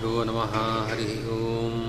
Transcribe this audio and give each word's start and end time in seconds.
श्रीगुरुभ्यो 0.00 0.10
नमः 0.26 0.54
हरिः 0.88 1.24
ओम् 1.32 1.80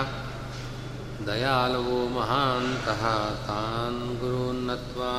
दयालवो 1.29 1.99
महान्तः 2.19 3.03
तान् 3.47 3.99
गुरून्नत्वा 4.21 5.11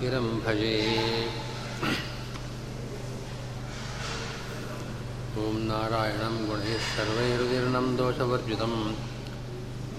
गिरं 0.00 0.28
ॐ 5.38 5.56
नारायणं 5.68 6.36
गुणैः 6.46 6.84
सर्वैरुदीर्णं 6.88 7.86
दोषवर्जितं 7.96 8.74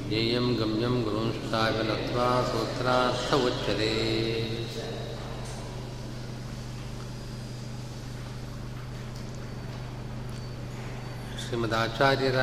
ज्ञेयं 0.10 0.48
गम्यं 0.60 0.96
गुरुंष्टाय 1.04 1.78
नत्वा 1.84 2.30
सूत्रार्थ 2.50 3.34
उच्यते 3.42 3.92
ಶ್ರೀಮದಾಚಾರ್ಯರ 11.44 12.40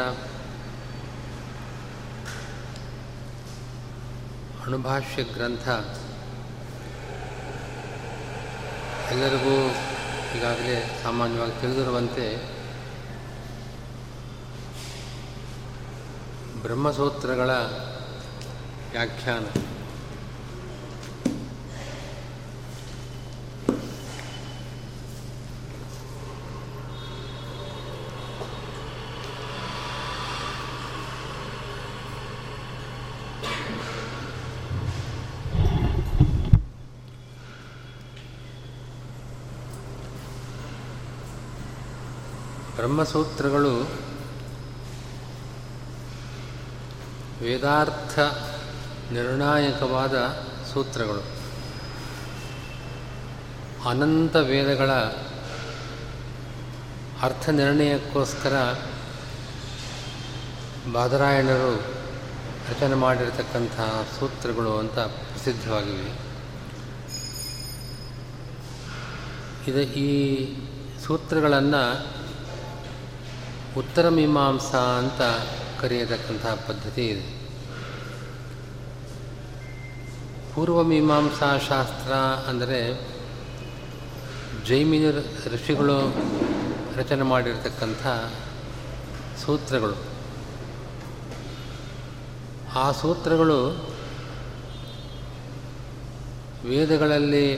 ಅಣುಭಾಷ್ಯ 4.64 5.23
ಗ್ರಂಥ 5.33 5.67
ಎಲ್ಲರಿಗೂ 9.12 9.55
ಈಗಾಗಲೇ 10.36 10.77
ಸಾಮಾನ್ಯವಾಗಿ 11.03 11.56
ತಿಳಿದಿರುವಂತೆ 11.61 12.27
ಬ್ರಹ್ಮಸೂತ್ರಗಳ 16.66 17.49
ವ್ಯಾಖ್ಯಾನ. 18.91 19.45
ಬ್ರಹ್ಮಸೂತ್ರಗಳು 42.75 43.95
ವೇದಾರ್ಥ 47.45 48.20
ನಿರ್ಣಾಯಕವಾದ 49.11 50.14
ಸೂತ್ರಗಳು. 50.73 51.23
ಅನಂತ 53.89 54.36
ವೇದಗಳ 54.36 54.92
ಅರ್ಥ 57.22 57.50
ನಿರ್ಣಯಕ್ಕೋಸ್ಕರ 57.50 58.73
ಬಾದರಾಯಣರು 60.92 61.76
ರಚನೆ 62.70 62.95
ಮಾಡಿರತಕ್ಕಂತಹ 62.95 64.08
ಸೂತ್ರಗಳು 64.20 64.80
ಅಂತ 64.80 65.00
ಪ್ರಸಿದ್ಧವಾಗಿವೆ. 65.00 66.11
ಇದು 69.67 69.80
ಈ 69.80 70.11
ಸೂತ್ರಗಳನ್ನು 71.04 72.05
ಉತ್ತರ 73.78 74.10
ಮೀಮಾಂಸಾ 74.10 74.78
ಅಂತ 74.78 75.22
ಕರೆಯತಕ್ಕಂತಹ 75.81 76.53
ಪದ್ಧತಿ 76.53 77.08
ಇದೆ. 77.08 77.45
ಪೂರ್ವ 80.53 80.83
ಮೀಮಾಂಸಾ 80.83 81.58
ಶಾಸ್ತ್ರ 81.58 82.13
ಅಂದರೆ 82.49 83.08
ಜೈಮಿನ 84.65 85.11
ಋಷಿಗಳು 85.53 86.15
ರಚನೆ 86.97 87.23
ಮಾಡಿರತಕ್ಕಂಥ 87.23 88.08
ಸೂತ್ರಗಳು. 89.45 89.95
ಆ 92.75 92.92
ಸೂತ್ರಗಳು 92.92 93.87
ವೇದಗಳಲ್ಲಿ 96.65 97.57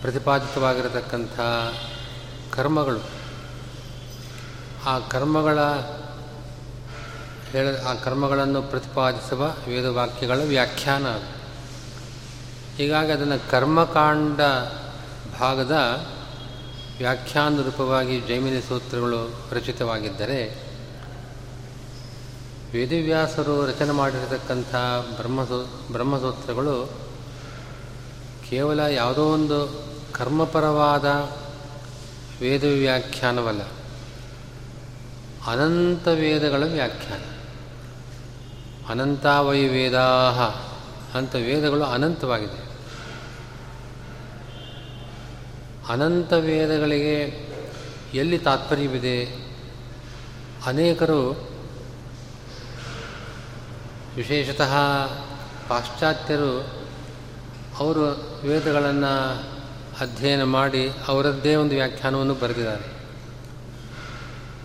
ಪ್ರತಿಪಾದಿತವಾಗಿರತಕ್ಕಂಥ 0.00 1.40
ಕರ್ಮಗಳು. 2.54 3.00
ಆ 4.86 4.98
ಕರ್ಮಗಳ 4.98 5.58
ಹೇಳ 7.52 7.76
ಆ 7.88 7.94
ಕರ್ಮಗಳನ್ನು 7.94 8.62
ಪ್ರತಿಪಾದಿಸುವ 8.62 9.54
ವೇದವಾಕ್ಯಗಳ 9.68 10.36
ವ್ಯಾಖ್ಯಾನ 10.36 11.06
ಅದು. 11.08 11.38
ಹೀಗಾಗಿ 12.76 13.12
ಅದನ್ನು 13.12 13.50
ಕರ್ಮಕಾಂಡ 13.50 14.40
ಭಾಗದ 15.40 15.72
ವ್ಯಾಖ್ಯಾನ 16.98 17.62
ರೂಪವಾಗಿ 17.62 18.20
ಜೈಮಿನಿ 18.20 18.68
ಸೂತ್ರಗಳು 18.68 19.34
ರಚಿತವಾಗಿದ್ದರೆ, 19.52 20.68
ವೇದವ್ಯಾಸರು 22.72 23.66
ರಚನೆ 23.66 23.90
ಮಾಡಿರತಕ್ಕಂಥ 23.90 24.74
ಬ್ರಹ್ಮಸೂ 25.16 25.88
ಬ್ರಹ್ಮಸೂತ್ರಗಳು 25.92 26.90
ಕೇವಲ 28.50 28.80
ಯಾವುದೋ 28.80 29.24
ಒಂದು 29.24 29.84
ಕರ್ಮಪರವಾದ 30.12 31.04
ವೇದ 32.42 32.64
ವ್ಯಾಖ್ಯಾನವಲ್ಲ 32.64 33.62
ಅನಂತ 35.46 36.08
ವೇದಗಳ 36.08 36.64
ವ್ಯಾಖ್ಯಾನ. 36.64 37.37
ಅನಂತಾವೈ 38.88 39.68
ವೇದಾಹ 39.68 40.40
ಅಂತ 41.18 41.34
ವೇದಗಳು 41.34 41.84
ಅನಂತವಾಗಿದೆ. 41.84 42.68
ಅನಂತ 45.88 46.32
ವೇದಗಳಿಗೆ 46.32 47.48
ಎಲ್ಲಿ 48.14 48.38
ತಾತ್ಪರ್ಯವಿದೆ? 48.38 49.24
ಅನೇಕರು 50.66 51.48
ವಿಶೇಷತಃ 54.16 54.76
ಪಾಶ್ಚಾತ್ಯರು 55.68 56.60
ಅವರು 57.78 58.02
ವೇದಗಳನ್ನು 58.42 59.42
ಅಧ್ಯಯನ 60.00 60.44
ಮಾಡಿ 60.44 60.90
ಅವರದ್ದೇ 61.08 61.54
ಒಂದು 61.54 61.74
ವ್ಯಾಖ್ಯಾನವನ್ನು 61.74 62.34
ಬರೆದಿದ್ದಾರೆ. 62.34 62.98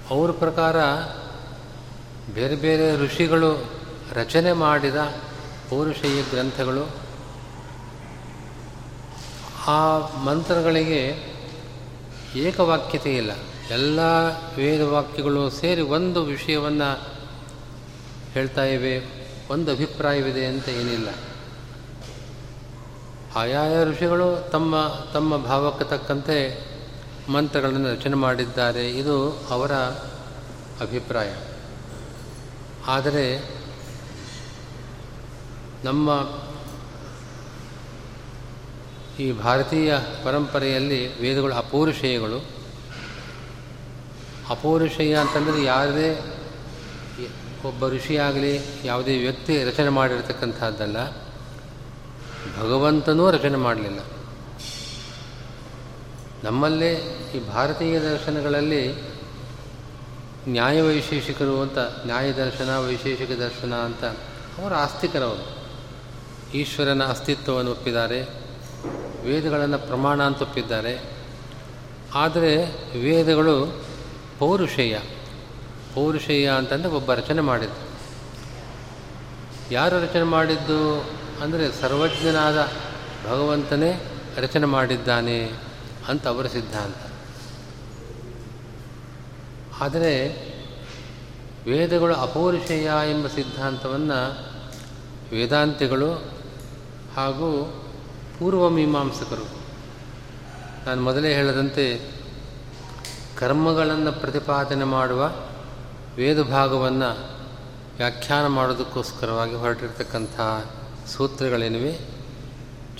ಅವರ 0.10 0.32
ಪ್ರಕಾರ 0.32 0.76
ಬೇರೆ 2.34 2.56
ಬೇರೆ 2.56 2.98
ಋಷಿಗಳು 2.98 3.83
ರಚನೆ 4.14 4.54
ಮಾಡಿದ 4.54 4.96
ಪೌರುಷೇಯ 5.70 6.22
ಗ್ರಂಥಗಳು, 6.22 6.90
ಆ 9.68 10.00
ಮಂತ್ರಗಳಿಗೆ 10.24 11.34
ಏಕವಾಕ್ಯತೆ 12.36 13.18
ಇಲ್ಲ. 13.18 13.32
ಎಲ್ಲ 13.70 14.00
ವೇದವಾಕ್ಯಗಳು 14.58 15.50
ಸೇರಿ 15.50 15.82
ಒಂದು 15.82 16.24
ವಿಷಯವನ್ನು 16.24 17.04
ಹೇಳ್ತಾ 18.34 18.64
ಇವೆ, 18.64 19.24
ಒಂದು 19.50 19.72
ಅಭಿಪ್ರಾಯವಿದೆ 19.72 20.46
ಅಂತ 20.46 20.70
ಏನಿಲ್ಲ. 20.70 21.08
ಆಯಾಯ 23.36 23.84
ಋಷಿಗಳು 23.84 24.50
ತಮ್ಮ 24.50 24.76
ತಮ್ಮ 25.14 25.38
ಭಾವಕ್ಕೆ 25.38 25.86
ತಕ್ಕಂತೆ 25.86 26.68
ಮಂತ್ರಗಳನ್ನು 27.32 27.92
ರಚನೆ 27.92 28.16
ಮಾಡಿದ್ದಾರೆ. 28.16 28.90
ಇದು 28.90 29.44
ಅವರ 29.50 29.72
ಅಭಿಪ್ರಾಯ. 30.82 31.36
ಆದರೆ 32.88 33.54
ನಮ್ಮ 35.84 36.10
ಈ 39.20 39.32
ಭಾರತೀಯ 39.32 39.96
ಪರಂಪರೆಯಲ್ಲಿ 40.24 41.22
ವೇದಗಳು 41.22 41.54
ಅಪೌರುಷೇಯಗಳು. 41.54 42.46
ಅಪೌರುಷೇಯ 44.50 45.16
ಅಂತಂದರೆ 45.16 45.64
ಯಾವುದೇ 45.64 46.40
ಒಬ್ಬ 47.66 47.88
ಋಷಿಯಾಗಲಿ, 47.88 48.62
ಯಾವುದೇ 48.84 49.18
ವ್ಯಕ್ತಿ 49.18 49.64
ರಚನೆ 49.64 49.90
ಮಾಡಿರ್ತಕ್ಕಂಥದ್ದಲ್ಲ, 49.90 51.12
ಭಗವಂತನೂ 52.60 53.32
ರಚನೆ 53.32 53.58
ಮಾಡಲಿಲ್ಲ. 53.58 54.00
ನಮ್ಮಲ್ಲೇ 56.44 56.94
ಈ 57.36 57.48
ಭಾರತೀಯ 57.48 58.00
ದರ್ಶನಗಳಲ್ಲಿ 58.00 58.94
ನ್ಯಾಯವೈಶೇಷಿಕರು 60.48 61.62
ಅಂತ 61.62 61.78
ನ್ಯಾಯ 61.78 62.34
ದರ್ಶನ 62.34 62.78
ವೈಶೇಷಿಕ 62.78 63.32
ದರ್ಶನ 63.32 63.74
ಅಂತ, 63.74 64.04
ಅವರು 64.60 64.76
ಆಸ್ತಿಕರವರು. 64.76 65.63
ಈಶ್ವರನ 66.54 67.04
ಅಸ್ತಿತ್ವವನ್ನು 67.04 67.72
ಒಪ್ಪಿದ್ದಾರೆ, 67.72 68.22
ವೇದಗಳನ್ನು 69.24 69.80
ಪ್ರಮಾಣ 69.80 70.24
ಅಂತ 70.24 70.42
ಒಪ್ಪಿದ್ದಾರೆ. 70.42 71.00
ಆದರೆ 72.14 72.66
ವೇದಗಳು 73.00 73.86
ಪೌರುಷೇಯ. 74.40 75.00
ಪೌರುಷೇಯ 75.96 76.52
ಅಂತಂದರೆ 76.52 76.90
ಒಬ್ಬ 76.90 77.14
ರಚನೆ 77.14 77.42
ಮಾಡಿದ್ದು. 77.42 77.94
ಯಾರು 79.72 80.00
ರಚನೆ 80.00 80.24
ಮಾಡಿದ್ದು? 80.24 81.02
ಅಂದರೆ 81.42 81.72
ಸರ್ವಜ್ಞನಾದ 81.72 82.70
ಭಗವಂತನೇ 83.26 84.12
ರಚನೆ 84.38 84.66
ಮಾಡಿದ್ದಾನೆ 84.66 85.52
ಅಂತ 86.08 86.28
ಅವರ 86.28 86.48
ಸಿದ್ಧಾಂತ. 86.48 86.96
ಆದರೆ 89.82 90.30
ವೇದಗಳು 91.68 92.16
ಅಪೌರುಷೇಯ 92.16 92.92
ಎಂಬ 93.12 93.28
ಸಿದ್ಧಾಂತವನ್ನು 93.28 94.54
ವೇದಾಂತಿಗಳು 95.32 96.33
ಹಾಗೂ 97.16 97.82
ಪೂರ್ವಮೀಮಾಂಸಕರು 98.40 99.46
ನಾನು 100.86 101.02
ಮೊದಲೇ 101.02 101.34
ಹೇಳದಂತೆ 101.34 102.12
ಕರ್ಮಗಳನ್ನು 103.38 104.12
ಪ್ರತಿಪಾದನೆ 104.12 104.84
ಮಾಡುವ 104.84 105.32
ವೇದ 106.16 106.42
ಭಾಗವನ್ನು 106.42 107.34
ವ್ಯಾಖ್ಯಾನ 107.98 108.48
ಮಾಡೋದಕ್ಕೋಸ್ಕರವಾಗಿ 108.48 109.56
ಹೊರಟಿರ್ತಕ್ಕಂಥ 109.56 110.40
ಸೂತ್ರಗಳೇನಿವೆ? 111.08 112.00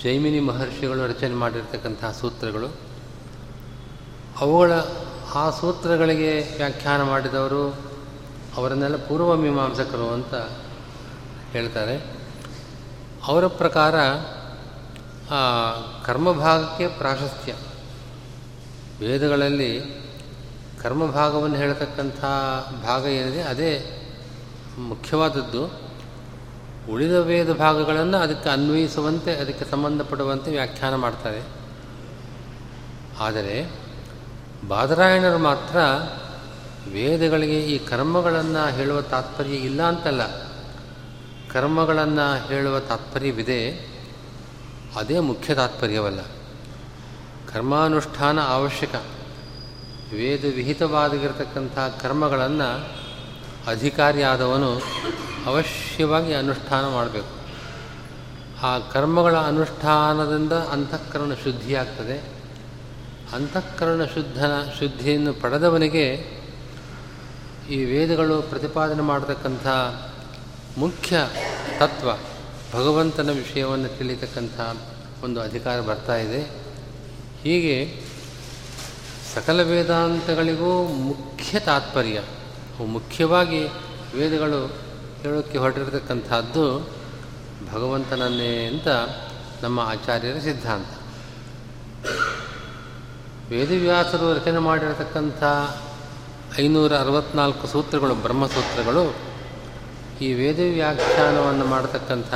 ಜೈಮಿನಿ 0.02 0.40
ಮಹರ್ಷಿಗಳು 0.40 1.06
ರಚನೆ 1.06 1.34
ಮಾಡಿರ್ತಕ್ಕಂತಹ 1.34 2.12
ಸೂತ್ರಗಳು. 2.12 2.68
ಅವುಗಳ 4.40 4.72
ಆ 5.34 5.50
ಸೂತ್ರಗಳಿಗೆ 5.50 6.56
ವ್ಯಾಖ್ಯಾನ 6.56 7.02
ಮಾಡಿದವರು 7.02 7.74
ಅವರನ್ನೆಲ್ಲ 8.56 8.96
ಪೂರ್ವಮೀಮಾಂಸಕರು 8.96 10.08
ಅಂತ 10.08 10.34
ಹೇಳ್ತಾರೆ. 11.52 12.13
ಅವರ 13.26 13.46
ಪ್ರಕಾರ 13.46 13.94
ಕರ್ಮಭಾಗಕ್ಕೆ 16.06 16.88
ಪ್ರಾಶಸ್ತ್ಯ. 16.88 17.54
ವೇದಗಳಲ್ಲಿ 19.00 19.80
ಕರ್ಮಭಾಗವನ್ನು 20.82 21.56
ಹೇಳ್ತಕ್ಕಂಥ 21.56 22.20
ಭಾಗ 22.84 23.06
ಏನಿದೆ, 23.06 23.42
ಅದೇ 23.42 24.00
ಮುಖ್ಯವಾದದ್ದು. 24.78 25.80
ಉಳಿದ 26.92 27.12
ವೇದ 27.12 27.52
ಭಾಗಗಳನ್ನು 27.52 28.18
ಅದಕ್ಕೆ 28.18 28.48
ಅನ್ವಯಿಸುವಂತೆ, 28.48 29.36
ಅದಕ್ಕೆ 29.36 29.64
ಸಂಬಂಧಪಡುವಂತೆ 29.64 30.50
ವ್ಯಾಖ್ಯಾನ 30.50 30.94
ಮಾಡ್ತಾರೆ. 30.94 31.42
ಆದರೆ, 33.20 33.70
ಬಾದರಾಯಣರು 34.68 35.38
ಮಾತ್ರ 35.38 35.76
ವೇದಗಳಿಗೆ 36.92 37.60
ಈ 37.60 37.78
ಕರ್ಮಗಳನ್ನು 37.78 38.76
ಹೇಳುವ 38.76 39.00
ತಾತ್ಪರ್ಯ 39.00 39.54
ಇಲ್ಲ 39.54 39.82
ಅಂತಲ್ಲ. 39.82 40.43
ಕರ್ಮಗಳನ್ನು 41.54 42.48
ಹೇಳುವ 42.48 42.80
ತಾತ್ಪರ್ಯವಿದೆ, 42.80 43.70
ಅದೇ 44.96 45.20
ಮುಖ್ಯ 45.20 45.54
ತಾತ್ಪರ್ಯವಲ್ಲ. 45.54 46.20
ಕರ್ಮಾನುಷ್ಠಾನ 47.52 48.40
ಅವಶ್ಯಕ. 48.40 48.94
ವೇದ 50.14 50.44
ವಿಹಿತವಾಗಿರತಕ್ಕಂಥ 50.56 51.78
ಕರ್ಮಗಳನ್ನು 52.02 52.88
ಅಧಿಕಾರಿಯಾದವನು 53.70 54.82
ಅವಶ್ಯವಾಗಿ 55.46 56.34
ಅನುಷ್ಠಾನ 56.34 56.88
ಮಾಡಬೇಕು. 56.92 57.44
ಆ 58.66 58.78
ಕರ್ಮಗಳ 58.78 59.36
ಅನುಷ್ಠಾನದಿಂದ 59.36 60.52
ಅಂತಃಕರಣ 60.52 61.32
ಶುದ್ಧಿಯಾಗ್ತದೆ. 61.44 62.18
ಅಂತಃಕರಣ 63.34 64.04
ಶುದ್ಧನ, 64.04 64.52
ಶುದ್ಧಿಯನ್ನು 64.78 65.32
ಪಡೆದವನಿಗೆ 65.32 66.06
ಈ 67.70 67.84
ವೇದಗಳು 67.84 68.42
ಪ್ರತಿಪಾದನೆ 68.42 69.02
ಮಾಡತಕ್ಕಂಥ 69.02 69.66
ಮುಖ್ಯ 70.78 71.16
ತತ್ವ 71.78 72.08
ಭಗವಂತನ 72.72 73.30
ವಿಷಯವನ್ನು 73.30 73.98
ತಿಳಿತಕ್ಕಂಥ 73.98 74.60
ಒಂದು 75.24 75.40
ಅಧಿಕಾರ 75.40 75.80
ಬರ್ತಾ 75.80 76.16
ಇದೆ. 76.16 76.42
ಹೀಗೆ 77.42 78.02
ಸಕಲ 79.34 79.62
ವೇದಾಂತಗಳಿಗೂ 79.62 80.84
ಮುಖ್ಯ 80.84 81.60
ತಾತ್ಪರ್ಯ 81.60 82.22
ಮುಖ್ಯವಾಗಿ 82.86 83.64
ವೇದಗಳು 84.14 84.66
ಹೇಳೋಕ್ಕೆ 85.22 85.58
ಹೊರಟಿರತಕ್ಕಂಥದ್ದು 85.58 86.88
ಭಗವಂತನನ್ನೇ 87.72 88.66
ಅಂತ 88.66 88.88
ನಮ್ಮ 89.62 89.80
ಆಚಾರ್ಯರ 89.80 90.38
ಸಿದ್ಧಾಂತ. 90.38 90.86
ವೇದವ್ಯಾಸರು 93.50 94.34
ರಚನೆ 94.34 94.58
ಮಾಡಿರತಕ್ಕಂಥ 94.58 95.42
ಐನೂರ 96.60 96.98
ಅರವತ್ನಾಲ್ಕು 96.98 97.66
ಸೂತ್ರಗಳು, 97.66 98.14
ಬ್ರಹ್ಮಸೂತ್ರಗಳು 98.14 99.33
ಈ 100.20 100.34
ವೇದ 100.34 100.56
ವ್ಯಾಖ್ಯಾನವನ್ನು 100.56 101.64
ಮಾಡತಕ್ಕಂಥ 101.64 102.34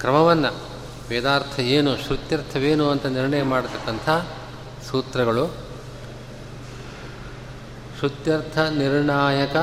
ಕ್ರಮವನ್ನು 0.00 0.74
ವೇದಾರ್ಥ 1.08 1.60
ಏನು, 1.60 1.96
ಶ್ರುತ್ಯರ್ಥವೇನು 1.96 2.90
ಅಂತ 2.90 3.06
ನಿರ್ಣಯ 3.06 3.42
ಮಾಡತಕ್ಕಂಥ 3.42 4.10
ಸೂತ್ರಗಳು. 4.90 5.54
ಶ್ರುತ್ಯರ್ಥ 7.98 8.58
ನಿರ್ಣಾಯಕ, 8.58 9.56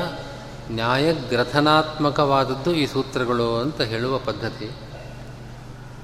ನ್ಯಾಯಗ್ರಥನಾತ್ಮಕವಾದದ್ದು 0.70 2.72
ಈ 2.72 2.86
ಸೂತ್ರಗಳು 2.86 3.56
ಅಂತ 3.56 3.80
ಹೇಳುವ 3.80 4.18
ಪದ್ಧತಿ. 4.18 4.70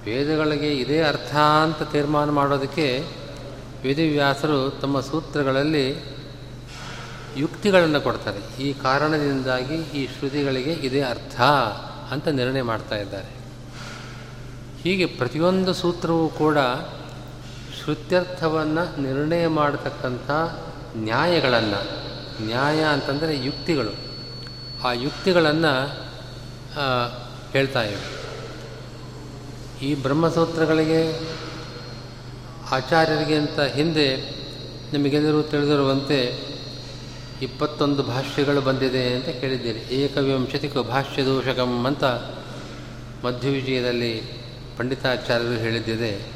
ವೇದಗಳಿಗೆ 0.05 0.73
ಇದೇ 0.73 1.01
ಅರ್ಥ 1.01 1.35
ಅಂತ 1.35 1.83
ತೀರ್ಮಾನ 1.83 2.31
ಮಾಡೋದಕ್ಕೆ 2.31 3.05
ವೇದವ್ಯಾಸರು 3.83 4.71
ತಮ್ಮ 4.71 5.01
ಸೂತ್ರಗಳಲ್ಲಿ 5.01 6.18
ಯುಕ್ತಿಗಳನ್ನು 7.39 8.01
ಕೊಡ್ತಾರೆ. 8.01 8.63
ಈ 8.63 8.73
ಕಾರಣದಿಂದಾಗಿ 8.73 9.75
ಈ 9.75 10.07
ಶ್ರುತಿಗಳಿಗೆ 10.07 10.73
ಇದೇ 10.73 11.01
ಅರ್ಥ 11.03 11.41
ಅಂತ 12.13 12.29
ನಿರ್ಣಯ 12.29 12.63
ಮಾಡ್ತಾ 12.63 12.97
ಇದ್ದಾರೆ. 12.97 13.31
ಹೀಗೆ 14.83 15.07
ಪ್ರತಿಯೊಂದು 15.07 15.75
ಸೂತ್ರವೂ 15.75 16.29
ಕೂಡ 16.29 16.59
ಶ್ರುತ್ಯರ್ಥವನ್ನು 17.79 19.03
ನಿರ್ಣಯ 19.03 19.47
ಮಾಡತಕ್ಕಂಥ 19.47 20.31
ನ್ಯಾಯಗಳನ್ನು, 20.97 21.81
ನ್ಯಾಯ 22.47 22.81
ಅಂತಂದರೆ 22.83 23.45
ಯುಕ್ತಿಗಳು, 23.45 23.95
ಆ 24.85 24.93
ಯುಕ್ತಿಗಳನ್ನು 24.93 25.75
ಹೇಳ್ತಾ 27.53 27.83
ಇವೆ. 27.83 28.03
ಈ 29.87 29.95
ಬ್ರಹ್ಮಸೂತ್ರಗಳಿಗೆ, 30.03 31.01
ಆಚಾರ್ಯರಿಗೆ 32.71 33.35
ಅಂತ 33.35 33.61
ಹಿಂದೆ 33.61 34.09
ನಿಮಗೆಲ್ಲರೂ 34.93 35.43
ತಿಳಿದಿರುವಂತೆ 35.43 36.48
ಇಪ್ಪತ್ತೊಂದು 37.43 38.03
ಭಾಷ್ಯಗಳು 38.03 38.61
ಬಂದಿದೆ 38.61 39.15
ಅಂತ 39.15 39.25
ಕೇಳಿದ್ದೀರಿ. 39.25 39.79
ಏಕವಿಂಶತಿಕ 39.79 40.79
ಭಾಷ್ಯ 40.79 41.25
ದೋಷಕಂ 41.25 41.87
ಅಂತ 41.87 42.05
ಮಧ್ಯವಿಜಯದಲ್ಲಿ 43.25 44.23
ಪಂಡಿತಾಚಾರ್ಯರು 44.77 45.53
ಹೇಳಿದ್ದಿದೆ. 45.53 46.33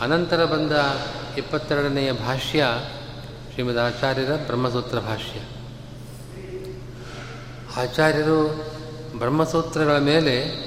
ಅನಂತರ 0.00 0.44
ಬಂದ 0.44 0.72
ಇಪ್ಪತ್ತೆರಡನೆಯ 1.38 2.12
ಭಾಷ್ಯ 2.12 2.64
ಶ್ರೀಮದ್ 3.52 3.78
ಆಚಾರ್ಯರ 3.78 4.32
ಬ್ರಹ್ಮಸೂತ್ರ 4.46 4.98
ಭಾಷ್ಯ. 4.98 5.40
ಆಚಾರ್ಯರು 7.76 8.64
ಬ್ರಹ್ಮಸೂತ್ರಗಳ 9.18 9.98
ಮೇಲೆ 9.98 10.62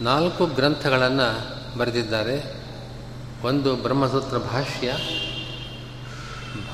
ನಾಲ್ಕು 0.00 0.46
ಗ್ರಂಥಗಳನ್ನು 0.46 1.62
ಬರೆದಿದ್ದಾರೆ. 1.78 2.62
ಒಂದು 3.42 3.76
ಬ್ರಹ್ಮಸೂತ್ರ 3.76 4.38
ಭಾಷ್ಯ, 4.38 4.92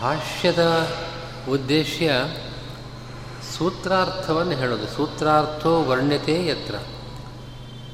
ಭಾಷ್ಯದ 0.01 0.89
ಉದ್ದೇಶ 1.51 2.03
ಸೂತ್ರಾರ್ಥವನ್ನು 3.59 4.53
ಹೇಳೋದು. 4.53 4.87
ಸೂತ್ರಾರ್ಥೋ 4.87 5.83
ವರ್ಣ್ಯತೆ 5.83 6.47
ಯತ್ರ. 6.47 6.75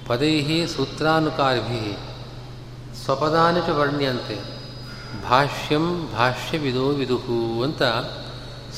ಪದೈ 0.06 0.66
ಸೂತ್ರಾನುಕಾರ್ಭಿ. 0.66 1.98
ಸ್ವಪದಾನಿ 3.04 3.60
ಚ 3.60 3.68
ವರ್ಣ್ಯಂತೆ. 3.68 4.54
ಭಾಷ್ಯಂ 5.28 6.12
ಭಾಷ್ಯವಿದೋ 6.12 6.88
ವಿದುಹು 6.88 7.62
ಅಂತ 7.62 7.82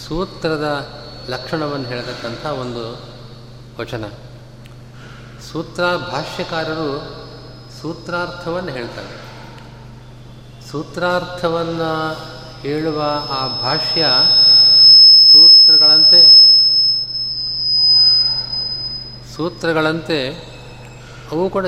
ಸೂತ್ರದ 0.08 0.88
ಲಕ್ಷಣವನ್ನು 1.28 1.88
ಹೇಳತಕ್ಕಂಥ 1.88 2.46
ಒಂದು 2.46 3.02
ವಚನ. 3.80 4.04
ಸೂತ್ರ 5.52 5.82
ಭಾಷ್ಯಕಾರರು 5.82 7.16
ಸೂತ್ರಾರ್ಥವನ್ನು 7.82 8.70
ಹೇಳ್ತಾರೆ. 8.72 9.26
ಸೂತ್ರಾರ್ಥವನ್ನು 10.70 12.16
ಹೇಳುವ 12.60 13.02
ಆ 13.30 13.62
ಭಾಷ್ಯ 13.62 14.06
ಸೂತ್ರಗಳಂತೆ 15.36 16.20
ಸೂತ್ರಗಳಂತೆ 19.34 20.18
ಅವು 21.30 21.50
ಕೂಡ 21.50 21.66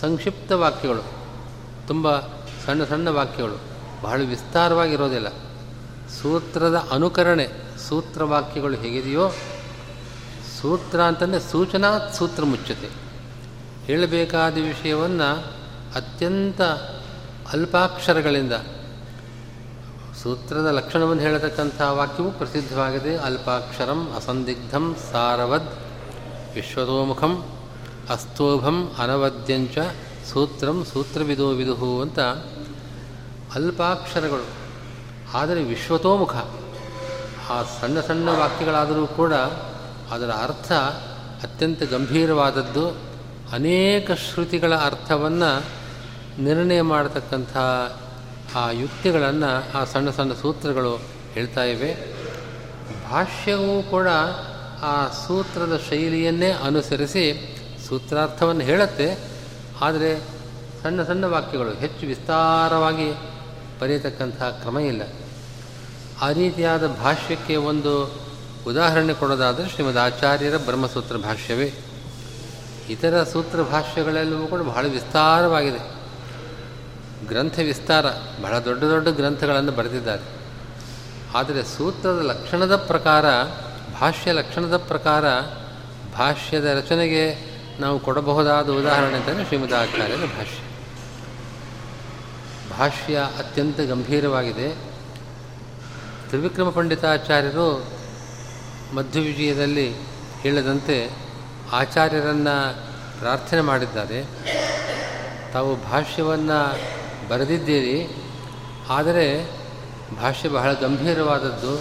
ಸಂಕ್ಷಿಪ್ತ 0.00 0.52
ವಾಕ್ಯಗಳು, 0.52 1.02
ತುಂಬ 1.86 2.20
ಸಣ್ಣ 2.66 2.84
ಸಣ್ಣ 2.84 3.08
ವಾಕ್ಯಗಳು, 3.08 3.60
ಬಹಳ 4.02 4.20
ವಿಸ್ತಾರವಾಗಿರೋದಿಲ್ಲ. 4.22 5.28
ಸೂತ್ರದ 6.22 6.88
ಅನುಕರಣೆ 6.92 7.48
ಸೂತ್ರ 7.88 8.22
ವಾಕ್ಯಗಳು 8.22 8.76
ಹೇಗಿದೆಯೋ, 8.76 9.28
ಸೂತ್ರ 10.60 11.00
ಅಂತಂದರೆ 11.00 11.40
ಸೂಚನಾ 11.40 12.10
ಸೂತ್ರ 12.12 12.44
ಮುಚ್ಚತೆ 12.44 12.90
ಹೇಳಬೇಕಾದ 13.84 14.54
ವಿಷಯವನ್ನು 14.54 15.30
ಅತ್ಯಂತ 15.94 16.62
ಅಲ್ಪಾಕ್ಷರಗಳಿಂದ 17.52 18.52
ಸೂತ್ರದ 20.22 20.66
ಲಕ್ಷಣವನ್ನು 20.66 21.22
ಹೇಳತಕ್ಕಂಥ 21.22 21.80
ವಾಕ್ಯವು 21.80 22.30
ಪ್ರಸಿದ್ಧವಾಗಿದೆ. 22.30 23.16
ಅಲ್ಪಾಕ್ಷರಂ 23.16 24.12
ಅಸಂದಿಗ್ಧಂ 24.16 24.96
ಸಾರವದ್ 25.12 25.70
ವಿಶ್ವತೋಮುಖಂ 26.54 27.44
ಅಸ್ತೋಭಂ 28.10 28.92
ಅನವದ್ಯಂಚ 28.98 29.78
ಸೂತ್ರಂ 30.32 30.86
ಸೂತ್ರವಿದೋ 30.92 31.48
ವಿದುಹು 31.48 32.00
ಅಂತ 32.00 32.18
ಅಲ್ಪಾಕ್ಷರಗಳು. 33.54 34.46
ಆದರೆ 35.34 35.64
ವಿಶ್ವತೋಮುಖ, 35.64 36.34
ಆ 37.50 37.62
ಸಣ್ಣ 37.62 38.00
ಸಣ್ಣ 38.00 38.30
ವಾಕ್ಯಗಳಾದರೂ 38.30 39.06
ಕೂಡ 39.06 39.32
ಅದರ 40.10 40.30
ಅರ್ಥ 40.30 40.72
ಅತ್ಯಂತ 41.42 41.82
ಗಂಭೀರವಾದದ್ದು. 41.82 42.88
ಅನೇಕ 43.52 44.10
ಶ್ರುತಿಗಳ 44.12 44.74
ಅರ್ಥವನ್ನು 44.74 45.64
ನಿರ್ಣಯ 46.42 46.82
ಮಾಡತಕ್ಕಂಥ 46.82 47.56
ಆ 48.54 48.70
ಯುಕ್ತಿಗಳನ್ನು, 48.70 49.78
ಆ 49.78 49.84
ಸಣ್ಣ 49.84 50.10
ಸಣ್ಣ 50.10 50.32
ಸೂತ್ರಗಳು 50.32 50.96
ಹೇಳ್ತಾ 51.32 51.64
ಇವೆ. 51.64 52.14
ಭಾಷ್ಯವೂ 53.10 53.82
ಕೂಡ 53.82 54.08
ಆ 54.82 55.08
ಸೂತ್ರದ 55.08 55.80
ಶೈಲಿಯನ್ನೇ 55.90 56.50
ಅನುಸರಿಸಿ 56.50 57.56
ಸೂತ್ರಾರ್ಥವನ್ನು 57.88 58.60
ಹೇಳುತ್ತೆ. 58.60 59.18
ಆದರೆ 59.80 60.20
ಸಣ್ಣ 60.82 61.02
ಸಣ್ಣ 61.02 61.24
ವಾಕ್ಯಗಳು 61.24 61.70
ಹೆಚ್ಚು 61.70 62.06
ವಿಸ್ತಾರವಾಗಿ 62.06 63.12
ಬರೆಯತಕ್ಕಂತಹ 63.80 64.50
ಕ್ರಮ 64.50 64.78
ಇಲ್ಲ. 64.78 65.02
ಆ 66.22 66.32
ರೀತಿಯಾದ 66.32 66.86
ಭಾಷ್ಯಕ್ಕೆ 66.86 67.56
ಒಂದು 67.56 68.20
ಉದಾಹರಣೆ 68.66 69.14
ಕೊಡೋದಾದರೆ 69.14 69.68
ಶ್ರೀಮದ್ 69.68 69.98
ಆಚಾರ್ಯರ 69.98 70.56
ಬ್ರಹ್ಮಸೂತ್ರ 70.56 71.16
ಭಾಷ್ಯವೇ. 71.16 71.72
ಇತರ 72.90 73.22
ಸೂತ್ರ 73.22 73.62
ಭಾಷ್ಯಗಳೆಲ್ಲವೂ 73.62 74.46
ಕೂಡ 74.46 74.60
ಬಹಳ 74.60 74.86
ವಿಸ್ತಾರವಾಗಿದೆ. 74.86 75.99
ಗ್ರಂಥ 77.28 77.58
ವಿಸ್ತಾರ, 77.58 78.06
ಬಹಳ 78.42 78.58
ದೊಡ್ಡ 78.58 78.84
ದೊಡ್ಡ 78.84 79.08
ಗ್ರಂಥಗಳನ್ನು 79.08 79.72
ಬರೆದಿದ್ದಾರೆ. 79.72 80.40
ಆದರೆ 81.34 81.62
ಸೂತ್ರದ 81.62 82.18
ಲಕ್ಷಣದ 82.22 82.76
ಪ್ರಕಾರ, 82.76 83.24
ಭಾಷ್ಯ 84.00 84.32
ಲಕ್ಷಣದ 84.32 84.76
ಪ್ರಕಾರ, 84.76 85.24
ಭಾಷ್ಯದ 86.18 86.64
ರಚನೆಗೆ 86.64 87.50
ನಾವು 87.80 87.98
ಕೊಡಬಹುದಾದ 87.98 88.68
ಉದಾಹರಣೆ 88.68 89.16
ಅಂತಂದರೆ 89.16 89.44
ಶ್ರೀಮದ್ 89.44 89.72
ಆಚಾರ್ಯರ 89.72 90.16
ಭಾಷ್ಯ. 90.16 90.62
ಭಾಷ್ಯ 92.78 93.18
ಅತ್ಯಂತ 93.18 93.80
ಗಂಭೀರವಾಗಿದೆ. 93.80 94.68
ತ್ರಿವಿಕ್ರಮ 96.28 96.70
ಪಂಡಿತಾಚಾರ್ಯರು 96.70 97.86
ಮಧ್ಯವಿಜಯದಲ್ಲಿ 98.94 99.94
ಹೇಳದಂತೆ 100.40 101.10
ಆಚಾರ್ಯರನ್ನು 101.72 102.74
ಪ್ರಾರ್ಥನೆ 103.18 103.60
ಮಾಡಿದ್ದಾರೆ. 103.60 104.24
ತಾವು 105.52 105.76
ಭಾಷ್ಯವನ್ನು 105.76 106.80
ಬರೆದಿದ್ದೀರಿ, 107.30 107.96
ಆದರೆ 108.88 109.26
ಭಾಷೆ 110.20 110.48
ಬಹಳ 110.48 110.70
ಗಂಭೀರವಾದದ್ದು. 110.72 111.74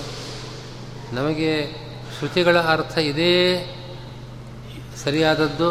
ನಮಗೆ 1.15 1.51
ಶ್ರುತಿಗಳ 2.15 2.57
ಅರ್ಥ 2.73 2.95
ಇದೇ 3.11 3.35
ಸರಿಯಾದದ್ದು. 5.03 5.69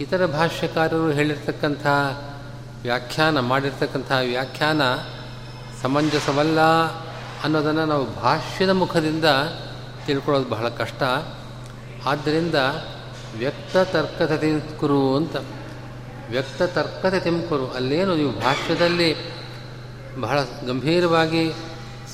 ಇತರ 0.00 0.26
ಭಾಷ್ಯಕಾರರು 0.26 1.10
ಹೇಳಿರ್ತಕ್ಕಂಥ 1.10 1.86
ವ್ಯಾಖ್ಯಾನ, 2.82 3.40
ಮಾಡಿರ್ತಕ್ಕಂಥ 3.40 4.10
ವ್ಯಾಖ್ಯಾನ 4.24 4.82
ಸಮಂಜಸವಲ್ಲ 5.82 6.60
ಅನ್ನೋದನ್ನು 7.44 7.84
ನಾವು 7.86 8.04
ಭಾಷ್ಯದ 8.22 8.72
ಮುಖದಿಂದ 8.82 9.28
ತಿಳ್ಕೊಳ್ಳೋದು 10.06 10.48
ಬಹಳ 10.48 10.68
ಕಷ್ಟ. 10.80 11.02
ಆದ್ದರಿಂದ 12.06 12.58
ವ್ಯಕ್ತ 13.36 13.76
ತರ್ಕತೆ 13.92 14.50
ಕುರು 14.80 15.00
ಅಂತ 15.16 15.36
ವ್ಯಕ್ತ 16.30 16.62
ತರ್ಕತೆ 16.62 17.20
ತಿಂಕುರು. 17.20 17.70
ಅಲ್ಲೇನು 17.70 18.16
ನೀವು 18.16 18.32
ಭಾಷ್ಯದಲ್ಲಿ 18.32 19.16
ಬಹಳ 20.20 20.38
ಗಂಭೀರವಾಗಿ 20.66 21.52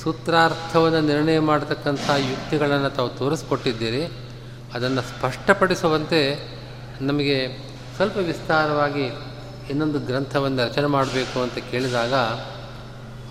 ಸೂತ್ರಾರ್ಥವನ್ನು 0.03 1.01
ನಿರ್ಣಯ 1.01 1.39
ಮಾಡತಕ್ಕಂಥ 1.39 2.11
ಯುಕ್ತಿಗಳನ್ನು 2.17 2.91
ತಾವು 2.91 3.09
ತೋರಿಸ್ಕೊಟ್ಟಿದ್ದೀರಿ. 3.09 4.05
ಅದನ್ನು 4.75 5.03
ಸ್ಪಷ್ಟಪಡಿಸುವಂತೆ 5.03 6.51
ನಮಗೆ 7.01 7.59
ಸ್ವಲ್ಪ 7.97 8.17
ವಿಸ್ತಾರವಾಗಿ 8.17 9.05
ಇನ್ನೊಂದು 9.71 9.99
ಗ್ರಂಥವನ್ನು 9.99 10.65
ರಚನೆ 10.65 10.87
ಮಾಡಬೇಕು 10.87 11.43
ಅಂತ 11.43 11.55
ಕೇಳಿದಾಗ 11.71 12.15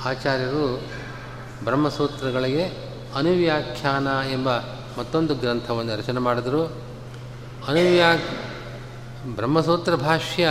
ಆಚಾರ್ಯರು 0.05 0.83
ಬ್ರಹ್ಮಸೂತ್ರಗಳಿಗೆ 1.63 2.63
ಅನುವ್ಯಾಖ್ಯಾನ 3.15 4.07
ಎಂಬ 4.31 4.49
ಮತ್ತೊಂದು 4.99 5.35
ಗ್ರಂಥವನ್ನು 5.35 5.97
ರಚನೆ 5.97 6.19
ಮಾಡಿದರು. 6.19 6.65
ಅನುವ್ಯಾ 7.67 8.13
ಬ್ರಹ್ಮಸೂತ್ರ 9.25 9.95
ಭಾಷ್ಯ 9.95 10.49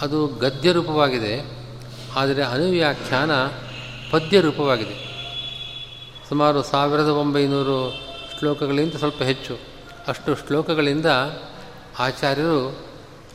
ಅದು 0.00 0.26
ಗದ್ಯ 0.26 0.72
ರೂಪವಾಗಿದೆ 0.72 1.60
ಆದರೆ 2.16 2.42
ಅನುವ್ಯಾಖ್ಯಾನ 2.42 3.30
ಪದ್ಯ 4.10 4.40
ರೂಪವಾಗಿದೆ 4.40 5.10
ಸುಮಾರು 6.28 6.62
ಸಾವಿರದ 6.62 7.08
ಒಂಬೈನೂರು 7.08 8.00
ಶ್ಲೋಕಗಳಿಂದ 8.38 8.94
ಸ್ವಲ್ಪ 8.94 9.22
ಹೆಚ್ಚು. 9.22 9.58
ಅಷ್ಟು 10.08 10.34
ಶ್ಲೋಕಗಳಿಂದ 10.34 11.06
ಆಚಾರ್ಯರು 11.98 12.78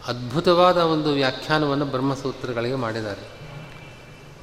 ಅದ್ಭುತವಾದ 0.08 0.78
ಒಂದು 0.78 1.14
ವ್ಯಾಖ್ಯಾನವನ್ನು 1.14 1.86
ಬ್ರಹ್ಮಸೂತ್ರಗಳಿಗೆ 1.86 2.76
ಮಾಡಿದ್ದಾರೆ. 2.76 3.40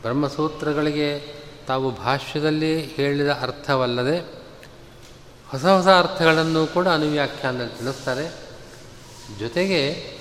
ಬ್ರಹ್ಮಸೂತ್ರಗಳಿಗೆ 0.03 1.35
ತಾವು 1.67 1.91
ಭಾಷ್ಯದಲ್ಲಿ 1.91 2.87
ಹೇಳಿದ 2.87 3.29
ಅರ್ಥವಲ್ಲದೆ 3.29 4.19
ಹೊಸ 5.49 5.65
ಹೊಸ 5.65 5.89
ಅರ್ಥಗಳನ್ನು 5.89 6.67
ಕೂಡ 6.67 6.89
ಅನುವ್ಯಾಖ್ಯಾನದಲ್ಲಿ 6.89 7.79
ತಿಳಿಸ್ತಾರೆ. 7.79 8.42
ಜೊತೆಗೆ 9.39 10.13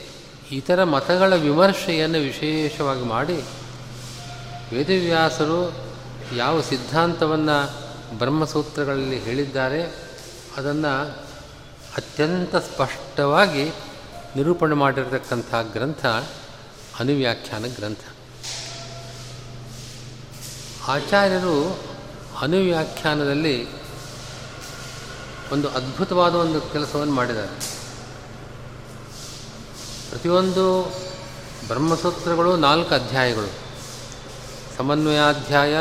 ಇತರ 0.51 0.84
ಮತಗಳ 0.84 1.36
ವಿಮರ್ಶೆಯನ್ನು 1.36 2.17
ವಿಶೇಷವಾಗಿ 2.17 3.03
ಮಾಡಿ 3.03 3.36
ವೇದವ್ಯಾಸರು 4.72 5.75
ಯಾವ 6.36 6.62
ಸಿದ್ಧಾಂತವನ್ನು 6.62 7.81
ಬ್ರಹ್ಮಸೂತ್ರಗಳಲ್ಲಿ 8.17 9.20
ಹೇಳಿದ್ದಾರೆ 9.20 9.84
ಅದನ್ನು 10.58 11.10
ಅತ್ಯಂತ 11.98 12.55
ಸ್ಪಷ್ಟವಾಗಿ 12.55 13.70
ನಿರೂಪಣೆ 14.36 14.75
ಮಾಡಿರತಕ್ಕಂಥ 14.75 15.55
ಗ್ರಂಥ, 15.74 16.05
ಅನುವ್ಯಾಖ್ಯಾನ 17.00 17.65
ಗ್ರಂಥ. 17.75 18.00
ಆಚಾರ್ಯರು 20.88 21.79
ಅನುವ್ಯಾಖ್ಯಾನದಲ್ಲಿ 22.41 23.67
ಒಂದು 25.51 25.70
ಅದ್ಭುತವಾದ 25.70 26.36
ಒಂದು 26.36 26.62
ಕೆಲಸವನ್ನು 26.62 27.13
ಮಾಡಿದ್ದಾರೆ. 27.13 27.80
ಪ್ರತಿಯೊಂದು 30.11 30.93
ಬ್ರಹ್ಮಸೂತ್ರಗಳು 31.67 32.55
ನಾಲ್ಕು 32.55 32.95
ಅಧ್ಯಾಯಗಳು. 32.95 33.49
ಸಮನ್ವಯಾಧ್ಯಾಯ, 34.77 35.75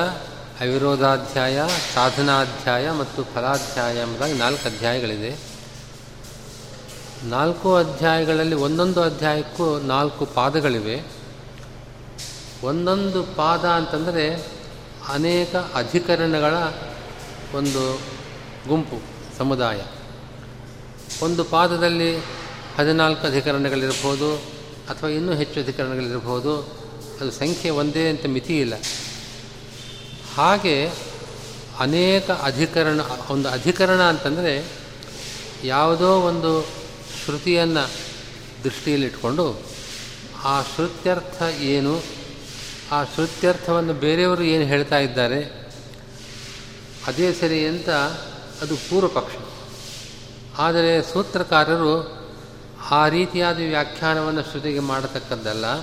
ಅವಿರೋಧಾಧ್ಯಾಯ, 0.61 1.63
ಸಾಧನಾಧ್ಯಾಯ 1.95 2.91
ಮತ್ತು 2.91 3.25
ಫಲಾಧ್ಯಾಯ 3.25 3.97
ಎಂಬುದಾಗಿ 3.97 4.33
ನಾಲ್ಕು 4.33 4.69
ಅಧ್ಯಾಯಗಳಿದೆ. 4.69 5.37
ನಾಲ್ಕು 7.25 7.77
ಅಧ್ಯಾಯಗಳಲ್ಲಿ 7.77 8.55
ಒಂದೊಂದು 8.55 9.03
ಅಧ್ಯಾಯಕ್ಕೂ 9.03 9.79
ನಾಲ್ಕು 9.79 10.27
ಪಾದಗಳಿವೆ. 10.27 11.03
ಒಂದೊಂದು 12.63 13.23
ಪಾದ 13.23 13.65
ಅಂತಂದರೆ 13.65 14.47
ಅನೇಕ 15.09 15.57
ಅಧಿಕರಣಗಳ 15.57 16.55
ಒಂದು 17.55 18.01
ಗುಂಪು, 18.69 19.01
ಸಮುದಾಯ. 19.39 19.81
ಒಂದು 21.23 21.45
ಪಾದದಲ್ಲಿ 21.45 22.40
ಹದಿನಾಲ್ಕು 22.81 23.27
ಅಧಿಕರಣಗಳಿರ್ಬೋದು 23.27 24.37
ಅಥವಾ 24.91 25.09
ಇನ್ನೂ 25.11 25.33
ಹೆಚ್ಚು 25.33 25.61
ಅಧಿಕರಣಗಳಿರ್ಬೋದು 25.61 26.53
ಅದು 27.21 27.31
ಸಂಖ್ಯೆ 27.31 27.71
ಒಂದೇ 27.71 28.09
ಅಂತ 28.09 28.27
ಮಿತಿ 28.27 28.61
ಇಲ್ಲ. 28.61 28.75
ಹಾಗೆ 30.37 30.93
ಅನೇಕ 31.79 32.31
ಅಧಿಕರಣ, 32.31 33.01
ಒಂದು 33.31 33.49
ಅಧಿಕರಣ 33.49 34.01
ಅಂತಂದರೆ 34.03 34.65
ಯಾವುದೋ 35.65 36.11
ಒಂದು 36.21 36.63
ಶ್ರುತಿಯನ್ನು 37.25 37.85
ದೃಷ್ಟಿಯಲ್ಲಿಟ್ಕೊಂಡು 38.65 39.47
ಆ 40.45 40.63
ಶ್ರುತ್ಯರ್ಥ 40.63 41.43
ಏನು, 41.61 42.03
ಆ 42.93 43.05
ಶ್ರುತ್ಯರ್ಥವನ್ನು 43.05 43.93
ಬೇರೆಯವರು 43.93 44.43
ಏನು 44.43 44.65
ಹೇಳ್ತಾ 44.65 44.99
ಇದ್ದಾರೆ, 44.99 45.41
ಅದೇ 47.07 47.33
ಸರಿ 47.33 47.67
ಅಂತ 47.67 47.89
ಅದು 48.63 48.77
ಪೂರ್ವಪಕ್ಷ. 48.77 49.37
ಆದರೆ 50.59 51.03
ಸೂತ್ರಕಾರರು 51.13 52.20
ಆ 52.89 53.09
ರೀತಿಯಾದ 53.09 53.57
ವ್ಯಾಖ್ಯಾನವನ್ನು 53.57 54.43
ಶ್ರುತಿಗೆ 54.43 54.79
ಮಾಡತಕ್ಕದ್ದಲ್ಲ. 54.79 55.81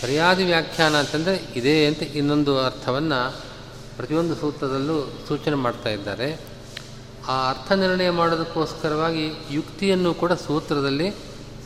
ಸರಿಯಾದ 0.00 0.36
ವ್ಯಾಖ್ಯಾನ 0.36 0.96
ಅಂತಂದರೆ 0.96 1.52
ಇದೇ 1.56 1.86
ಅಂತ 1.86 2.02
ಇನ್ನೊಂದು 2.02 2.60
ಅರ್ಥವನ್ನು 2.60 3.36
ಪ್ರತಿಯೊಂದು 3.96 4.34
ಸೂತ್ರದಲ್ಲೂ 4.34 5.12
ಸೂಚನೆ 5.28 5.54
ಮಾಡ್ತಾ 5.54 5.88
ಇದ್ದಾರೆ. 5.88 6.40
ಆ 7.28 7.50
ಅರ್ಥ 7.50 7.72
ನಿರ್ಣಯ 7.72 8.10
ಮಾಡೋದಕ್ಕೋಸ್ಕರವಾಗಿ 8.10 9.32
ಯುಕ್ತಿಯನ್ನು 9.50 10.14
ಕೂಡ 10.14 10.32
ಸೂತ್ರದಲ್ಲಿ 10.32 11.10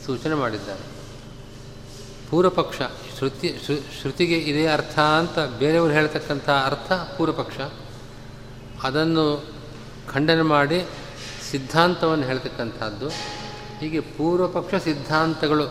ಸೂಚನೆ 0.07 0.35
ಮಾಡಿದ್ದಾರೆ. 0.35 0.97
ಪೂರ್ವಪಕ್ಷ, 2.31 2.77
ಶ್ರುತಿ 3.19 3.55
ಶ್ರುತಿಗೆ 4.01 4.39
ಇದೇ 4.39 4.67
ಅರ್ಥ 4.67 4.99
ಅಂತ 4.99 5.39
ಬೇರೆಯವರು 5.39 5.93
ಹೇಳ್ತಕ್ಕಂಥ 5.93 6.49
ಅರ್ಥ 6.49 6.93
ಪೂರ್ವಪಕ್ಷ. 6.93 7.59
ಅದನ್ನು 8.83 9.45
ಖಂಡನೆ 10.13 10.43
ಮಾಡಿ 10.43 10.85
ಸಿದ್ಧಾಂತವನ್ನು 11.51 12.25
ಹೇಳ್ತಕ್ಕಂಥದ್ದು. 12.25 13.09
ಹೀಗೆ 13.81 14.01
ಪೂರ್ವಪಕ್ಷ 14.01 14.75
ಸಿದ್ಧಾಂತಗಳು 14.75 15.67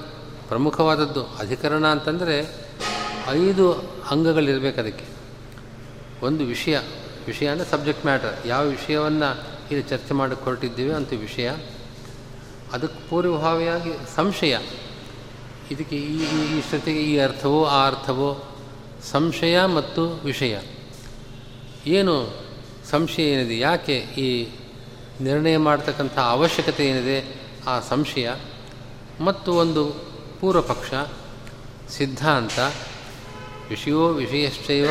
ಪ್ರಮುಖವಾದದ್ದು 0.47 1.25
ಅಧಿಕರಣ 1.25 1.87
ಅಂತಂದರೆ 1.87 2.55
ಐದು 3.29 3.73
ಅಂಗಗಳಿರಬೇಕು 4.09 4.79
ಅದಕ್ಕೆ. 4.79 5.05
ಒಂದು 6.25 6.43
ವಿಷಯ 6.43 6.79
ವಿಷಯ 7.27 7.47
ಅಂದರೆ 7.47 7.71
ಸಬ್ಜೆಕ್ಟ್ 7.71 8.05
ಮ್ಯಾಟರ್ 8.05 8.47
ಯಾವ 8.47 8.67
ವಿಷಯವನ್ನು 8.67 9.37
ಇಲ್ಲಿ 9.71 9.81
ಚರ್ಚೆ 9.81 10.13
ಮಾಡಕ್ಕೆ 10.13 10.45
ಹೊರಟಿದ್ದೀವಿ 10.45 10.93
ಅಂತ 10.93 11.13
ವಿಷಯ. 11.13 11.51
ಅದಕ್ಕೆ 12.73 13.09
ಪೂರ್ವಭಾವಿಯಾಗಿ 13.09 14.15
ಸಂಶಯ. 14.15 14.57
ಇದಕ್ಕೆ 15.71 15.95
ಈ 15.95 16.23
ಈ 16.57 16.61
ಶ್ರುತಿಗೆ 16.61 16.99
ಈ 16.99 17.19
ಅರ್ಥವೋ, 17.19 17.65
ಆ 17.65 17.87
ಅರ್ಥವೋ 17.87 18.57
ಸಂಶಯ 19.11 19.65
ಮತ್ತು 19.65 20.21
ವಿಷಯ. 20.25 20.57
ಏನು 21.87 22.33
ಸಂಶಯ 22.89 23.23
ಏನಿದೆ? 23.23 23.59
ಯಾಕೆ 23.59 23.97
ಈ 23.97 24.47
ನಿರ್ಣಯ 25.21 25.57
ಮಾಡ್ತಕ್ಕಂಥ 25.57 26.17
ಅವಶ್ಯಕತೆ 26.17 26.87
ಏನಿದೆ? 26.87 27.44
ಆ 27.67 27.79
ಸಂಶಯ 27.79 28.29
ಮತ್ತು 29.19 29.53
ಒಂದು 29.53 29.85
ಪೂರ್ವಪಕ್ಷ, 30.41 30.93
ಸಿದ್ಧಾಂತ, 31.91 32.59
ವಿಷಯೋ 33.69 34.07
ವಿಷಯಶ್ಚೈವ, 34.07 34.89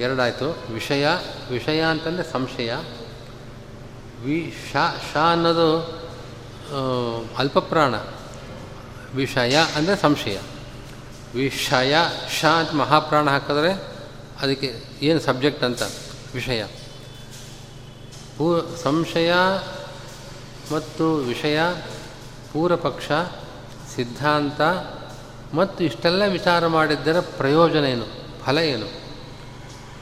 ಎರಡಾಯಿತು. 0.00 0.72
ವಿಷಯ 0.72 1.06
ವಿಷಯ 1.50 1.82
ಅಂತಂದರೆ 1.82 2.32
ಸಂಶಯ. 2.32 2.74
ವಿ, 4.22 4.54
ಶ 4.72 4.76
ಶ 5.12 5.16
ಅನ್ನೋದು 5.16 5.82
ಅಲ್ಪಪ್ರಾಣ. 7.36 7.94
ವಿಷಯ 9.14 9.56
ಅಂದರೆ 9.74 9.96
ಸಂಶಯ. 9.96 10.38
ವಿಷಯ, 11.34 11.96
ಶ 12.40 12.44
ಅಂತ 12.44 12.74
ಮಹಾಪ್ರಾಣ 12.74 13.30
ಹಾಕಿದ್ರೆ 13.30 13.72
ಅದಕ್ಕೆ 14.40 14.74
ಏನು 15.02 15.20
ಸಬ್ಜೆಕ್ಟ್ 15.20 15.64
ಅಂತ? 15.64 15.82
ವಿಷಯ. 16.34 16.64
ಪೂ, 18.38 18.76
ಸಂಶಯ 18.82 19.32
ಮತ್ತು 20.72 21.16
ವಿಷಯ 21.16 21.60
ಪೂರ್ವಪಕ್ಷ 22.52 23.08
ಸಿದ್ಧಾಂತ 23.94 24.60
ಮತ್ತು 25.54 25.84
ಇಷ್ಟೆಲ್ಲ 25.84 26.26
ವಿಚಾರ 26.26 26.66
ಮಾಡಿದ್ದರ 26.66 27.20
ಪ್ರಯೋಜನ 27.20 27.84
ಏನು? 27.84 28.06
ಫಲ 28.44 28.58
ಏನು? 28.58 28.86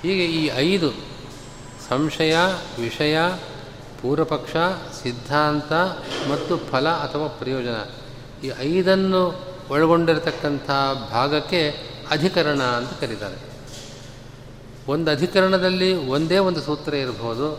ಹೀಗೆ 0.03 0.25
ಈ 0.25 0.51
ಐದು, 0.55 0.91
ಸಂಶಯ, 1.89 2.37
ವಿಷಯ 2.81 3.19
ಪೂರ್ವಪಕ್ಷ 4.03 4.57
ಸಿದ್ಧಾಂತ 5.03 5.73
ಮತ್ತು 6.31 6.57
ಫಲ 6.57 6.89
ಅಥವಾ 6.89 7.29
ಪ್ರಯೋಜನ, 7.29 7.87
ಈ 8.47 8.53
ಐದನ್ನು 8.59 9.45
ಒಳಗೊಂಡಿರತಕ್ಕಂಥ 9.71 10.71
ಭಾಗಕ್ಕೆ 11.11 11.71
ಅಧಿಕರಣ 12.11 12.63
ಅಂತ 12.63 13.01
ಕರೀತಾರೆ. 13.01 13.55
ಒಂದು 14.89 15.11
ಅಧಿಕರಣದಲ್ಲಿ 15.11 15.95
ಒಂದೇ 15.95 16.39
ಒಂದು 16.39 16.61
ಸೂತ್ರ 16.61 16.95
ಇರಬಹುದು 16.95 17.53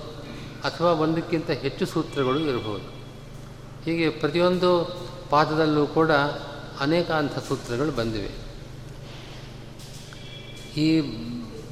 ಅಥವಾ 0.63 0.91
ಒಂದಕ್ಕಿಂತ 0.91 1.49
ಹೆಚ್ಚು 1.49 1.85
ಸೂತ್ರಗಳು 1.85 2.39
ಇರಬಹುದು. 2.39 2.94
ಹೀಗೆ 3.85 4.09
ಪ್ರತಿಯೊಂದು 4.09 4.69
ಪಾದದಲ್ಲೂ 5.29 5.87
ಕೂಡ 5.87 6.11
ಅನೇಕ 6.79 7.11
ಅಂಥ 7.11 7.39
ಸೂತ್ರಗಳು 7.47 7.91
ಬಂದಿವೆ. 7.91 8.31
ಈ 10.81 10.87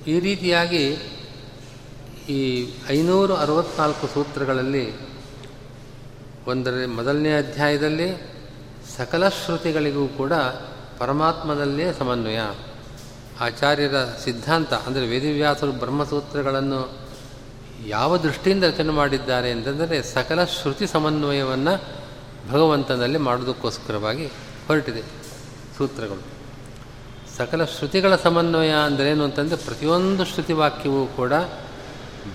ಈ 0.07 0.19
ರೀತಿಯಾಗಿ 0.19 0.83
ಈ 2.29 2.39
ಐನೂರು 2.87 3.35
ಅರವತ್ನಾಲ್ಕು 3.35 4.07
ಸೂತ್ರಗಳಲ್ಲಿ 4.07 4.85
ಒಂದರ 6.47 6.85
ಮೊದಲನೇ 6.87 7.37
ಅಧ್ಯಾಯದಲ್ಲಿ 7.37 8.09
ಸಕಲ 8.97 9.29
ಶ್ರುತಿಗಳಿಗೂ 9.29 10.07
ಕೂಡ 10.07 10.33
ಪರಮಾತ್ಮನಲ್ಲೇ 10.97 11.93
ಸಮನ್ವಯ. 11.93 12.39
ಆಚಾರ್ಯರ 13.39 14.03
ಸಿದ್ಧಾಂತ, 14.23 14.73
ಅಂದರೆ 14.73 15.07
ವೇದಿವ್ಯಾಸರು 15.07 15.71
ಬ್ರಹ್ಮಸೂತ್ರಗಳನ್ನು 15.71 17.03
ಯಾವ 17.87 18.17
ದೃಷ್ಟಿಯಿಂದ 18.17 18.63
ರಚನೆ 18.63 18.89
ಮಾಡಿದ್ದಾರೆ 18.89 19.51
ಅಂತಂದರೆ 19.51 20.03
ಸಕಲ 20.03 20.43
ಶ್ರುತಿ 20.43 20.87
ಸಮನ್ವಯವನ್ನು 20.87 22.02
ಭಗವಂತನಲ್ಲಿ 22.51 23.17
ಮಾಡೋದಕ್ಕೋಸ್ಕರವಾಗಿ 23.17 24.25
ಹೊರಟಿದೆ 24.67 25.01
ಸೂತ್ರಗಳು. 25.77 26.33
ಸಕಲ 27.37 27.63
ಶ್ರುತಿಗಳ 27.63 28.15
ಸಮನ್ವಯ 28.15 28.69
ಅಂದರೇನು 28.69 29.23
ಅಂತಂದರೆ 29.23 29.57
ಪ್ರತಿಯೊಂದು 29.57 30.25
ಶ್ರುತಿ 30.25 30.53
ವಾಕ್ಯವೂ 30.53 31.05
ಕೂಡ 31.05 31.33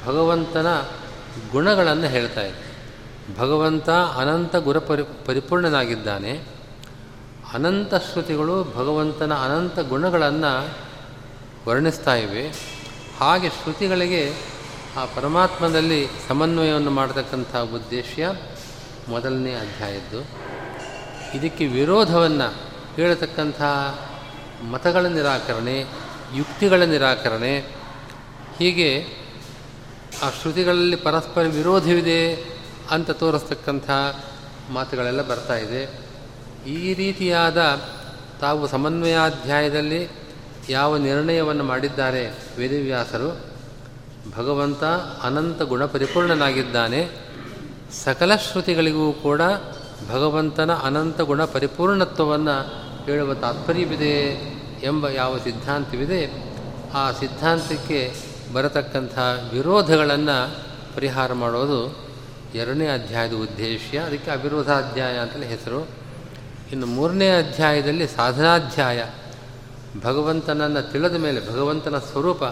ಭಗವಂತನ 0.07 0.67
ಗುಣಗಳನ್ನು 1.53 2.07
ಹೇಳ್ತಾ 2.07 2.41
ಇದೆ. 2.41 2.69
ಭಗವಂತ 3.39 3.91
ಅನಂತ 3.91 4.57
ಗುರ 4.57 4.79
ಪರಿ, 4.79 5.03
ಪರಿಪೂರ್ಣನಾಗಿದ್ದಾನೆ. 5.27 6.45
ಅನಂತ 7.53 7.95
ಶ್ರುತಿಗಳು 7.95 8.65
ಭಗವಂತನ 8.65 9.35
ಅನಂತ 9.35 9.79
ಗುಣಗಳನ್ನು 9.79 10.75
ವರ್ಣಿಸ್ತಾ 11.69 12.15
ಇವೆ. 12.15 12.49
ಹಾಗೆ 13.19 13.49
ಶ್ರುತಿಗಳಿಗೆ 13.49 14.33
ಆ 14.97 15.05
ಪರಮಾತ್ಮದಲ್ಲಿ 15.05 16.07
ಸಮನ್ವಯವನ್ನು 16.29 16.91
ಮಾಡತಕ್ಕಂಥ 16.91 17.57
ಉದ್ದೇಶ 17.57 18.19
ಮೊದಲನೇ 19.09 19.55
ಅಧ್ಯಾಯದ್ದು. 19.55 20.49
ಇದಕ್ಕೆ 21.35 21.67
ವಿರೋಧವನ್ನು 21.67 22.55
ಹೇಳತಕ್ಕಂಥ 22.97 23.63
ಮತಗಳ 24.71 25.07
ನಿರಾಕರಣೆ, 25.07 25.87
ಯುಕ್ತಿಗಳ 26.35 26.83
ನಿರಾಕರಣೆ, 26.83 27.59
ಹೀಗೆ 28.59 29.07
ಆ 30.23 30.31
ಶ್ರುತಿಗಳಲ್ಲಿ 30.31 30.97
ಪರಸ್ಪರ 30.97 31.43
ವಿರೋಧವಿದೆ 31.43 32.35
ಅಂತ 32.91 33.11
ತೋರಿಸ್ತಕ್ಕಂಥ 33.11 33.91
ಮಾತುಗಳೆಲ್ಲ 34.71 35.23
ಬರ್ತಾ 35.23 35.57
ಇದೆ. 35.57 36.09
ಈ 36.67 36.95
ರೀತಿಯಾದ 36.95 37.81
ತಾವು 38.41 38.67
ಸಮನ್ವಯಾಧ್ಯಾಯದಲ್ಲಿ 38.67 40.09
ಯಾವ 40.69 40.97
ನಿರ್ಣಯವನ್ನು 40.97 41.65
ಮಾಡಿದ್ದಾರೆ 41.65 42.39
ವೇದವ್ಯಾಸರು? 42.59 43.41
ಭಗವಂತ 44.37 44.85
ಅನಂತ 45.23 45.63
ಗುಣ 45.63 45.85
ಪರಿಪೂರ್ಣನಾಗಿದ್ದಾನೆ. 45.85 47.28
ಸಕಲ 47.93 48.37
ಶ್ರುತಿಗಳಿಗೂ 48.37 49.13
ಕೂಡ 49.13 49.41
ಭಗವಂತನ 50.11 50.73
ಅನಂತ 50.73 51.21
ಗುಣ 51.21 51.45
ಪರಿಪೂರ್ಣತ್ವವನ್ನು 51.45 52.63
ಹೇಳುವ 53.05 53.35
ತಾತ್ಪರ್ಯವಿದೆ 53.35 54.21
ಎಂಬ 54.83 55.09
ಯಾವ 55.09 55.39
ಸಿದ್ಧಾಂತವಿದೆ, 55.39 56.53
ಆ 56.95 57.13
ಸಿದ್ಧಾಂತಕ್ಕೆ 57.13 58.15
ಬರತಕ್ಕಂಥ 58.53 59.19
ವಿರೋಧಗಳನ್ನು 59.53 60.55
ಪರಿಹಾರ 60.97 61.33
ಮಾಡೋದು 61.33 62.09
ಎರಡನೇ 62.55 62.87
ಅಧ್ಯಾಯದ 62.87 63.33
ಉದ್ದೇಶ. 63.33 63.95
ಅದಕ್ಕೆ 63.97 64.31
ಅವಿರೋಧಾಧ್ಯಾಯ 64.31 65.19
ಅಂತಲೇ 65.19 65.47
ಹೆಸರು. 65.47 65.89
ಇನ್ನು 66.73 66.87
ಮೂರನೇ 66.87 67.31
ಅಧ್ಯಾಯದಲ್ಲಿ 67.39 68.07
ಸಾಧನಾಧ್ಯಾಯ. 68.07 69.05
ಭಗವಂತನನ್ನು 70.05 70.93
ತಿಳಿದ 70.93 71.17
ಮೇಲೆ 71.17 71.53
ಭಗವಂತನ 71.53 71.99
ಸ್ವರೂಪ 71.99 72.45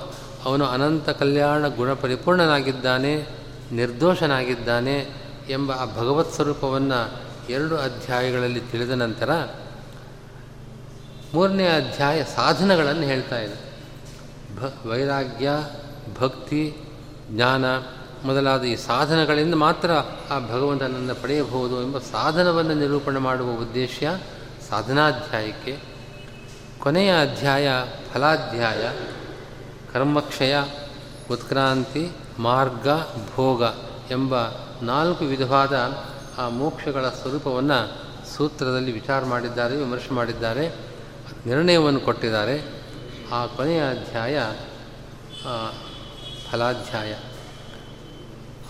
ಅವನು 0.45 0.67
ಅನಂತ 0.67 1.09
ಕಲ್ಯಾಣ 1.09 1.69
ಗುಣ 1.69 1.93
ಪರಿಪೂರ್ಣನಾಗಿದ್ದಾನೆ, 1.93 3.27
ನಿರ್ದೋಷನಾಗಿದ್ದಾನೆ 3.73 5.26
ಎಂಬ 5.49 5.73
ಆ 5.73 5.85
ಭಗವತ್ 5.85 6.33
ಸ್ವರೂಪವನ್ನು 6.33 7.13
ಎರಡು 7.49 7.77
ಅಧ್ಯಾಯಗಳಲ್ಲಿ 7.77 8.61
ತಿಳಿದ 8.61 8.91
ನಂತರ 8.91 9.47
ಮೂರನೇ 11.35 11.67
ಅಧ್ಯಾಯ 11.67 12.25
ಸಾಧನಗಳನ್ನು 12.25 13.03
ಹೇಳ್ತಾ 13.03 13.39
ಇದೆ. 13.39 13.77
ಭ, 14.57 14.87
ವೈರಾಗ್ಯ, 14.87 15.51
ಭಕ್ತಿ, 16.21 16.77
ಜ್ಞಾನ 17.31 17.65
ಮೊದಲಾದ 18.25 18.63
ಈ 18.63 18.77
ಸಾಧನಗಳಿಂದ 18.77 19.55
ಮಾತ್ರ 19.55 19.93
ಆ 20.31 20.39
ಭಗವಂತನನ್ನು 20.39 21.23
ಪಡೆಯಬಹುದು 21.23 21.83
ಎಂಬ 21.83 21.99
ಸಾಧನವನ್ನು 21.99 22.75
ನಿರೂಪಣೆ 22.75 23.19
ಮಾಡುವ 23.19 23.51
ಉದ್ದೇಶ 23.51 24.03
ಸಾಧನಾಧ್ಯಾಯಕ್ಕೆ. 24.71 25.79
ಕೊನೆಯ 26.79 27.21
ಅಧ್ಯಾಯ 27.21 27.69
ಫಲಾಧ್ಯಾಯ, 28.13 28.93
ಕರ್ಮಕ್ಷಯ, 29.93 30.57
ಉತ್ಕ್ರಾಂತಿ, 31.31 32.11
ಮಾರ್ಗ, 32.39 32.89
ಭೋಗ 33.35 33.63
ಎಂಬ 34.11 34.35
ನಾಲ್ಕು 34.83 35.25
ವಿಧವಾದ 35.25 36.05
ಆ 36.39 36.49
ಮೋಕ್ಷಗಳ 36.49 37.09
ಸ್ವರೂಪವನ್ನು 37.09 38.07
ಸೂತ್ರದಲ್ಲಿ 38.37 38.93
ವಿಚಾರ 38.93 39.25
ಮಾಡಿದ್ದಾರೆ, 39.25 39.77
ವಿಮರ್ಶೆ 39.77 40.15
ಮಾಡಿದ್ದಾರೆ, 40.15 40.75
ನಿರ್ಣಯವನ್ನು 41.47 42.01
ಕೊಟ್ಟಿದ್ದಾರೆ. 42.01 42.83
ಆ 43.33 43.47
ಕೊನೆಯ 43.47 43.81
ಅಧ್ಯಾಯ 43.89 44.43
ಫಲಾಧ್ಯಾಯ. 46.51 47.15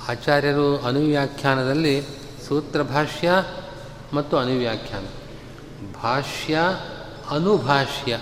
ಆಚಾರ್ಯರು 0.09 0.79
ಅನುವ್ಯಾಖ್ಯಾನದಲ್ಲಿ 0.79 2.07
ಸೂತ್ರ 2.49 2.83
ಭಾಷ್ಯ 2.83 3.45
ಮತ್ತು 4.13 4.39
ಅನುವ್ಯಾಖ್ಯಾನ. 4.39 5.07
ಭಾಷ್ಯ, 6.03 6.59
ಅನುಭಾಷ್ಯ. 7.31 8.21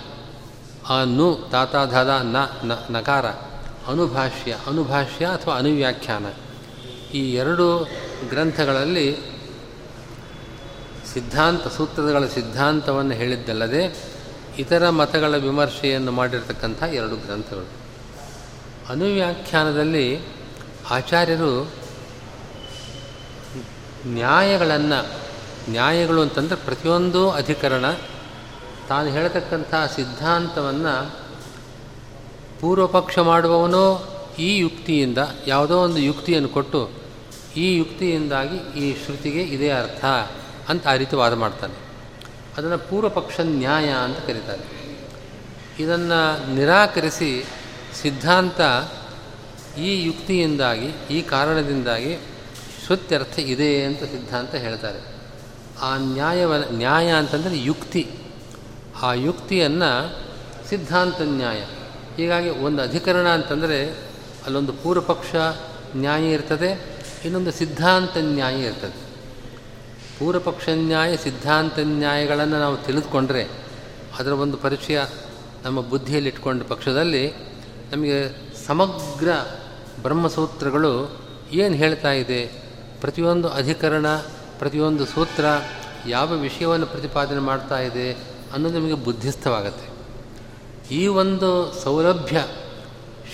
ಅನು, 0.89 1.49
ತಾತಾಧಾದ 1.51 2.09
ನ, 2.09 2.37
ನಕಾರ. 2.89 3.25
ಅನುಭಾಷ್ಯ 3.87 4.57
ಅನುಭಾಷ್ಯ 4.67 5.25
ಅಥವಾ 5.25 5.57
ಅನುವ್ಯಾಖ್ಯಾನ. 5.57 6.25
ಈ 7.13 7.33
ಎರಡು 7.33 7.89
ಗ್ರಂಥಗಳಲ್ಲಿ 8.29 9.17
ಸಿದ್ಧಾಂತ, 11.13 11.67
ಸೂತ್ರಗಳ 11.67 12.25
ಸಿದ್ಧಾಂತವನ್ನು 12.25 13.13
ಹೇಳಿದ್ದಲ್ಲದೆ 13.13 14.03
ಇತರ 14.57 14.89
ಮತಗಳ 14.89 15.37
ವಿಮರ್ಶೆಯನ್ನು 15.37 16.11
ಮಾಡಿರತಕ್ಕಂಥ 16.11 16.83
ಎರಡು 16.83 17.15
ಗ್ರಂಥಗಳು. 17.15 17.69
ಅನುವ್ಯಾಖ್ಯಾನದಲ್ಲಿ 18.89 20.19
ಆಚಾರ್ಯರು 20.89 21.71
ನ್ಯಾಯಗಳನ್ನು, 24.07 25.07
ನ್ಯಾಯಗಳು 25.71 26.21
ಅಂತಂದರೆ 26.21 26.55
ಪ್ರತಿಯೊಂದು 26.55 27.31
ಅಧಿಕರಣ, 27.31 27.91
ತಾನು 28.89 29.09
ಹೇಳತಕ್ಕಂಥ 29.09 29.73
ಸಿದ್ಧಾಂತವನ್ನು 29.95 31.15
ಪೂರ್ವಪಕ್ಷ 32.61 33.19
ಮಾಡುವವನು 33.19 34.14
ಈ 34.39 34.57
ಯುಕ್ತಿಯಿಂದ 34.57 35.17
ಯಾವುದೋ 35.47 35.77
ಒಂದು 35.77 35.97
ಯುಕ್ತಿಯನ್ನು 35.97 36.49
ಕೊಟ್ಟು 36.49 36.89
ಈ 37.57 37.75
ಯುಕ್ತಿಯಿಂದಾಗಿ 37.75 38.79
ಈ 38.79 39.05
ಶ್ರುತಿಗೆ 39.05 39.41
ಇದೇ 39.41 39.69
ಅರ್ಥ 39.69 40.05
ಅಂತ 40.69 40.87
ಆ 40.87 40.95
ರೀತಿ 40.95 41.15
ವಾದ 41.15 41.33
ಮಾಡ್ತಾನೆ. 41.33 41.73
ಅದನ್ನು 42.57 42.77
ಪೂರ್ವಪಕ್ಷ 42.77 43.39
ನ್ಯಾಯ 43.39 43.89
ಅಂತ 43.89 44.17
ಕರೀತಾರೆ. 44.17 44.85
ಇದನ್ನು 45.79 46.53
ನಿರಾಕರಿಸಿ 46.55 47.45
ಸಿದ್ಧಾಂತ 48.01 48.61
ಈ 49.77 50.03
ಯುಕ್ತಿಯಿಂದಾಗಿ, 50.03 50.93
ಈ 51.11 51.21
ಕಾರಣದಿಂದಾಗಿ 51.21 52.17
ಶ್ರುತ್ಯರ್ಥ 52.85 53.39
ಇದೆ 53.39 53.83
ಅಂತ 53.83 53.99
ಸಿದ್ಧಾಂತ 53.99 54.55
ಹೇಳ್ತಾರೆ. 54.55 55.15
ಆ 55.81 55.97
ನ್ಯಾಯವ, 55.97 56.53
ನ್ಯಾಯ 56.71 57.09
ಅಂತಂದರೆ 57.09 57.57
ಯುಕ್ತಿ. 57.57 58.07
ಆ 59.01 59.13
ಯುಕ್ತಿಯನ್ನು 59.13 60.19
ಸಿದ್ಧಾಂತ 60.69 61.21
ನ್ಯಾಯ. 61.21 61.59
ಹೀಗಾಗಿ 62.17 62.49
ಒಂದು 62.49 62.81
ಅಧಿಕರಣ 62.81 63.27
ಅಂತಂದರೆ 63.27 64.04
ಅಲ್ಲೊಂದು 64.45 64.73
ಪೂರ್ವಪಕ್ಷ 64.73 65.35
ನ್ಯಾಯ 65.95 66.31
ಇರ್ತದೆ, 66.31 66.99
ಇನ್ನೊಂದು 67.25 67.51
ಸಿದ್ಧಾಂತ 67.51 68.17
ನ್ಯಾಯ 68.17 68.61
ಇರ್ತದೆ. 68.61 69.05
ಪೂರ್ವಪಕ್ಷ 70.19 70.69
ನ್ಯಾಯ, 70.73 71.15
ಸಿದ್ಧಾಂತ 71.15 71.79
ನ್ಯಾಯಗಳನ್ನು 71.79 72.59
ನಾವು 72.59 72.77
ತಿಳಿದುಕೊಂಡ್ರೆ 72.77 73.43
ಅದರ 74.19 74.31
ಒಂದು 74.31 74.57
ಪರಿಚಯ 74.57 75.01
ನಮ್ಮ 75.63 75.81
ಬುದ್ಧಿಯಲ್ಲಿ 75.81 76.29
ಇಟ್ಕೊಂಡ 76.29 76.63
ಪಕ್ಷದಲ್ಲಿ 76.63 77.31
ನಮಗೆ 77.91 78.17
ಸಮಗ್ರ 78.65 79.27
ಬ್ರಹ್ಮಸೂತ್ರಗಳು 80.01 81.21
ಏನು 81.51 81.75
ಹೇಳ್ತಾ 81.75 82.11
ಇದೆ, 82.11 82.45
ಪ್ರತಿಯೊಂದು 83.01 83.49
ಅಧಿಕರಣ, 83.49 84.15
ಪ್ರತಿಯೊಂದು 84.59 85.05
ಸೂತ್ರ 85.05 85.45
ಯಾವ 86.07 86.33
ವಿಷಯವನ್ನು 86.33 86.85
ಪ್ರತಿಪಾದನೆ 86.85 87.39
ಮಾಡ್ತಾ 87.39 87.79
ಇದೆ 87.79 88.13
ಅನ್ನೋದು 88.53 88.79
ನಮಗೆ 88.79 88.93
ಬುದ್ಧಿಸ್ಥವಾಗತ್ತೆ. 88.93 89.87
ಈ 90.95 91.07
ಒಂದು 91.07 91.73
ಸೌಲಭ್ಯ 91.83 92.47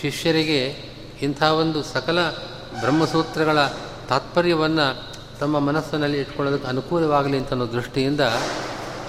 ಶಿಷ್ಯರಿಗೆ 0.02 0.91
ಇಂಥ 1.22 1.44
ಒಂದು 1.44 1.84
ಸಕಲ 1.84 2.30
ಬ್ರಹ್ಮಸೂತ್ರಗಳ 2.80 3.58
ತಾತ್ಪರ್ಯವನ್ನು 4.10 5.12
ತಮ್ಮ 5.40 5.60
ಮನಸ್ಸಿನಲ್ಲಿ 5.60 6.20
ಇಟ್ಕೊಳ್ಳೋದಕ್ಕೆ 6.20 6.68
ಅನುಕೂಲವಾಗಲಿ 6.68 7.38
ಅಂತ 7.38 7.50
ಅನ್ನೋ 7.50 7.72
ದೃಷ್ಟಿಯಿಂದ 7.72 8.20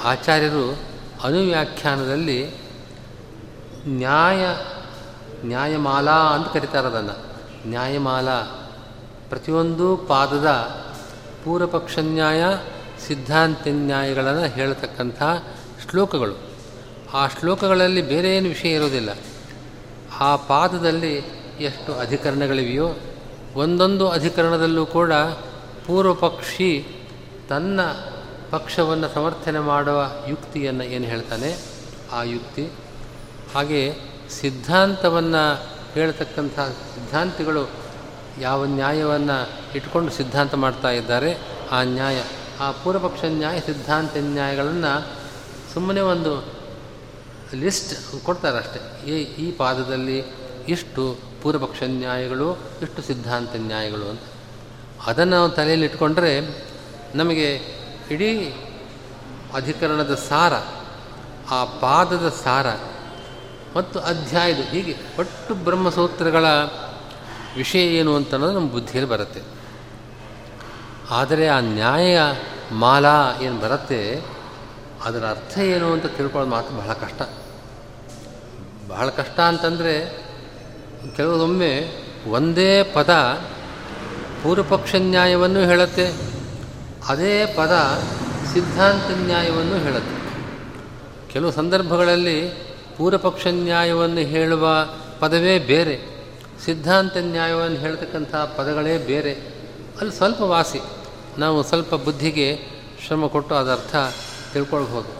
ಆಚಾರ್ಯರು 0.05 0.79
ಅನುವ್ಯಾಖ್ಯಾನದಲ್ಲಿ 1.25 2.55
ನ್ಯಾಯ, 3.87 4.46
ನ್ಯಾಯಮಾಲಾ 5.44 6.12
ಅಂತ 6.12 6.48
ಕರೀತಾರೆ 6.48 6.87
ಅದನ್ನು. 6.87 7.33
ನ್ಯಾಯಮಾಲಾ. 7.68 8.68
ಪ್ರತಿಯೊಂದು 9.29 9.96
ಪಾದದ 9.96 10.46
ಪೂರ್ವಪಕ್ಷ 11.44 11.98
ನ್ಯಾಯ, 11.98 12.44
ಸಿದ್ಧಾಂತ 13.07 13.59
ನ್ಯಾಯಗಳನ್ನು 13.68 14.42
ಹೇಳತಕ್ಕಂಥ 14.42 15.22
ಶ್ಲೋಕಗಳು. 15.90 16.53
ಆ 17.14 17.29
ಶ್ಲೋಕಗಳಲ್ಲಿ 17.29 18.03
ಬೇರೆ 18.03 18.37
ಏನು 18.37 18.48
ವಿಷಯ 18.48 18.75
ಇರೋದಿಲ್ಲ 18.75 19.11
ಆ 20.20 20.37
ಪಾದದಲ್ಲಿ 20.37 21.42
ಎಷ್ಟು 21.61 21.95
ಅಧಿಕರಣಗಳಿವೆಯೋ, 21.95 22.95
ಒಂದೊಂದು 23.55 24.09
ಅಧಿಕರಣದಲ್ಲೂ 24.09 24.87
ಕೂಡ 24.87 25.12
ಪೂರ್ವಪಕ್ಷಿ 25.87 26.87
ತನ್ನ 27.49 27.81
ಪಕ್ಷವನ್ನು 28.51 29.15
ಸಮರ್ಥನೆ 29.15 29.59
ಮಾಡುವ 29.59 30.11
ಯುಕ್ತಿಯನ್ನು 30.29 30.85
ಏನು 30.85 31.05
ಹೇಳ್ತಾನೆ? 31.05 31.59
ಆ 32.12 32.23
ಯುಕ್ತಿ. 32.23 32.69
ಹಾಗೆ 33.55 33.95
ಸಿದ್ಧಾಂತವನ್ನು 34.41 35.62
ಹೇಳ್ತಕ್ಕಂಥ 35.95 36.61
ಸಿದ್ಧಾಂತಿಗಳು 36.61 37.71
ಯಾವ 38.41 38.65
ನ್ಯಾಯವನ್ನು 38.65 39.49
ಇಟ್ಕೊಂಡು 39.77 40.12
ಸಿದ್ಧಾಂತ 40.12 40.55
ಮಾಡ್ತಾ 40.55 40.91
ಇದ್ದಾರೆ, 40.91 41.38
ಆ 41.71 41.83
ನ್ಯಾಯ, 41.83 42.23
ಆ 42.61 42.71
ಪೂರ್ವಪಕ್ಷ 42.71 43.25
ನ್ಯಾಯ, 43.25 43.61
ಸಿದ್ಧಾಂತ 43.61 44.11
ನ್ಯಾಯಗಳನ್ನು 44.17 45.09
ಸುಮ್ಮನೆ 45.75 46.01
ಒಂದು 46.01 46.62
ಲಿಸ್ಟ್ 47.55 48.25
ಕೊಡ್ತಾರೆ 48.25 49.11
ಈ 49.11 49.23
ಈ 49.23 49.51
ಪಾದದಲ್ಲಿ 49.51 50.25
ಇಷ್ಟು 50.69 51.32
ಪೂರ್ವಪಕ್ಷ 51.43 51.83
ನ್ಯಾಯಗಳು 51.87 52.59
ಇಷ್ಟು 52.83 53.03
ಸಿದ್ಧಾಂತ 53.03 53.51
ನ್ಯಾಯಗಳು 53.57 54.07
ಅಂತ. 54.11 54.21
ಅದನ್ನು 55.07 55.37
ನಾವು 55.37 55.51
ತಲೆಯಲ್ಲಿ 55.51 55.87
ಇಟ್ಕೊಂಡ್ರೆ 55.87 56.41
ನಮಗೆ 57.15 57.61
ಇಡೀ 58.11 58.49
ಅಧಿಕರಣದ 59.55 60.15
ಸಾರ, 60.15 60.53
ಆ 61.51 61.65
ಪಾದದ 61.65 62.29
ಸಾರ 62.29 62.67
ಮತ್ತು 63.77 64.01
ಅಧ್ಯಾಯದ 64.01 64.57
ಹೀಗೆ 64.57 64.95
ಒಟ್ಟು 65.19 65.55
ಬ್ರಹ್ಮಸೂತ್ರಗಳ 65.55 66.45
ವಿಷಯ 67.57 67.85
ಏನು 67.87 68.17
ಅಂತ 68.17 68.33
ಅನ್ನೋದು 68.33 68.53
ನಮ್ಮ 68.53 68.71
ಬುದ್ಧಿಯಲ್ಲಿ 68.71 69.11
ಬರುತ್ತೆ. 69.11 69.41
ಆದರೆ 71.11 71.49
ಆ 71.49 71.61
ನ್ಯಾಯ 71.61 72.19
ಮಾಲಾ 72.73 73.39
ಏನು 73.43 73.61
ಬರುತ್ತೆ, 73.61 74.23
ಅದರ 75.05 75.25
ಅರ್ಥ 75.27 75.59
ಏನು 75.59 75.93
ಅಂತ 75.93 76.07
ತಿಳ್ಕೊಳ್ಳೋದು 76.07 76.51
ಮಾತ್ರ 76.51 76.75
ಬಹಳ 76.75 76.93
ಕಷ್ಟ. 76.93 77.23
ಬಹಳ 78.89 79.09
ಕಷ್ಟ 79.09 79.41
ಅಂತಂದರೆ 79.41 80.22
ಕೆಲವೊಮ್ಮೆ 81.17 81.73
ಒಂದೇ 82.31 82.83
ಪದ 82.83 83.11
ಪೂರ್ವಪಕ್ಷ 84.43 84.95
ನ್ಯಾಯವನ್ನು 84.99 85.61
ಹೇಳುತ್ತೆ, 85.61 86.12
ಅದೇ 87.09 87.47
ಪದ 87.47 87.73
ಸಿದ್ಧಾಂತ 88.53 89.27
ನ್ಯಾಯವನ್ನು 89.27 89.79
ಹೇಳುತ್ತೆ. 89.79 90.17
ಕೆಲವು 91.33 91.51
ಸಂದರ್ಭಗಳಲ್ಲಿ 91.51 92.38
ಪೂರ್ವಪಕ್ಷ 92.97 93.47
ನ್ಯಾಯವನ್ನು 93.47 94.21
ಹೇಳುವ 94.21 94.69
ಪದವೇ 95.21 95.59
ಬೇರೆ 95.59 95.97
ಸಿದ್ಧಾಂತ 96.65 97.17
ನ್ಯಾಯವನ್ನು 97.17 97.77
ಹೇಳ್ತಕ್ಕಂಥ 97.77 98.35
ಪದಗಳೇ 98.35 98.99
ಬೇರೆ. 98.99 99.33
ಅಲ್ಲಿ 100.01 100.15
ಸ್ವಲ್ಪ 100.15 100.41
ವಾಸಿ, 100.41 100.81
ನಾವು 101.38 101.62
ಸ್ವಲ್ಪ 101.62 101.95
ಬುದ್ಧಿಗೆ 101.95 102.49
ಶ್ರಮ 103.07 103.27
ಕೊಟ್ಟು 103.27 103.55
ಅದರ 103.55 103.73
ಅರ್ಥ 103.73 103.97
ತಿಳ್ಕೊಳ್ಬೋದು. 104.53 105.11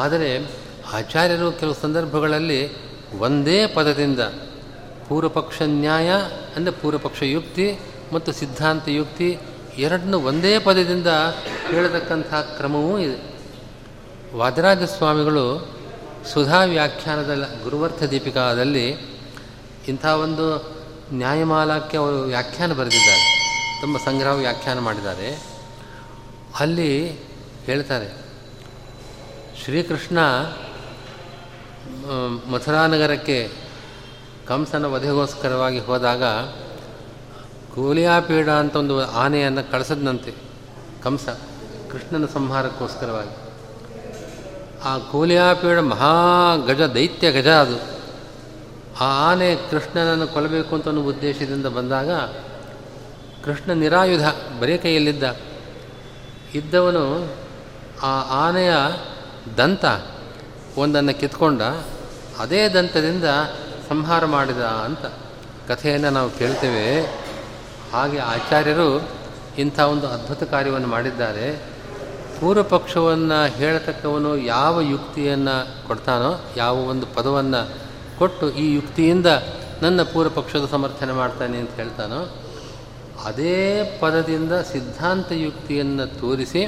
ಆದರೆ 0.00 0.46
ಆಚಾರ್ಯರು 0.92 1.52
ಕೆಲವು 1.52 1.74
ಸಂದರ್ಭಗಳಲ್ಲಿ 1.74 2.60
ಒಂದೇ 3.18 3.66
ಪದದಿಂದ 3.66 4.20
ಪೂರ್ವಪಕ್ಷ 5.08 5.56
ನ್ಯಾಯ 5.62 6.10
ಅಂದರೆ 6.56 6.74
ಪೂರ್ವಪಕ್ಷ 6.82 7.22
ಯುಕ್ತಿ 7.22 7.66
ಮತ್ತು 8.12 8.30
ಸಿದ್ಧಾಂತ 8.32 8.84
ಯುಕ್ತಿ 8.88 9.28
ಎರಡನ್ನೂ 9.78 10.18
ಒಂದೇ 10.20 10.52
ಪದದಿಂದ 10.58 11.10
ಹೇಳತಕ್ಕಂಥ 11.68 12.32
ಕ್ರಮವೂ 12.56 12.94
ಇದೆ. 12.98 13.18
ವಾದರಾಜ 14.36 14.82
ಸ್ವಾಮಿಗಳು 14.82 15.46
ಸುಧಾ 16.32 16.60
ವ್ಯಾಖ್ಯಾನದ 16.64 17.32
ಗುರುವರ್ಥ 17.62 18.02
ದೀಪಿಕಾದಲ್ಲಿ 18.02 18.86
ಇಂಥ 19.88 20.04
ಒಂದು 20.24 20.46
ನ್ಯಾಯಮಾಲಕ್ಕೆ 21.12 21.96
ಅವರು 21.96 22.18
ವ್ಯಾಖ್ಯಾನ 22.22 22.72
ಬರೆದಿದ್ದಾರೆ. 22.72 23.24
ತುಂಬ 23.80 23.96
ಸಂಗ್ರಹ 24.04 24.34
ವ್ಯಾಖ್ಯಾನ 24.34 24.78
ಮಾಡಿದ್ದಾರೆ. 24.78 25.28
ಅಲ್ಲಿ 26.60 26.90
ಹೇಳ್ತಾರೆ, 27.66 28.08
ಶ್ರೀಕೃಷ್ಣ 29.64 30.18
ಮಥುರಾನಗರಕ್ಕೆ 32.52 33.38
ಕಂಸನ 34.48 34.84
ವಧೆಗೋಸ್ಕರವಾಗಿ 34.84 35.78
ಹೋದಾಗ 35.78 36.24
ಕೂಲಿಯಾಪೀಡ 37.74 38.48
ಅಂತ 38.48 38.76
ಒಂದು 38.76 39.10
ಆನೆಯನ್ನು 39.10 39.70
ಕಳಿಸದಂತೆ 39.70 40.34
ಕಂಸ, 41.02 41.28
ಕೃಷ್ಣನ 41.90 42.26
ಸಂಹಾರಕ್ಕೋಸ್ಕರವಾಗಿ. 42.26 43.44
ಆ 44.84 44.98
ಕೂಲಿಯಾಪೀಡ 44.98 45.78
ಮಹಾ 45.78 46.56
ಗಜ, 46.56 46.80
ದೈತ್ಯ 46.80 47.32
ಗಜ 47.32 47.48
ಅದು. 47.48 47.76
ಆ 49.00 49.32
ಆನೆ 49.32 49.56
ಕೃಷ್ಣನನ್ನು 49.70 50.26
ಕೊಲ್ಲಬೇಕು 50.26 50.74
ಅಂತ 50.74 50.88
ಅನ್ನೋ 50.88 51.02
ಉದ್ದೇಶದಿಂದ 51.02 51.66
ಬಂದಾಗ, 51.66 52.10
ಕೃಷ್ಣ 53.44 53.72
ನಿರಾಯುಧ, 53.72 54.26
ಬರೀ 54.60 54.78
ಕೈಯಲ್ಲಿದ್ದ. 54.78 55.36
ಇದ್ದವನು 56.54 57.28
ಆ 58.02 58.46
ಆನೆಯ 58.46 58.72
ದಂತ 59.58 59.84
ಒಂದನ್ನು 60.76 61.20
ಕಿತ್ಕೊಂಡ, 61.20 61.62
ಅದೇ 62.38 62.68
ದಂತದಿಂದ 62.68 63.24
ಸಂಹಾರ 63.88 64.24
ಮಾಡಿದ 64.24 64.58
ಅಂತ 64.58 65.06
ಕಥೆಯನ್ನು 65.68 66.10
ನಾವು 66.10 66.30
ಕೇಳ್ತೇವೆ. 66.30 67.02
ಹಾಗೆ 67.92 68.18
ಆಚಾರ್ಯರು 68.18 69.08
ಇಂಥ 69.58 69.80
ಒಂದು 69.80 70.06
ಅದ್ಭುತ 70.08 70.42
ಕಾರ್ಯವನ್ನು 70.42 70.88
ಮಾಡಿದ್ದಾರೆ. 70.88 71.74
ಪೂರ್ವ 72.40 72.62
ಪಕ್ಷವನ್ನು 72.62 73.52
ಹೇಳತಕ್ಕವನು 73.52 74.36
ಯಾವ 74.36 74.80
ಯುಕ್ತಿಯನ್ನು 74.80 75.86
ಕೊಡ್ತಾನೋ, 75.86 76.44
ಯಾವ 76.56 76.76
ಒಂದು 76.76 77.06
ಪದವನ್ನು 77.06 77.70
ಕೊಟ್ಟು 78.18 78.50
ಈ 78.50 78.74
ಯುಕ್ತಿಯಿಂದ 78.74 79.26
ನನ್ನ 79.82 80.02
ಪೂರ್ವ 80.02 80.30
ಪಕ್ಷದ 80.30 80.68
ಸಮರ್ಥನೆ 80.70 81.12
ಮಾಡ್ತಾನೆ 81.12 81.58
ಅಂತ 81.58 81.70
ಹೇಳ್ತಾನೋ, 81.70 82.36
ಅದೇ 83.24 83.84
ಪದದಿಂದ 84.00 84.52
ಸಿದ್ಧಾಂತ 84.52 85.32
ಯುಕ್ತಿಯನ್ನು 85.32 86.20
ತೋರಿಸಿ, 86.20 86.64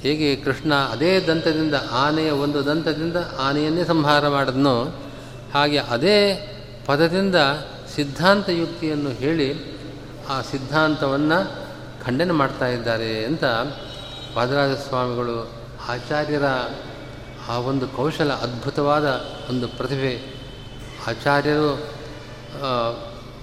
ಹೇಗೆ 0.00 0.36
ಕೃಷ್ಣ 0.36 0.74
ಅದೇ 0.74 1.20
ದಂತದಿಂದ 1.20 1.74
ಆನೆಯ 1.92 2.30
ಒಂದು 2.30 2.66
ದಂತದಿಂದ 2.66 3.16
ಆನೆಯನ್ನೇ 3.40 3.84
ಸಂಹಾರ 3.84 4.28
ಮಾಡಿದ್ನೋ 4.28 4.94
ಹಾಗೆ 5.52 5.78
ಅದೇ 5.78 6.18
ಪದದಿಂದ 6.86 7.34
ಸಿದ್ಧಾಂತ 7.94 8.48
ಯುಕ್ತಿಯನ್ನು 8.48 9.10
ಹೇಳಿ 9.10 9.48
ಆ 10.28 10.40
ಸಿದ್ಧಾಂತವನ್ನು 10.40 11.38
ಖಂಡನೆ 12.04 12.32
ಮಾಡ್ತಾ 12.32 12.66
ಇದ್ದಾರೆ 12.66 13.24
ಅಂತ 13.24 13.44
ವಾದರಾಜ 14.36 14.70
ಸ್ವಾಮಿಗಳು 14.70 15.50
ಆಚಾರ್ಯರ 15.88 16.44
ಆ 17.48 17.56
ಒಂದು 17.56 17.88
ಕೌಶಲ 17.88 18.32
ಅದ್ಭುತವಾದ 18.32 19.24
ಒಂದು 19.50 19.68
ಪ್ರತಿಭೆ. 19.68 20.12
ಆಚಾರ್ಯರು 21.06 21.70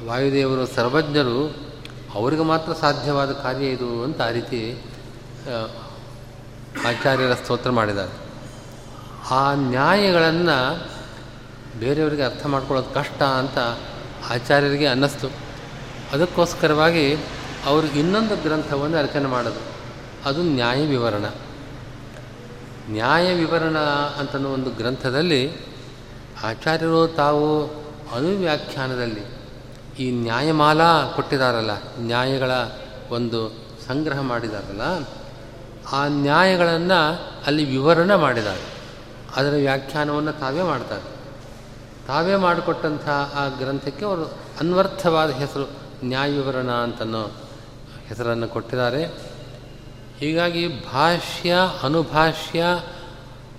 ವಾಯುದೇವರು, 0.07 0.65
ಸರ್ವಜ್ಞರು 0.67 1.55
ಅವರಿಗೆ 2.13 2.43
ಮಾತ್ರ 2.43 2.73
ಸಾಧ್ಯವಾದ 2.73 3.31
ಕಾರ್ಯ 3.31 3.65
ಇದು 3.65 4.03
ಅಂತ 4.03 4.21
ಆ 4.21 4.29
ರೀತಿ 4.29 4.81
ಆಚಾರ್ಯರ 6.87 7.33
ಸ್ತೋತ್ರ 7.33 7.69
ಮಾಡಿದ್ದಾರೆ. 7.69 8.13
ಆ 9.31 9.53
ನ್ಯಾಯಗಳನ್ನು 9.53 10.59
ಬೇರೆಯವರಿಗೆ 11.79 12.21
ಅರ್ಥ 12.21 12.45
ಮಾಡ್ಕೊಳ್ಳೋದು 12.45 12.93
ಕಷ್ಟ 12.93 13.23
ಅಂತ 13.23 13.57
ಆಚಾರ್ಯರಿಗೆ 14.29 14.85
ಅನ್ನಿಸ್ತು. 14.85 15.27
ಅದಕ್ಕೋಸ್ಕರವಾಗಿ 16.13 17.15
ಅವರು 17.65 17.87
ಇನ್ನೊಂದು 17.87 18.35
ಗ್ರಂಥವನ್ನು 18.35 19.01
ರಚನೆ 19.01 19.25
ಮಾಡೋದು 19.25 19.61
ಅದು 20.25 20.43
ನ್ಯಾಯ 20.43 20.85
ವಿವರಣ. 20.85 21.25
ನ್ಯಾಯ 22.89 23.33
ವಿವರಣ 23.33 23.77
ಅಂತನೋ 24.19 24.49
ಒಂದು 24.49 24.69
ಗ್ರಂಥದಲ್ಲಿ 24.69 25.57
ಆಚಾರ್ಯರು 26.43 27.07
ತಾವು 27.07 27.65
ಅನುವ್ಯಾಖ್ಯಾನದಲ್ಲಿ 28.15 29.21
ಈ 29.99 30.11
ನ್ಯಾಯಮಾಲಾ 30.11 31.11
ಕೊಟ್ಟಿದಾರಲ್ಲ, 31.15 31.71
ನ್ಯಾಯಗಳ 31.99 32.51
ಒಂದು 33.09 33.49
ಸಂಗ್ರಹ 33.87 34.21
ಮಾಡಿದಾರಲ್ಲ, 34.21 34.81
ಆ 35.91 36.07
ನ್ಯಾಯಗಳನ್ನು 36.07 37.21
ಅಲ್ಲಿ 37.47 37.65
ವಿವರಣೆ 37.65 38.15
ಮಾಡಿದ್ದಾರೆ. 38.15 38.61
ಅದರ 39.35 39.49
ವ್ಯಾಖ್ಯಾನವನ್ನು 39.49 40.33
ತಾವೇ 40.33 40.61
ಮಾಡ್ತಾರೆ. 40.61 41.12
ತಾವೇ 42.07 42.35
ಮಾಡಿಕೊಟ್ಟಂಥ 42.35 43.09
ಆ 43.09 43.47
ಗ್ರಂಥಕ್ಕೆ 43.47 44.05
ಅವರು 44.05 44.25
ಅನ್ವರ್ಥವಾದ 44.59 45.29
ಹೆಸರು 45.29 45.69
ನ್ಯಾಯ 46.03 46.31
ವಿವರಣ 46.31 46.71
ಅಂತನೋ 46.71 47.31
ಹೆಸರನ್ನು 48.07 48.47
ಕೊಟ್ಟಿದ್ದಾರೆ. 48.47 49.05
ಹೀಗಾಗಿ 50.19 50.67
ಭಾಷ್ಯ, 50.67 51.55
ಅನುಭಾಷ್ಯ 51.83 52.63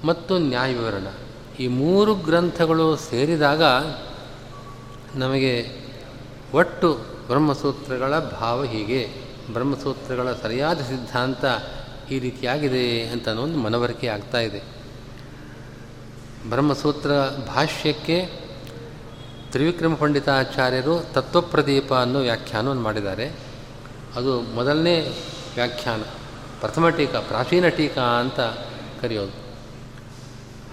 ಮತ್ತು 0.04 0.38
ನ್ಯಾಯವಿವರಣ 0.38 1.06
ಈ 1.58 1.66
ಮೂರು 1.66 2.14
ಗ್ರಂಥಗಳು 2.14 2.96
ಸೇರಿದಾಗ 2.96 3.62
ನಮಗೆ 5.14 5.84
ಒಟ್ಟು 6.54 6.98
ಬ್ರಹ್ಮಸೂತ್ರಗಳ 7.26 8.18
ಭಾವ 8.18 8.64
ಹೀಗೆ. 8.64 9.08
ಬ್ರಹ್ಮಸೂತ್ರಗಳ 9.52 10.32
ಸರಿಯಾದ 10.32 10.78
ಸಿದ್ಧಾಂತ 10.78 11.44
ಈ 12.10 12.18
ರೀತಿಯಾಗಿದೆ 12.18 13.02
ಅಂತ 13.02 13.28
ಒಂದು 13.28 13.58
ಮನವರಿಕೆ 13.58 14.06
ಆಗ್ತಾ 14.06 14.38
ಇದೆ. 14.38 14.73
ಬ್ರಹ್ಮಸೂತ್ರ 16.48 17.10
ಭಾಷ್ಯಕ್ಕೆ 17.46 18.26
ತ್ರಿವಿಕ್ರಮ 19.50 19.94
ಪಂಡಿತಾಚಾರ್ಯರು 19.94 21.00
ತತ್ವಪ್ರದೀಪ 21.12 21.94
ಅನ್ನೋ 21.94 22.20
ವ್ಯಾಖ್ಯಾನವನ್ನು 22.20 22.82
ಮಾಡಿದ್ದಾರೆ. 22.82 23.32
ಅದು 24.16 24.40
ಮೊದಲನೇ 24.40 25.00
ವ್ಯಾಖ್ಯಾನ, 25.54 26.02
ಪ್ರಥಮ 26.60 26.88
ಟೀಕಾ, 26.88 27.20
ಪ್ರಾಚೀನ 27.20 27.68
ಟೀಕಾ 27.68 28.00
ಅಂತ 28.00 28.40
ಕರೆಯೋದು. 29.00 29.44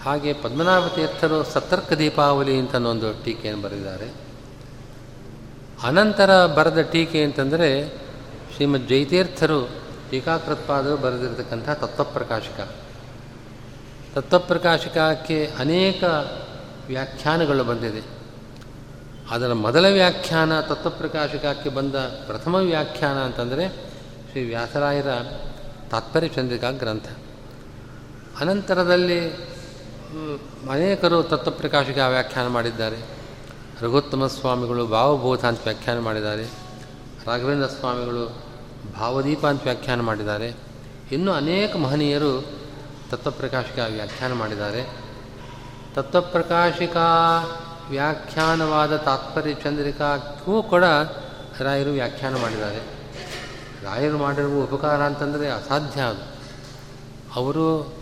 ಹಾಗೆ 0.03 0.33
ಪದ್ಮನಾಭ 0.33 0.87
ತೀರ್ಥರು 0.87 1.43
ಸತರ್ಕ 1.43 1.93
ದೀಪಾವಳಿ 1.93 2.59
ಅಂತ 2.59 2.75
ಒಂದು 2.75 3.23
ಟೀಕೆಯನ್ನು 3.23 3.61
ಬರೆದಿದ್ದಾರೆ. 3.61 4.13
ಅನಂತರ 5.83 6.45
ಬರೆದ 6.45 6.81
ಟೀಕೆ 6.81 7.23
ಅಂತಂದರೆ 7.23 7.97
ಶ್ರೀಮದ್ 8.55 8.87
ಜೈತೀರ್ಥರು 8.87 9.69
ಟೀಕಾಕೃತ್ಪಾದರು 10.09 10.97
ಬರೆದಿರತಕ್ಕಂಥ 10.97 11.69
ತತ್ವಪ್ರಕಾಶಿಕ. 11.69 12.80
ತತ್ವಪ್ರಕಾಶಿಕಕ್ಕೆ 14.15 15.51
ಅನೇಕ 15.59 16.03
ವ್ಯಾಖ್ಯಾನಗಳು 16.87 17.63
ಬಂದಿದೆ. 17.63 18.01
ಅದರ 19.31 19.53
ಮೊದಲ 19.53 19.85
ವ್ಯಾಖ್ಯಾನ 19.93 20.61
ತತ್ವಪ್ರಕಾಶಕಕ್ಕೆ 20.61 21.69
ಬಂದ 21.69 21.95
ಪ್ರಥಮ 21.95 22.55
ವ್ಯಾಖ್ಯಾನ 22.55 23.17
ಅಂತಂದರೆ 23.17 23.69
ಶ್ರೀ 24.31 24.43
ವ್ಯಾಸರಾಯರ 24.43 25.07
ತಾತ್ಪರ್ಯ 25.91 26.27
ಚಂದ್ರಿಕಾ 26.27 26.71
ಗ್ರಂಥ. 26.71 27.05
ಅನಂತರದಲ್ಲಿ 28.39 29.33
ಅನೇಕರು 30.71 31.23
ತತ್ವಪ್ರಕಾಶಕ 31.23 31.97
ವ್ಯಾಖ್ಯಾನ 32.09 32.47
ಮಾಡಿದ್ದಾರೆ. 32.47 32.97
ರಘುತ್ತಮ 33.81 34.27
ಸ್ವಾಮಿಗಳು 34.27 34.87
ಭಾವಬೋಧ 34.87 35.45
ಅಂತ 35.45 35.59
ವ್ಯಾಖ್ಯಾನ 35.63 35.99
ಮಾಡಿದ್ದಾರೆ. 35.99 36.43
ರಾಘವೇಂದ್ರ 37.27 37.67
ಸ್ವಾಮಿಗಳು 37.67 38.43
ಭಾವದೀಪ 38.99 39.47
ಅಂತ 39.47 39.63
ವ್ಯಾಖ್ಯಾನ 39.63 40.01
ಮಾಡಿದ್ದಾರೆ. 40.01 40.53
ಇನ್ನೂ 41.11 41.31
ಅನೇಕ 41.31 41.75
ಮಹನೀಯರು 41.75 42.60
ತತ್ವಪ್ರಕಾಶಿಕ 43.11 43.79
ವ್ಯಾಖ್ಯಾನ 43.93 44.33
ಮಾಡಿದ್ದಾರೆ. 44.33 44.97
ತತ್ವಪ್ರಕಾಶಿಕ 45.93 46.95
ವ್ಯಾಖ್ಯಾನವಾದ 47.89 48.95
ತಾತ್ಪರ್ಯ 48.97 49.53
ಚಂದ್ರಿಕಾಕ್ಕೂ 49.53 50.63
ಕೂಡ 50.63 50.83
ರಾಯರು 51.59 51.91
ವ್ಯಾಖ್ಯಾನ 51.91 52.37
ಮಾಡಿದ್ದಾರೆ. 52.41 52.77
ರಾಯರು 53.83 54.17
ಮಾಡಿರುವ 54.17 54.63
ಉಪಕಾರ 54.63 55.03
ಅಂತಂದರೆ 55.03 55.51
ಅಸಾಧ್ಯ 55.51 56.01
ಅದು. 56.01 56.35
ಅವರು 57.35 57.93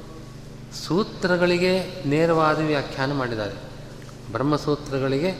ಸೂತ್ರಗಳಿಗೆ 0.85 2.03
ನೇರವಾದ 2.05 2.59
ವ್ಯಾಖ್ಯಾನ 2.59 3.13
ಮಾಡಿದ್ದಾರೆ. 3.13 3.55
ಬ್ರಹ್ಮಸೂತ್ರಗಳಿಗೆ 4.31 5.31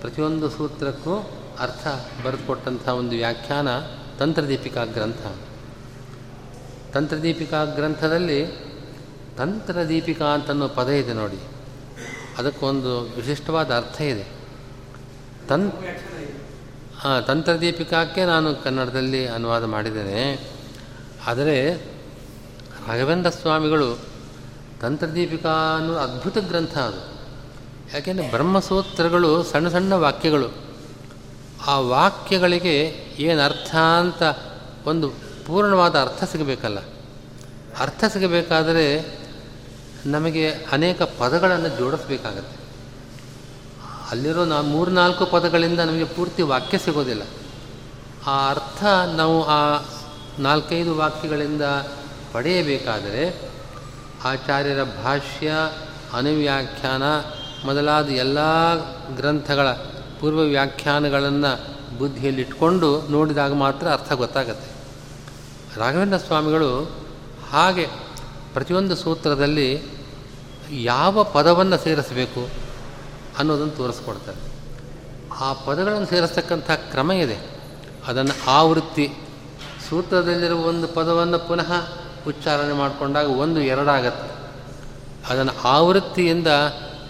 ಪ್ರತಿಯೊಂದು 0.00 0.50
ಸೂತ್ರಕ್ಕೂ 0.50 1.30
ಅರ್ಥ 1.58 1.86
ಬರೆದುಕೊಟ್ಟಂಥ 2.26 2.88
ಒಂದು 2.88 3.10
ವ್ಯಾಖ್ಯಾನ 3.10 3.68
ತಂತ್ರದೀಪಿಕಾ 4.18 4.84
ಗ್ರಂಥ. 4.84 5.26
ತಂತ್ರದೀಪಿಕಾ 6.92 7.64
ಗ್ರಂಥದಲ್ಲಿ 7.64 8.67
ತಂತ್ರದೀಪಿಕಾ 9.38 10.24
ಅಂತನ್ನೋ 10.24 10.68
ಪದ 10.68 10.88
ಇದೆ 10.88 11.12
ನೋಡಿ. 11.12 11.38
ಅದಕ್ಕೊಂದು 12.38 13.00
ವಿಶಿಷ್ಟವಾದ 13.00 13.70
ಅರ್ಥ 13.70 14.00
ಇದೆ. 14.00 14.26
ತನ್ 15.48 15.72
ಹಾಂ 17.00 17.24
ತಂತ್ರದೀಪಿಕಾಕ್ಕೆ 17.24 18.24
ನಾನು 18.24 18.54
ಕನ್ನಡದಲ್ಲಿ 18.54 19.26
ಅನುವಾದ 19.26 19.64
ಮಾಡಿದ್ದೇನೆ. 19.64 20.50
ಆದರೆ 21.26 21.74
ರಾಘವೇಂದ್ರ 22.88 23.30
ಸ್ವಾಮಿಗಳು 23.30 23.98
ತಂತ್ರದೀಪಿಕಾ 24.80 25.76
ಅನ್ನೋ 25.76 25.94
ಅದ್ಭುತ 25.94 26.38
ಗ್ರಂಥ 26.38 26.78
ಅದು. 26.78 27.18
ಯಾಕೆಂದರೆ 27.94 28.30
ಬ್ರಹ್ಮಸೂತ್ರಗಳು 28.30 29.42
ಸಣ್ಣ 29.42 29.68
ಸಣ್ಣ 29.68 29.92
ವಾಕ್ಯಗಳು. 29.92 30.52
ಆ 31.66 31.78
ವಾಕ್ಯಗಳಿಗೆ 31.78 32.94
ಏನು 33.18 33.40
ಅರ್ಥ 33.40 33.76
ಅಂತ 33.76 34.22
ಒಂದು 34.86 35.10
ಪೂರ್ಣವಾದ 35.46 35.96
ಅರ್ಥ 35.96 36.24
ಸಿಗಬೇಕಲ್ಲ. 36.24 36.78
ಅರ್ಥ 37.78 38.04
ಸಿಗಬೇಕಾದರೆ 38.12 39.18
ನಮಗೆ 40.06 40.50
ಅನೇಕ 40.50 41.02
ಪದಗಳನ್ನು 41.02 41.78
ಜೋಡಿಸ್ಬೇಕಾಗತ್ತೆ. 41.78 42.68
ಅಲ್ಲಿರೋ 44.10 44.44
ನಾ, 44.44 44.60
ಮೂರ್ನಾಲ್ಕು 44.60 45.26
ಪದಗಳಿಂದ 45.26 45.80
ನಮಗೆ 45.80 46.04
ಪೂರ್ತಿ 46.04 46.42
ವಾಕ್ಯ 46.42 46.78
ಸಿಗೋದಿಲ್ಲ. 46.78 47.22
ಆ 48.26 48.50
ಅರ್ಥ 48.50 48.84
ನಾವು 49.16 49.44
ಆ 49.44 49.82
ನಾಲ್ಕೈದು 50.38 50.96
ವಾಕ್ಯಗಳಿಂದ 50.96 51.62
ಪಡೆಯಬೇಕಾದರೆ 52.32 53.50
ಆಚಾರ್ಯರ 54.24 54.82
ಭಾಷ್ಯ, 54.82 55.52
ಅನುವ್ಯಾಖ್ಯಾನ 56.12 57.02
ಮೊದಲಾದ 57.66 58.08
ಎಲ್ಲ 58.08 58.38
ಗ್ರಂಥಗಳ 59.16 59.72
ಪೂರ್ವ 60.20 60.38
ವ್ಯಾಖ್ಯಾನಗಳನ್ನು 60.38 61.78
ಬುದ್ಧಿಯಲ್ಲಿಟ್ಕೊಂಡು 61.98 63.02
ನೋಡಿದಾಗ 63.08 63.52
ಮಾತ್ರ 63.52 63.88
ಅರ್ಥ 63.88 64.12
ಗೊತ್ತಾಗತ್ತೆ. 64.12 64.78
ರಾಘವೇಂದ್ರ 65.80 66.16
ಸ್ವಾಮಿಗಳು 66.16 66.90
ಹಾಗೆ 67.50 68.07
ಪ್ರತಿಯೊಂದು 68.52 68.96
ಸೂತ್ರದಲ್ಲಿ 68.96 69.82
ಯಾವ 70.72 71.24
ಪದವನ್ನು 71.24 71.78
ಸೇರಿಸಬೇಕು 71.78 72.48
ಅನ್ನೋದನ್ನು 73.38 73.76
ತೋರಿಸ್ಕೊಡ್ತಾರೆ. 73.76 74.58
ಆ 75.40 75.52
ಪದಗಳನ್ನು 75.52 76.06
ಸೇರಿಸ್ತಕ್ಕಂಥ 76.06 76.70
ಕ್ರಮ 76.70 77.12
ಇದೆ. 77.12 77.58
ಅದನ್ನು 78.06 78.50
ಆವೃತ್ತಿ 78.50 79.12
ಸೂತ್ರದಲ್ಲಿರುವ 79.90 80.60
ಒಂದು 80.60 80.88
ಪದವನ್ನು 80.88 81.38
ಪುನಃ 81.38 81.72
ಉಚ್ಚಾರಣೆ 82.28 82.72
ಮಾಡಿಕೊಂಡಾಗ 82.72 83.30
ಒಂದು 83.30 83.60
ಎರಡಾಗತ್ತೆ. 83.60 84.38
ಅದನ್ನು 85.28 85.52
ಆವೃತ್ತಿಯಿಂದ 85.64 86.46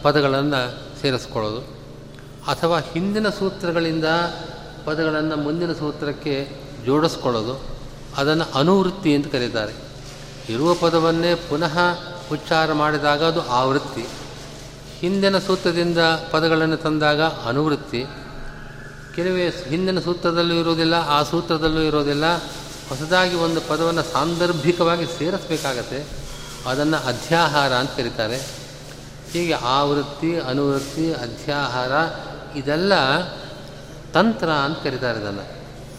ಪದಗಳನ್ನು 0.02 0.78
ಸೇರಿಸ್ಕೊಳ್ಳೋದು. 1.00 1.60
ಅಥವಾ 2.48 2.78
ಹಿಂದಿನ 2.78 3.28
ಸೂತ್ರಗಳಿಂದ 3.28 4.04
ಪದಗಳನ್ನು 4.84 5.36
ಮುಂದಿನ 5.36 5.72
ಸೂತ್ರಕ್ಕೆ 5.72 6.48
ಜೋಡಿಸ್ಕೊಳ್ಳೋದು. 6.86 7.60
ಅದನ್ನು 8.16 8.58
ಅನುವೃತ್ತಿ 8.58 9.14
ಅಂತ 9.14 9.32
ಕರೀತಾರೆ. 9.32 9.87
ಇರುವ 10.48 10.74
ಪದವನ್ನೇ 10.74 11.34
ಪುನಃ 11.34 11.78
ಉಚ್ಚಾರ 12.32 12.72
ಮಾಡಿದಾಗ 12.72 13.24
ಅದು 13.24 13.48
ಆವೃತ್ತಿ. 13.48 14.06
ಹಿಂದಿನ 14.98 15.38
ಸೂತ್ರದಿಂದ 15.38 15.98
ಪದಗಳನ್ನು 16.30 16.76
ತಂದಾಗ 16.76 17.22
ಅನುವೃತ್ತಿ. 17.22 18.06
ಕೆಲವೇ 19.16 19.48
ಹಿಂದಿನ 19.48 20.00
ಸೂತ್ರದಲ್ಲೂ 20.00 20.54
ಇರೋದಿಲ್ಲ 20.54 20.94
ಆ 20.94 21.22
ಸೂತ್ರದಲ್ಲೂ 21.22 21.80
ಇರೋದಿಲ್ಲ 21.80 22.36
ಹೊಸದಾಗಿ 22.88 23.36
ಒಂದು 23.36 23.60
ಪದವನ್ನು 23.60 24.02
ಸಾಂದರ್ಭಿಕವಾಗಿ 24.02 25.06
ಸೇರಿಸಬೇಕಾಗತ್ತೆ. 25.06 26.06
ಅದನ್ನು 26.66 26.96
ಅಧ್ಯಾಹಾರ 26.96 27.72
ಅಂತ 27.72 27.90
ಕರೀತಾರೆ. 27.90 28.36
ಹೀಗೆ 29.32 29.52
ಆವೃತ್ತಿ, 29.52 30.38
ಅನುವೃತ್ತಿ, 30.38 31.12
ಅಧ್ಯಾಹಾರ, 31.12 31.90
ಇದೆಲ್ಲ 32.58 32.92
ತಂತ್ರ 34.14 34.50
ಅಂತ 34.50 34.78
ಕರೀತಾರೆ 34.84 35.20
ಇದನ್ನು. 35.20 35.42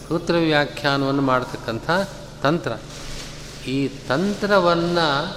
ಸೂತ್ರ 0.08 0.34
ವ್ಯಾಖ್ಯಾನವನ್ನು 0.34 1.22
ಮಾಡತಕ್ಕಂಥ 1.22 1.90
ತಂತ್ರ. 2.42 2.72
ಈ 3.66 3.88
ತಂತ್ರವನ್ನು 3.88 5.36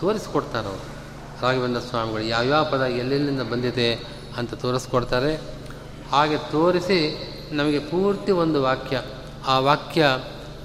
ತೋರಿಸ್ಕೊಡ್ತಾರೆ 0.00 0.66
ಅವರು. 0.66 0.94
ರಾಘವೇಂದ್ರ 1.42 1.80
ಸ್ವಾಮಿಗಳು 1.80 2.22
ಯಾವ್ಯಾವ 2.22 2.64
ಪದ 2.64 2.80
ಎಲ್ಲೆಲ್ಲಿಂದ 2.80 3.42
ಬಂದಿದೆ 3.42 3.94
ಅಂತ 4.36 4.54
ತೋರಿಸ್ಕೊಡ್ತಾರೆ. 4.54 5.40
ಹಾಗೆ 6.12 6.38
ತೋರಿಸಿ 6.38 6.98
ನಮಗೆ 7.52 7.78
ಪೂರ್ತಿ 7.78 8.32
ಒಂದು 8.32 8.62
ವಾಕ್ಯ. 8.62 9.02
ಆ 9.46 9.58
ವಾಕ್ಯ 9.58 10.06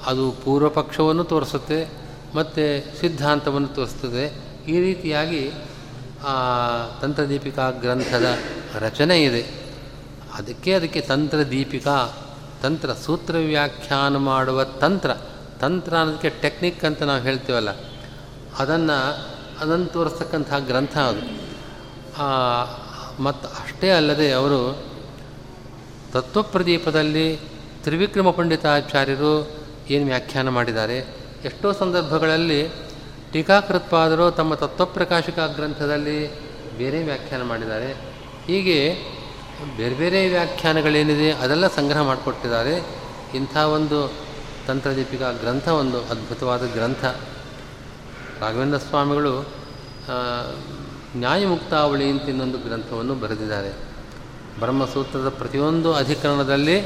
ಅದು 0.06 0.32
ಪೂರ್ವ 0.32 0.70
ಪಕ್ಷವನ್ನು 0.70 1.24
ತೋರಿಸುತ್ತೆ, 1.24 1.88
ಮತ್ತು 2.36 3.00
ಸಿದ್ಧಾಂತವನ್ನು 3.00 3.68
ತೋರಿಸ್ತದೆ 3.68 4.34
ಈ 4.68 4.80
ರೀತಿಯಾಗಿ 4.80 5.52
ಆ 6.26 6.34
ತಂತ್ರದೀಪಿಕಾ 7.02 7.72
ಗ್ರಂಥದ 7.72 8.26
ರಚನೆ 8.76 9.24
ಇದೆ. 9.24 9.46
ಅದಕ್ಕೆ 10.34 10.74
ಅದಕ್ಕೆ 10.74 11.02
ತಂತ್ರದೀಪಿಕಾ 11.02 12.18
ತಂತ್ರ 12.62 12.94
ಸೂತ್ರ 12.94 13.38
ವ್ಯಾಖ್ಯಾನ 13.38 14.18
ಮಾಡುವ 14.18 14.64
ತಂತ್ರ. 14.64 15.12
ತಂತ್ರ 15.62 15.94
ಅನ್ನೋದಕ್ಕೆ 15.98 16.30
ಟೆಕ್ನಿಕ್ 16.42 16.84
ಅಂತ 16.86 17.02
ನಾವು 17.10 17.22
ಹೇಳ್ತೀವಲ್ಲ, 17.22 17.72
ಅದನ್ನು 18.60 18.98
ಅದನ್ನು 19.60 19.88
ತೋರಿಸ್ತಕ್ಕಂಥ 19.88 20.52
ಗ್ರಂಥ 20.68 20.96
ಅದು. 21.10 21.24
ಮತ್ತು 23.24 23.48
ಅಷ್ಟೇ 23.62 23.90
ಅಲ್ಲದೆ 23.90 24.28
ಅವರು 24.32 24.60
ತತ್ವಪ್ರದೀಪದಲ್ಲಿ 26.14 27.26
ತ್ರಿವಿಕ್ರಮ 27.84 28.30
ಪಂಡಿತಾಚಾರ್ಯರು 28.30 29.34
ಏನು 29.90 30.06
ವ್ಯಾಖ್ಯಾನ 30.06 30.50
ಮಾಡಿದ್ದಾರೆ, 30.50 30.98
ಎಷ್ಟೋ 31.46 31.68
ಸಂದರ್ಭಗಳಲ್ಲಿ 31.74 32.62
ಟೀಕಾಕೃತ್ಪಾದರು 33.34 34.26
ತಮ್ಮ 34.32 34.54
ತತ್ವಪ್ರಕಾಶಕ 34.56 35.40
ಗ್ರಂಥದಲ್ಲಿ 35.56 36.18
ಬೇರೆ 36.78 37.00
ವ್ಯಾಖ್ಯಾನ 37.04 37.42
ಮಾಡಿದ್ದಾರೆ. 37.44 37.90
ಹೀಗೆ 38.48 38.80
ಬೇರೆ 39.78 39.96
ಬೇರೆ 39.96 40.20
ವ್ಯಾಖ್ಯಾನಗಳೇನಿದೆ 40.30 41.30
ಅದೆಲ್ಲ 41.34 41.68
ಸಂಗ್ರಹ 41.68 42.02
ಮಾಡಿಕೊಟ್ಟಿದ್ದಾರೆ. 42.02 42.76
ಇಂಥ 43.36 43.56
ಒಂದು 43.78 44.00
ತಂತ್ರದೀಪಿಕಾ 44.68 45.32
ಗ್ರಂಥ, 45.32 45.68
ಒಂದು 45.68 46.02
ಅದ್ಭುತವಾದ 46.06 46.66
ಗ್ರಂಥ. 46.66 47.06
ರಾಘವೇಂದ್ರ 48.42 48.78
ಸ್ವಾಮಿಗಳು 48.78 49.42
ನ್ಯಾಯಮುಕ್ತಾವಳಿ 51.16 52.10
ಅಂತ 52.10 52.22
ಇನ್ನೊಂದು 52.22 52.58
ಗ್ರಂಥವನ್ನು 52.58 53.16
ಬರೆದಿದ್ದಾರೆ. 53.16 53.90
ಬ್ರಹ್ಮಸೂತ್ರದ 54.60 55.30
ಪ್ರತಿಯೊಂದು 55.30 55.94
ಅಧಿಕರಣದಲ್ಲಿ 55.94 56.82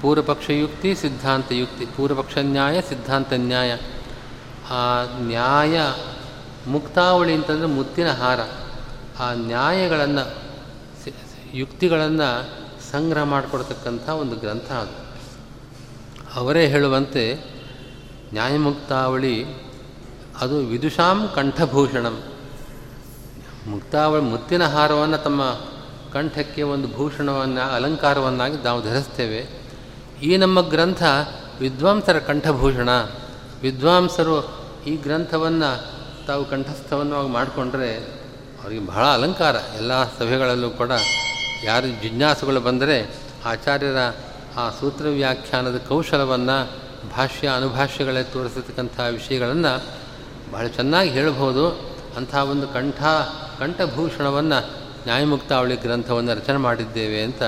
ಪೂರ್ವಪಕ್ಷಯುಕ್ತಿ 0.00 0.94
ಸಿದ್ಧಾಂತ 0.94 1.52
ಯುಕ್ತಿ. 1.52 1.86
ಪೂರ್ವಪಕ್ಷ 1.86 2.38
ನ್ಯಾಯ, 2.38 2.80
ಸಿದ್ಧಾಂತ 2.80 3.32
ನ್ಯಾಯ. 3.32 3.76
ಆ 4.70 5.04
ನ್ಯಾಯ 5.18 5.80
ಮುಕ್ತಾವಳಿ 6.66 7.34
ಅಂತಂದರೆ 7.34 7.66
ಮುತ್ತಿನ 7.66 8.12
ಹಾರ. 8.12 8.40
ಆ 9.22 9.34
ನ್ಯಾಯಗಳನ್ನು 9.34 10.50
ಯುಕ್ತಿಗಳನ್ನು 11.52 12.48
ಸಂಗ್ರಹ 12.90 13.22
ಮಾಡಿಕೊಡ್ತಕ್ಕಂಥ 13.22 14.08
ಒಂದು 14.08 14.36
ಗ್ರಂಥ 14.36 14.72
ಅದು. 14.72 15.09
ಅವರೇ 16.34 16.66
ಹೇಳುವಂತೆ 16.66 17.38
ನ್ಯಾಯಮುಕ್ತಾವಳಿ, 18.32 19.44
ಅದು 20.40 20.58
ವಿದುಷಾಂ 20.58 21.28
ಕಂಠಭೂಷಣಂ. 21.34 22.22
ಮುಕ್ತಾವಳಿ, 23.66 24.22
ಮುತ್ತಿನ 24.22 24.64
ಹಾರವನ್ನು 24.64 25.18
ತಮ್ಮ 25.18 25.42
ಕಂಠಕ್ಕೆ 26.12 26.62
ಒಂದು 26.62 26.96
ಭೂಷಣವನ್ನು, 26.96 27.74
ಅಲಂಕಾರವನ್ನಾಗಿ 27.74 28.56
ನಾವು 28.56 28.82
ಧರಿಸ್ತೇವೆ. 28.82 29.46
ಈ 30.22 30.36
ನಮ್ಮ 30.36 30.60
ಗ್ರಂಥ 30.60 31.02
ವಿದ್ವಾಂಸರ 31.60 32.18
ಕಂಠಭೂಷಣ. 32.18 32.88
ವಿದ್ವಾಂಸರು 33.62 34.60
ಈ 34.86 34.96
ಗ್ರಂಥವನ್ನು 34.96 35.86
ತಾವು 36.26 36.44
ಕಂಠಸ್ಥವನ್ನಾಗಿ 36.44 37.28
ಮಾಡಿಕೊಂಡ್ರೆ 37.28 37.96
ಅವರಿಗೆ 38.62 38.86
ಬಹಳ 38.86 39.04
ಅಲಂಕಾರ. 39.04 39.56
ಎಲ್ಲ 39.76 40.04
ಸಭೆಗಳಲ್ಲೂ 40.04 40.70
ಕೂಡ 40.70 40.90
ಯಾರು 41.64 42.02
ಜಿಜ್ಞಾಸುಗಳು 42.02 42.60
ಬಂದರೆ 42.60 43.16
ಆಚಾರ್ಯರ 43.44 43.96
ಆ 44.56 44.70
ಸೂತ್ರ 44.70 45.04
ವ್ಯಾಖ್ಯಾನದ 45.06 45.78
ಕೌಶಲವನ್ನು 45.88 46.70
ಭಾಷ್ಯ 47.16 47.48
ಅನುಭಾಷ್ಯಗಳೇ 47.48 48.22
ತೋರಿಸತಕ್ಕಂಥ 48.22 49.00
ವಿಷಯಗಳನ್ನು 49.10 49.82
ಬಹಳ 50.52 50.66
ಚೆನ್ನಾಗಿ 50.66 51.10
ಹೇಳ್ಬೋದು. 51.10 51.68
ಅಂಥ 52.16 52.34
ಒಂದು 52.34 52.68
ಕಂಠ, 52.68 53.02
ಕಂಠಭೂಷಣವನ್ನು 53.58 54.70
ನ್ಯಾಯಮುಕ್ತಾವಳಿ 55.04 55.76
ಗ್ರಂಥವನ್ನು 55.76 56.34
ರಚನೆ 56.34 56.56
ಮಾಡಿದ್ದೇವೆ 56.56 57.22
ಅಂತ 57.22 57.42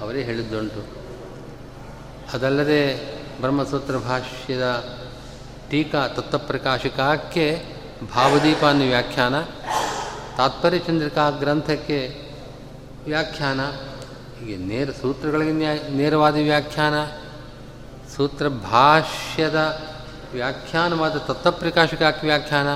ಅವರೇ 0.00 0.24
ಹೇಳಿದ್ದುಂಟು. 0.24 0.86
ಅದಲ್ಲದೆ 2.34 3.14
ಬ್ರಹ್ಮಸೂತ್ರ 3.40 3.96
ಭಾಷ್ಯದ 3.96 4.84
ಟೀಕಾ 5.70 6.08
ತತ್ವಪ್ರಕಾಶಿಕಾಕ್ಕೆ 6.08 7.64
ಭಾವದೀಪ 8.14 8.62
ವ್ಯಾಖ್ಯಾನ 8.62 9.40
ತಾತ್ಪರ್ಯ 10.36 10.78
ಚಂದ್ರಿಕಾ 10.78 11.30
ಗ್ರಂಥಕ್ಕೆ 11.30 12.30
ವ್ಯಾಖ್ಯಾನ 13.04 13.60
ಹೀಗೆ 14.44 14.56
ನೇರ 14.56 14.90
ಸೂತ್ರಗಳಿಗೆ 14.90 15.52
ನೇರವಾದ 15.90 16.34
ವ್ಯಾಖ್ಯಾನ, 16.34 17.04
ಸೂತ್ರ 18.16 18.48
ಭಾಷ್ಯದ 18.48 19.82
ವ್ಯಾಖ್ಯಾನವಾದ 20.32 21.16
ತತ್ವಪ್ರಕಾಶಕಾಕಿ 21.16 22.26
ವ್ಯಾಖ್ಯಾನ, 22.26 22.66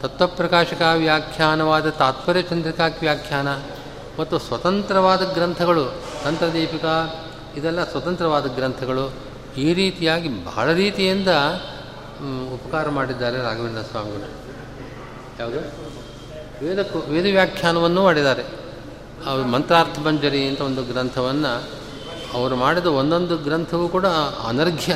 ತತ್ವಪ್ರಕಾಶಕ 0.00 0.82
ವ್ಯಾಖ್ಯಾನವಾದ 0.96 1.88
ತಾತ್ಪರ್ಯ 1.88 2.42
ಚಂದ್ರಿಕಾಕಿ 2.42 2.98
ವ್ಯಾಖ್ಯಾನ, 3.00 3.48
ಮತ್ತು 4.20 4.38
ಸ್ವತಂತ್ರವಾದ 4.38 5.32
ಗ್ರಂಥಗಳು, 5.34 6.02
ತಂತ್ರದೀಪಿಕಾ, 6.24 7.24
ಇದೆಲ್ಲ 7.56 7.90
ಸ್ವತಂತ್ರವಾದ 7.90 8.46
ಗ್ರಂಥಗಳು, 8.46 9.12
ಈ 9.56 9.74
ರೀತಿಯಾಗಿ 9.74 10.44
ಬಹಳ 10.44 10.72
ರೀತಿಯಿಂದ 10.72 11.28
ಉಪಕಾರ 12.54 12.88
ಮಾಡಿದ್ದಾರೆ 12.88 13.38
ರಾಘವೇಂದ್ರ 13.38 13.82
ಸ್ವಾಮಿಗಳು. 13.82 14.28
ಯಾವುದು? 15.40 15.60
ವೇದ 16.66 16.78
ವೇದ 17.08 17.24
ವ್ಯಾಖ್ಯಾನವನ್ನು 17.24 18.02
ಮಾಡಿದ್ದಾರೆ. 18.02 18.63
ಅವರು 19.26 19.42
ಮಂತ್ರಾರ್ಥ 19.42 19.98
ಮಂಜರಿ 19.98 20.48
ಅಂತ 20.48 20.60
ಒಂದು 20.60 20.82
ಗ್ರಂಥವನ್ನು 20.82 21.84
ಅವರು 22.34 22.56
ಮಾಡಿದ 22.56 22.86
ಒಂದೊಂದು 22.86 23.36
ಗ್ರಂಥವೂ 23.36 23.88
ಕೂಡ 23.88 24.06
ಅನರ್ಘ್ಯ. 24.48 24.94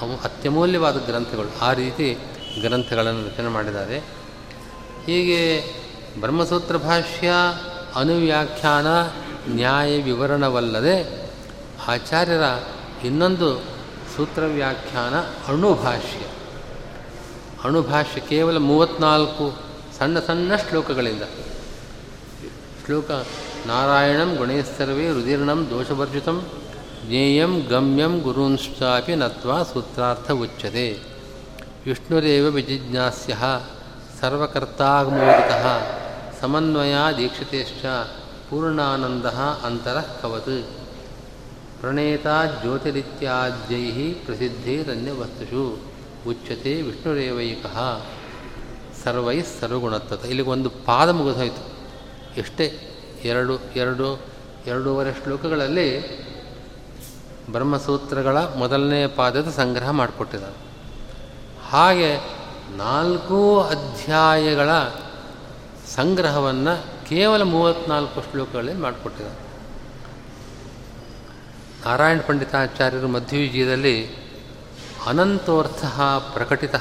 ಅವು 0.00 0.20
ಅತ್ಯಮೂಲ್ಯವಾದ 0.20 0.96
ಗ್ರಂಥಗಳು. 1.06 1.60
ಆ 1.60 1.72
ರೀತಿ 1.72 2.18
ಗ್ರಂಥಗಳನ್ನು 2.60 3.26
ರಚನೆ 3.26 3.48
ಮಾಡಿದ್ದಾರೆ. 3.48 3.98
ಹೀಗೆ 5.06 5.60
ಬ್ರಹ್ಮಸೂತ್ರ 6.20 6.76
ಭಾಷ್ಯ 6.76 7.30
ಅನುವ್ಯಾಖ್ಯಾನ 7.94 8.86
ನ್ಯಾಯ 9.48 10.02
ವಿವರಣವಲ್ಲದೆ 10.02 11.30
ಆಚಾರ್ಯರ 11.88 12.42
ಇನ್ನೊಂದು 13.04 13.58
ಸೂತ್ರ 14.16 14.42
ವ್ಯಾಖ್ಯಾನ 14.42 15.14
ಅಣುಭಾಷ್ಯ. 15.48 16.24
ಅಣುಭಾಷ್ಯ 17.64 18.20
ಕೇವಲ 18.20 18.56
ಮೂವತ್ತ್ನಾಲ್ಕು 18.56 19.56
ಸಣ್ಣ 19.98 20.18
ಸಣ್ಣ 20.18 20.56
ಶ್ಲೋಕಗಳಿಂದ. 20.56 21.22
ಶ್ಲೋಕ 22.84 23.10
ನಾರಾಯಣಂ 23.68 24.30
ಗುಣೈಸ್ಸರ್ವೇ 24.34 25.06
ರುದೀರ್ಣಂ 25.12 25.60
ದೋಷವರ್ಜಿತಂ 25.70 26.38
ಜ್ಞೇಯಂ 27.02 27.52
ಗಮ್ಯಂ 27.70 28.14
ಗುರುಂಶ್ಚಾಪಿ 28.18 29.14
ನತ್ವಾ 29.14 29.58
ಸೂತ್ರಾರ್ಥ 29.62 30.30
ಉಚ್ಯತೆ 30.38 30.86
ವಿಷ್ಣುರೇವ 31.86 32.46
ವಿಜಿಜ್ಞಾಸ್ಯ 32.48 33.34
ಸರ್ವಕರ್ತಾಗಮೋದಿತ 34.20 35.52
ಸಮನ್ವಯ 36.40 36.96
ದೀಕ್ಷಿತೆಶ್ಚ 37.18 37.84
ಪೂರ್ಣಾನಂದ 38.48 39.26
ಅಂತರಃ 39.64 40.08
ಕವತ್ 40.20 40.54
ಪ್ರಣೇತ 41.80 42.26
ಜ್ಯೋತಿರಿತ್ಯಾದ್ಯೈ 42.60 43.82
ಪ್ರಸಿದ್ಧಿರನ್ಯವಸ್ತುಷು 44.26 45.64
ಉಚ್ಯತೆ 46.26 46.74
ವಿಷ್ಣುರೇವೈಕ 46.82 47.64
ಸರ್ವೈ 49.02 49.38
ಸರ್ವಗುಣತ್ವತ 49.50 50.24
ಇಲ್ಲಿಗೆ 50.26 50.50
ಒಂದು 50.50 50.70
ಪಾದ 50.86 51.08
ಮುಗಿದೋಯ್ತು 51.10 51.62
ಎಷ್ಟೇ 52.40 52.66
ಎರಡು 53.24 53.60
ಎರಡು, 53.76 54.20
ಎರಡೂವರೆ 54.66 55.12
ಶ್ಲೋಕಗಳಲ್ಲಿ 55.12 56.18
ಬ್ರಹ್ಮಸೂತ್ರಗಳ 57.52 58.38
ಮೊದಲನೇ 58.38 59.06
ಪಾದದ 59.06 59.50
ಸಂಗ್ರಹ 59.50 59.90
ಮಾಡಿಕೊಟ್ಟಿದ್ದಾರೆ. 59.90 60.68
ಹಾಗೆ 61.70 62.16
ನಾಲ್ಕು 62.76 63.62
ಅಧ್ಯಾಯಗಳ 63.62 64.70
ಸಂಗ್ರಹವನ್ನು 65.94 67.06
ಕೇವಲ 67.08 67.42
ಮೂವತ್ತ್ನಾಲ್ಕು 67.42 68.22
ಶ್ಲೋಕಗಳಲ್ಲಿ 68.30 68.74
ಮಾಡಿಕೊಟ್ಟಿದ್ದಾರೆ. 68.74 69.48
ನಾರಾಯಣ 71.86 72.20
ಪಂಡಿತಾಚಾರ್ಯರು 72.26 73.08
ಮಧ್ವವಿಜಯದಲ್ಲಿ 73.08 74.28
ಅನಂತೋರ್ಥ 75.06 75.84
ಪ್ರಕಟಿತ 76.34 76.74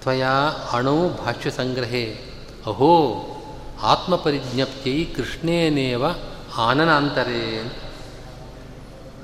ತ್ವಯಾ 0.00 0.32
ಅಣು 0.72 1.08
ಭಾಷ್ಯ 1.08 1.50
ಸಂಗ್ರಹೇ, 1.50 2.04
ಅಹೋ 2.66 3.26
ಆತ್ಮಪರಿಜ್ಞಪ್ತಿಯೈ 3.82 5.04
ಕೃಷ್ಣೇನೇವ 5.04 6.04
ಆನನಾಂತರೇ. 6.56 7.72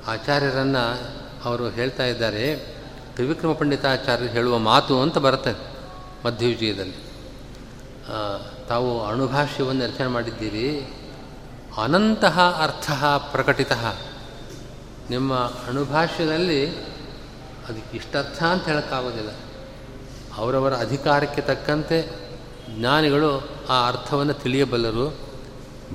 ಆಚಾರ್ಯರನ್ನು 0.07 0.83
ಅವರು 1.43 1.69
ಹೇಳ್ತಾ 1.69 2.03
ಇದ್ದಾರೆ, 2.03 2.55
ತ್ರಿವಿಕ್ರಮ 3.13 3.53
ಪಂಡಿತಾಚಾರ್ಯರು 3.53 4.31
ಹೇಳುವ 4.31 4.57
ಮಾತು 4.57 5.01
ಅಂತ 5.01 5.17
ಬರುತ್ತೆ 5.17 5.53
ಮಧ್ವವಿಜಯದಲ್ಲಿ 6.25 7.09
ತಾವು 8.67 9.05
ಅಣುಭಾಷ್ಯವನ್ನು 9.05 9.85
ರಚನೆ 9.85 10.07
ಮಾಡಿದ್ದೀರಿ. 10.07 10.93
ಅನಂತಹ 11.83 12.39
ಅರ್ಥ 12.39 12.91
ಪ್ರಕಟಿತ. 13.31 13.71
ನಿಮ್ಮ 15.09 15.33
ಅಣುಭಾಷ್ಯದಲ್ಲಿ 15.35 16.69
ಅದಕ್ಕೆ 17.69 17.97
ಇಷ್ಟರ್ಥ 17.97 18.43
ಅಂತ 18.43 18.65
ಹೇಳೋಕ್ಕಾಗೋದಿಲ್ಲ. 18.65 19.29
ಅವರವರ 20.37 20.73
ಅಧಿಕಾರಕ್ಕೆ 20.73 21.41
ತಕ್ಕಂತೆ 21.41 21.99
ಜ್ಞಾನಿಗಳು 22.69 23.58
ಆ 23.69 23.87
ಅರ್ಥವನ್ನು 23.87 24.33
ತಿಳಿಯಬಲ್ಲರು, 24.33 25.17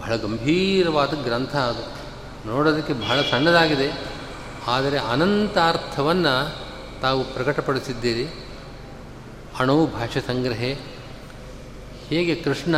ಬಹಳ 0.01 0.17
ಗಂಭೀರವಾದ 0.17 1.15
ಗ್ರಂಥ 1.25 1.57
ಅದು. 1.57 2.05
ನೋಡೋದಕ್ಕೆ 2.49 2.93
ಬಹಳ 2.93 3.23
ಸಣ್ಣದಾಗಿದೆ. 3.23 4.03
ಆದರೆ 4.67 4.99
ಅನಂತ 4.99 5.59
ಅರ್ಥವನ್ನು 5.59 6.57
ತಾವು 7.01 7.25
ಪ್ರಕಟಪಡಿಸಿದ್ದೀರಿ. 7.25 8.27
ಅಣು 9.59 9.87
ಭಾಷೆ 9.87 10.21
ಸಂಗ್ರಹೆ. 10.21 10.79
ಹೇಗೆ 12.09 12.35
ಕೃಷ್ಣ 12.35 12.77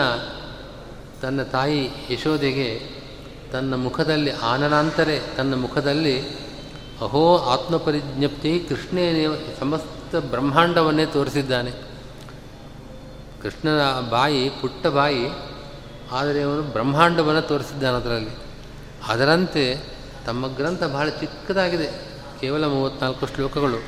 ತನ್ನ 1.23 1.43
ತಾಯಿ 1.43 1.89
ಯಶೋದೆಗೆ 2.11 2.81
ತನ್ನ 3.53 3.75
ಮುಖದಲ್ಲಿ 3.75 4.31
ಆನನಾಂತರೆ, 4.31 5.21
ತನ್ನ 5.37 5.55
ಮುಖದಲ್ಲಿ 5.55 6.21
ಅಹೋ 7.03 7.39
ಆತ್ಮಪರಿಜ್ಞಪ್ತಿ 7.39 8.67
ಕೃಷ್ಣೇನೇ 8.69 9.57
ಸಮಸ್ತ 9.61 10.17
ಬ್ರಹ್ಮಾಂಡವನ್ನೇ 10.17 11.07
ತೋರಿಸಿದ್ದಾನೆ. 11.07 11.86
ಕೃಷ್ಣನ 13.47 14.09
ಬಾಯಿ, 14.11 14.51
ಪುಟ್ಟ 14.61 14.87
ಬಾಯಿ, 14.87 15.25
ಆದರೆ 16.13 16.43
ಅವನು 16.43 16.63
ಬ್ರಹ್ಮಾಂಡವನ್ನು 16.63 17.43
ತೋರಿಸಿದ್ದಾನೆ 17.43 17.97
ಅದರಲ್ಲಿ. 17.97 18.31
ಅದರಂತೆ 19.07 19.65
ತಮ್ಮ 20.27 20.47
ಗ್ರಂಥ 20.57 20.83
ಬಹಳ 20.83 21.09
ಚಿಕ್ಕದಾಗಿದೆ, 21.09 21.89
ಕೇವಲ 22.41 22.67
ಮೂವತ್ತ್ನಾಲ್ಕು 22.67 23.27
ಶ್ಲೋಕಗಳು. 23.27 23.79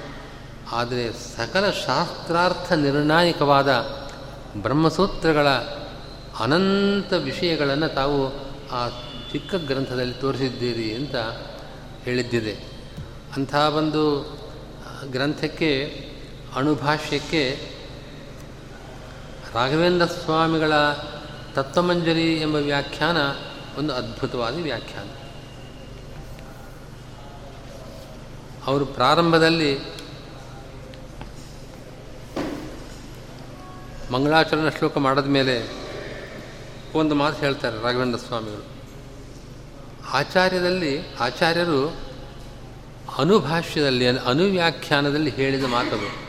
ಆದರೆ 0.73 1.13
ಸಕಲ 1.13 1.71
ಶಾಸ್ತ್ರಾರ್ಥ 1.71 2.73
ನಿರ್ಣಾಯಕವಾದ 2.73 3.71
ಬ್ರಹ್ಮಸೂತ್ರಗಳ 4.63 5.49
ಅನಂತ 6.39 7.13
ವಿಷಯಗಳನ್ನು 7.13 7.89
ತಾವು 7.95 8.19
ಆ 8.71 8.89
ಚಿಕ್ಕ 9.33 9.55
ಗ್ರಂಥದಲ್ಲಿ 9.55 10.15
ತೋರಿಸಿದ್ದೀರಿ 10.15 10.95
ಅಂತ 10.95 11.17
ಹೇಳಿದ್ದಿದೆ. 12.05 12.55
ಅಂಥ 13.37 13.55
ಒಂದು 13.55 14.05
ಗ್ರಂಥಕ್ಕೆ, 15.13 15.73
ಅಣುಭಾಷ್ಯಕ್ಕೆ 16.57 17.43
ರಾಘವೇಂದ್ರ 19.55 20.07
ಸ್ವಾಮಿಗಳ 20.07 20.73
ತತ್ವಮಂಜರಿ 21.55 22.37
ಎಂಬ 22.37 22.57
ವ್ಯಾಖ್ಯಾನ 22.57 23.17
ಒಂದು 23.79 23.95
ಅದ್ಭುತವಾದ 23.95 24.61
ವ್ಯಾಖ್ಯಾನ. 24.63 25.07
ಅವರು 28.67 28.87
ಪ್ರಾರಂಭದಲ್ಲಿ 28.87 29.79
ಮಂಗಳಾಚರಣ 34.13 34.69
ಶ್ಲೋಕ 34.69 34.99
ಮಾಡಿದ 34.99 35.25
ಮೇಲೆ 35.25 35.71
ಒಂದು 36.95 37.15
ಮಾತು 37.15 37.39
ಹೇಳ್ತಾರೆ 37.39 37.83
ರಾಘವೇಂದ್ರ 37.83 38.19
ಸ್ವಾಮಿಗಳು. 38.19 38.67
ಆಚಾರ್ಯದಲ್ಲಿ 40.13 41.15
ಆಚಾರ್ಯರು 41.21 41.97
ಅನುಭಾಷ್ಯದಲ್ಲಿ, 43.19 44.07
ಅನುವ್ಯಾಖ್ಯಾನದಲ್ಲಿ 44.07 45.31
ಹೇಳಿದ 45.31 45.65
ಮಾತದು. 45.65 46.29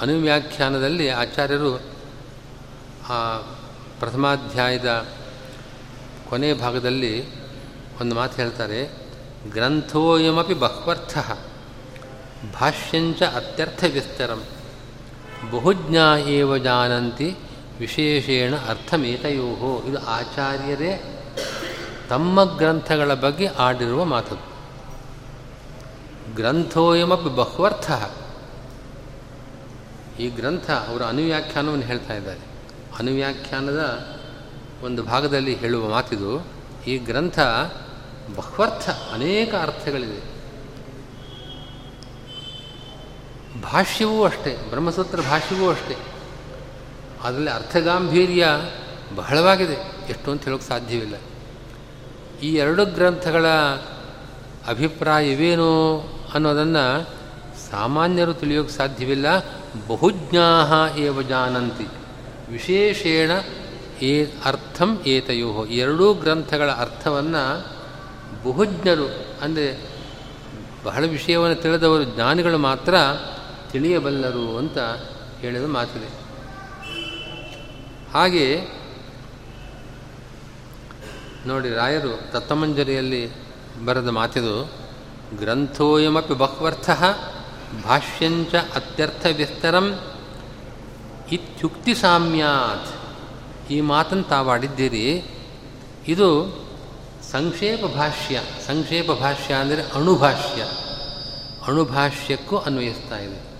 ಅನುವ್ಯಾಖ್ಯಾನದಲ್ಲಿ 0.00 1.08
ಆಚಾರ್ಯರು 1.08 1.93
ಆ 3.08 3.38
ಪ್ರಥಮಾಧ್ಯಾಯದ 3.98 5.06
ಕೊನೆ 6.28 6.52
ಭಾಗದಲ್ಲಿ 6.52 7.44
ಒಂದು 8.00 8.14
ಮಾತು 8.14 8.36
ಹೇಳ್ತಾರೆ 8.36 9.08
ಗ್ರಂಥೋಯಮಿ 9.50 10.54
ಬಹ್ವರ್ಥ, 10.54 11.18
ಭಾಷ್ಯಂಚ 12.60 13.22
ಅತ್ಯರ್ಥ 13.22 13.84
ವಿಸ್ತರಂ 13.84 14.42
ಬಹುಜ್ಞಾ 15.50 16.16
ಏವ 16.16 16.56
ಜಾನಂತಿ 16.56 17.36
ವಿಶೇಷೇಣ 17.78 18.56
ಅರ್ಥಮೇತಯೋ. 18.56 19.82
ಇದು 19.88 20.06
ಆಚಾರ್ಯರೇ 20.06 21.22
ತಮ್ಮ 22.08 22.56
ಗ್ರಂಥಗಳ 22.56 23.14
ಬಗ್ಗೆ 23.14 23.46
ಆಡಿರುವ 23.46 24.04
ಮಾತು. 24.04 24.36
ಗ್ರಂಥೋಯಮಿ 26.34 27.36
ಬಹ್ವರ್ಥ, 27.36 27.90
ಈ 30.20 30.28
ಗ್ರಂಥ 30.30 30.70
ಅವರ 30.70 31.02
ಅನುವ್ಯಾಖ್ಯಾನವನ್ನು 31.02 31.84
ಹೇಳ್ತಾ 31.84 32.14
ಇದ್ದಾರೆ. 32.14 32.53
ಅನುವ್ಯಾಖ್ಯಾನದ 32.98 34.08
ಒಂದು 34.82 35.02
ಭಾಗದಲ್ಲಿ 35.02 35.56
ಹೇಳುವ 35.56 35.88
ಮಾತಿದು, 35.88 36.46
ಈ 36.86 36.98
ಗ್ರಂಥ 36.98 37.38
ಬಹ್ವರ್ಥ 38.36 38.90
ಅನೇಕ 38.90 39.54
ಅರ್ಥಗಳಿದೆ 39.54 40.34
ಭಾಷ್ಯವೂ 43.62 44.24
ಅಷ್ಟೇ, 44.24 44.66
ಬ್ರಹ್ಮಸೂತ್ರ 44.68 45.20
ಭಾಷ್ಯವೂ 45.20 45.70
ಅಷ್ಟೇ. 45.70 45.96
ಅದರಲ್ಲಿ 47.22 47.50
ಅರ್ಥಗಾಂಭೀರ್ಯ 47.50 48.46
ಬಹಳವಾಗಿದೆ, 49.16 50.08
ಎಷ್ಟು 50.10 50.30
ಅಂತ 50.30 50.44
ಹೇಳೋಕ್ಕೆ 50.44 50.68
ಸಾಧ್ಯವಿಲ್ಲ. 50.68 51.14
ಈ 52.42 52.54
ಎರಡು 52.54 52.84
ಗ್ರಂಥಗಳ 52.84 53.46
ಅಭಿಪ್ರಾಯವೇನು 54.68 56.00
ಅನ್ನೋದನ್ನು 56.34 57.08
ಸಾಮಾನ್ಯರು 57.70 58.34
ತಿಳಿಯೋಕ್ಕೆ 58.34 58.74
ಸಾಧ್ಯವಿಲ್ಲ. 58.74 59.38
ಬಹುಜ್ಞಾ 59.88 60.88
ಏವ 60.96 61.22
ಜಾನಂತಿ. 61.22 61.86
ವಿಶೇಷೇಣ 62.54 63.30
ಏ 64.02 64.12
ಅರ್ಥಂ 64.44 64.90
ಏತಯೋ 65.06 65.50
ಎರಡೂ 65.66 66.06
ಗ್ರಂಥಗಳ 66.14 66.70
ಅರ್ಥವನ್ನು 66.84 67.42
ಬಹುಜ್ಞರು, 68.44 69.06
ಅಂದರೆ 69.42 69.66
ಬಹಳ 70.84 71.02
ವಿಷಯವನ್ನು 71.06 71.58
ತಿಳಿದವರು, 71.62 72.04
ಜ್ಞಾನಿಗಳು 72.04 72.58
ಮಾತ್ರ 72.58 72.94
ತಿಳಿಯಬಲ್ಲರು 73.72 74.46
ಅಂತ 74.58 74.78
ಹೇಳಿದ 75.40 75.66
ಮಾತಿದೆ 75.76 76.10
ಹಾಗೆ 78.14 78.46
ನೋಡಿ, 81.46 81.70
ರಾಯರು 81.74 82.12
ದತ್ತಮಂಜರಿಯಲ್ಲಿ 82.34 83.22
ಬರೆದ 83.84 84.10
ಮಾತಿದು, 84.18 84.56
ಗ್ರಂಥೋಯಮಪಿ 85.38 86.34
ಬಹ್ವರ್ಥ 86.34 86.90
ಭಾಷ್ಯಂಚ 87.84 88.54
ಅತ್ಯರ್ಥ 88.74 89.26
ವಿಸ್ತರಂ 89.36 89.86
ಇತ್ಯುಕ್ತಿ 91.32 91.94
ಸಾಮ್ಯಾತ್ 91.94 92.88
ಈ 93.70 93.80
ಮಾತನ್ನು 93.80 94.24
ತಾವಾಡಿದ್ದೀರಿ 94.24 95.24
ಇದು 96.08 96.64
ಸಂಕ್ಷೇಪ 97.30 97.96
ಭಾಷ್ಯ. 97.96 98.40
ಸಂಕ್ಷೇಪ 98.66 99.10
ಭಾಷ್ಯ 99.10 99.54
ಅಂದರೆ 99.54 99.82
ಅಣುಭಾಷ್ಯ. 99.82 100.62
ಅಣುಭಾಷ್ಯಕ್ಕೂ 101.66 102.56
ಅನ್ವಯಿಸ್ತಾ 102.56 103.18
ಇದೆ. 103.18 103.54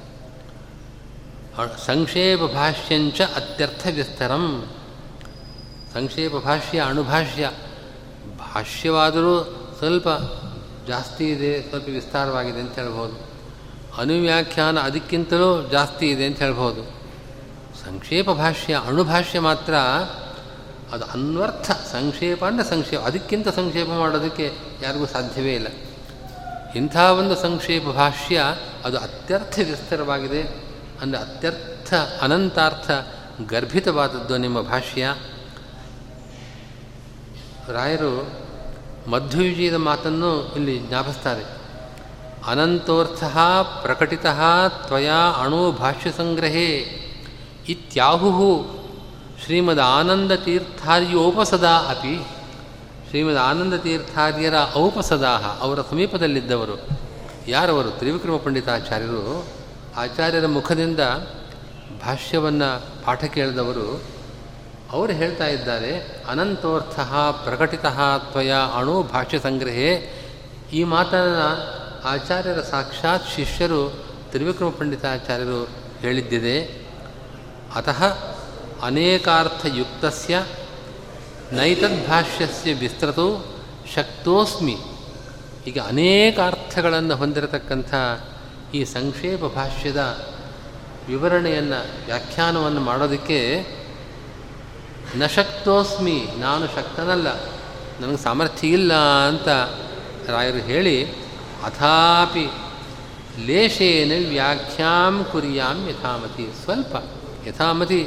ಸಂಕ್ಷೇಪ 1.86 2.40
ಭಾಷ್ಯಂಚ 2.40 3.20
ಅತ್ಯರ್ಥ 3.20 3.86
ವಿಸ್ತರಂ 3.86 4.66
ಸಂಕ್ಷೇಪ 5.94 6.36
ಭಾಷ್ಯ, 6.36 6.80
ಅಣುಭಾಷ್ಯ. 6.80 7.50
ಭಾಷ್ಯವಾದರೂ 8.38 9.44
ಸ್ವಲ್ಪ 9.78 10.08
ಜಾಸ್ತಿ 10.88 11.30
ಇದೆ, 11.30 11.62
ಸ್ವಲ್ಪ 11.62 11.88
ವಿಸ್ತಾರವಾಗಿದೆ 11.88 12.60
ಅಂತ 12.60 12.74
ಹೇಳ್ಬೋದು. 12.74 13.34
ಅನುವ್ಯಾಖ್ಯಾನ 13.98 14.78
ಅದಕ್ಕಿಂತಲೂ 14.78 15.68
ಜಾಸ್ತಿ 15.72 16.06
ಇದೆ 16.06 16.26
ಅಂತ 16.26 16.38
ಹೇಳ್ಬೋದು. 16.38 17.03
ಸಂಕ್ಷೇಪ 17.86 18.30
ಭಾಷ್ಯ, 18.30 18.80
ಅಣುಭಾಷ್ಯ 18.86 19.40
ಮಾತ್ರ 19.40 19.74
ಅದು 20.92 21.04
ಅನ್ವರ್ಥ, 21.04 21.70
ಸಂಕ್ಷೇಪ 21.70 22.44
ಅಂದರೆ 22.44 22.70
ಸಂಕ್ಷೇಪ. 22.70 23.00
ಅದಕ್ಕಿಂತ 23.00 23.48
ಸಂಕ್ಷೇಪ 23.48 23.88
ಮಾಡೋದಕ್ಕೆ 23.88 24.52
ಯಾರಿಗೂ 24.82 25.06
ಸಾಧ್ಯವೇ 25.06 25.54
ಇಲ್ಲ. 25.54 25.66
ಇಂಥ 26.76 26.96
ಒಂದು 26.96 27.36
ಸಂಕ್ಷೇಪ 27.36 27.84
ಭಾಷ್ಯ 27.84 28.42
ಅದು 28.84 28.98
ಅತ್ಯರ್ಥ 28.98 29.58
ವಿಸ್ತಾರವಾಗಿದೆ. 29.58 30.42
ಅಂದರೆ 31.02 31.20
ಅತ್ಯರ್ಥ 31.20 31.94
ಅನಂತಾರ್ಥ 31.94 32.90
ಗರ್ಭಿತವಾದದ್ದು 33.50 34.36
ನಿಮ್ಮ 34.36 34.60
ಭಾಷ್ಯ. 34.60 35.14
ರಾಯರು 37.68 38.30
ಮಧ್ವವಿಜಯದ 39.10 39.74
ಮಾತನ್ನು 39.74 40.52
ಇಲ್ಲಿ 40.56 40.78
ಜ್ಞಾಪಿಸ್ತಾರೆ. 40.78 41.44
ಅನಂತೋರ್ಥ 42.46 43.24
ಪ್ರಕಟಿತ 43.82 44.26
ತ್ವಯಾ 44.86 45.30
ಅಣು 45.30 45.72
ಭಾಷ್ಯ 45.72 46.12
ಸಂಗ್ರಹೇ. 46.12 47.00
ಇತ್ಯಾಹು 47.68 48.66
ಶ್ರೀಮದ್ 49.44 49.80
ಆನಂದತೀರ್ಥಾರ್ಯೋಪಸದಾ 49.80 51.76
ಅಪಿ. 51.76 52.26
ಶ್ರೀಮದ್ 53.08 53.36
ಆನಂದತೀರ್ಥಾರ್ಯರ 53.36 54.54
ಔಪಸದಾ 54.76 55.58
ಅವರ 55.60 55.80
ಸಮೀಪದಲ್ಲಿದ್ದವರು. 55.80 56.88
ಯಾರವರು? 57.48 57.90
ತ್ರಿವಿಕ್ರಮ 57.90 58.36
ಪಂಡಿತಾಚಾರ್ಯರು. 58.36 59.46
ಆಚಾರ್ಯರ 59.96 60.46
ಮುಖದಿಂದ 60.46 61.00
ಭಾಷ್ಯವನ್ನು 62.00 63.04
ಪಾಠ 63.04 63.24
ಕೇಳಿದವರು. 63.24 64.02
ಅವರು 64.92 65.12
ಹೇಳ್ತಾ 65.12 65.46
ಇದ್ದಾರೆ, 65.46 66.22
ಅನಂತೋರ್ಥ 66.28 67.00
ಪ್ರಕಟಿತ 67.44 67.86
ತ್ವಯ 68.30 68.52
ಅಣು 68.52 69.02
ಭಾಷ್ಯ 69.02 69.38
ಸಂಗ್ರಹೇ. 69.38 70.14
ಈ 70.72 70.84
ಮಾತನ್ನು 70.84 71.74
ಆಚಾರ್ಯರ 72.08 72.60
ಸಾಕ್ಷಾತ್ 72.60 73.28
ಶಿಷ್ಯರು 73.36 74.04
ತ್ರಿವಿಕ್ರಮ 74.30 74.68
ಪಂಡಿತಾಚಾರ್ಯರು 74.68 75.68
ಹೇಳಿದ್ದಿದೆ. 76.00 76.83
ಅತಃ 77.74 78.04
ಅನೇಕಾರ್ಥಯುಕ್ತಸ್ಯ 78.82 80.44
ನೈತದ್ಭಾಷ್ಯಸ್ಯ 81.52 82.72
ವಿಸ್ತೃತೋ 82.74 83.44
ಶಕ್ತೋಸ್ಮಿ 83.94 84.76
ಈಗ 85.66 85.78
ಅನೇಕ 85.86 86.40
ಅರ್ಥಗಳನ್ನು 86.40 87.16
ಹೊಂದಿರತಕ್ಕಂಥ 87.16 87.94
ಈ 88.74 88.84
ಸಂಕ್ಷೇಪ 88.84 89.44
ಭಾಷ್ಯದ 89.44 90.26
ವಿವರಣೆಯನ್ನು, 91.08 92.06
ವ್ಯಾಖ್ಯಾನವನ್ನು 92.06 92.80
ಮಾಡೋದಕ್ಕೆ 92.80 93.66
ನ 95.16 95.26
ಶಕ್ತೋಸ್ಮಿ, 95.26 96.28
ನಾನು 96.38 96.66
ಶಕ್ತನಲ್ಲ, 96.66 97.44
ನನಗೆ 98.00 98.16
ಸಾಮರ್ಥ್ಯ 98.16 98.68
ಇಲ್ಲ 98.68 98.94
ಅಂತ 99.28 99.48
ರಾಯರು 100.30 100.58
ಹೇಳಿ, 100.58 101.04
ಅಥಾಪಿ 101.64 102.46
ಲೇಷೇನ 103.46 104.28
ವ್ಯಾಖ್ಯಾಂ 104.28 105.26
ಕುರಿಯಾಂ 105.32 105.88
ಯಥಾಮತಿ, 105.88 106.46
ಸ್ವಲ್ಪ 106.64 106.96
ಯಥಾಮತಿ 107.46 108.06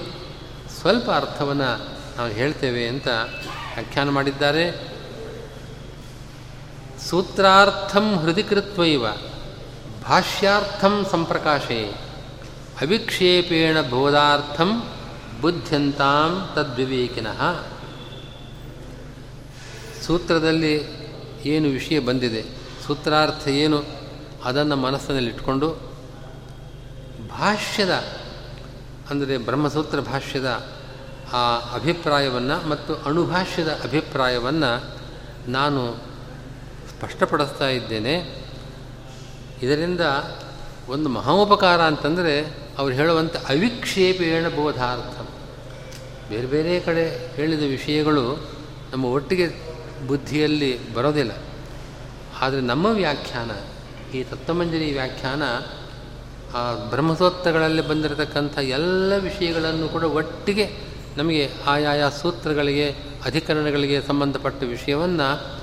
ಸ್ವಲ್ಪ 0.79 1.11
ಅರ್ಥವನ್ನು 1.11 1.87
ನಾವು 2.17 2.29
ಹೇಳ್ತೇವೆ 2.29 2.87
ಅಂತ 2.87 3.07
ವ್ಯಾಖ್ಯಾನ 3.07 4.09
ಮಾಡಿದ್ದಾರೆ. 4.09 4.87
ಸೂತ್ರಾರ್ಥಂ 7.09 8.19
ಹೃದಿಕೃತ್ವೈವ 8.19 9.05
ಭಾಷ್ಯಾರ್ಥಂ 10.03 11.05
ಸಂಪ್ರಕಾಶೆ 11.11 11.87
ಅವಿಕ್ಷೇಪೇಣ 12.81 13.81
ಬೋಧಾರ್ಥಂ 13.81 14.93
ಬುದ್ಧ್ಯಂತಾಂ 15.41 16.49
ತದ್ವಿವೇಕಿನಃ. 16.55 17.65
ಸೂತ್ರದಲ್ಲಿ 20.01 20.75
ಏನು 21.45 21.69
ವಿಷಯ 21.69 21.99
ಬಂದಿದೆ? 21.99 22.45
ಸೂತ್ರಾರ್ಥ 22.87 23.47
ಏನು? 23.47 23.83
ಅದನ್ನು 24.45 24.75
ಮನಸ್ಸಿನಲ್ಲಿಟ್ಕೊಂಡು 24.75 25.71
ಭಾಷ್ಯದ 27.29 28.03
ಅಂದರೆ 29.09 29.37
ಬ್ರಹ್ಮಸೂತ್ರ 29.37 29.99
ಭಾಷ್ಯದ 29.99 30.67
ಆ 31.33 31.57
ಅಭಿಪ್ರಾಯವನ್ನು 31.75 32.67
ಮತ್ತು 32.69 32.95
ಅಣುಭಾಷ್ಯದ 32.95 33.67
ಅಭಿಪ್ರಾಯವನ್ನು 33.83 34.83
ನಾನು 35.51 35.95
ಸ್ಪಷ್ಟಪಡಿಸ್ತಾ 36.89 37.67
ಇದ್ದೇನೆ. 37.67 38.15
ಇದರಿಂದ 39.61 40.01
ಒಂದು 40.89 41.09
ಮಹೋಪಕಾರ 41.09 41.81
ಅಂತಂದರೆ 41.81 42.57
ಅವ್ರು 42.77 42.95
ಹೇಳುವಂಥ 42.95 43.35
ಅವಿಕ್ಷೇಪೇಣ 43.35 44.49
ಬೋಧಾರ್ಥ. 44.49 45.17
ಬೇರೆ 46.29 46.47
ಬೇರೆ 46.47 46.79
ಕಡೆ 46.79 47.35
ಹೇಳಿದ 47.35 47.59
ವಿಷಯಗಳು 47.59 48.49
ನಮ್ಮ 48.93 49.05
ಒಟ್ಟಿಗೆ 49.05 49.47
ಬುದ್ಧಿಯಲ್ಲಿ 50.07 50.93
ಬರೋದಿಲ್ಲ. 50.93 51.31
ಆದರೆ 52.41 52.61
ನಮ್ಮ 52.61 52.85
ವ್ಯಾಖ್ಯಾನ, 52.85 53.51
ಈ 54.15 54.23
ತತ್ತಮಂಜರಿ 54.23 54.93
ವ್ಯಾಖ್ಯಾನ 54.93 55.43
ಆ 56.53 56.73
ಬ್ರಹ್ಮಸೂತ್ರಗಳಲ್ಲಿ 56.89 57.87
ಬಂದಿರತಕ್ಕಂಥ 57.87 58.57
ಎಲ್ಲ 58.57 59.17
ವಿಷಯಗಳನ್ನು 59.17 59.89
ಕೂಡ 59.89 60.03
ಒಟ್ಟಿಗೆ 60.03 60.69
ನಮಗೆ 61.17 61.51
ಆಯಾಯ 61.65 62.03
ಸೂತ್ರಗಳಿಗೆ, 62.21 62.95
ಅಧಿಕರಣಗಳಿಗೆ 63.25 64.01
ಸಂಬಂಧಪಟ್ಟ 64.01 64.63
ವಿಷಯವನ್ನು 64.63 65.57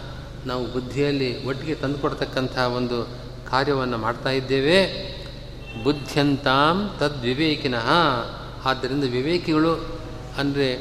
ನಾವು 0.46 0.72
ಬುದ್ಧಿಯಲ್ಲಿ 0.72 1.44
ಒಟ್ಟಿಗೆ 1.44 1.74
ತಂದುಕೊಡ್ತಕ್ಕಂಥ 1.74 2.58
ಒಂದು 2.58 3.08
ಕಾರ್ಯವನ್ನು 3.50 3.98
ಮಾಡ್ತಾ 3.98 4.30
ಇದ್ದೇವೆ. 4.30 4.78
ಬುದ್ಧ್ಯಂತಾಂ 5.84 6.96
ತದ್ವಿವೇಕಿನಃ 6.98 7.88
ಆದ್ದರಿಂದ 8.64 9.04
ವಿವೇಕಿಗಳು 9.04 10.00
ಅಂದರೆ 10.38 10.76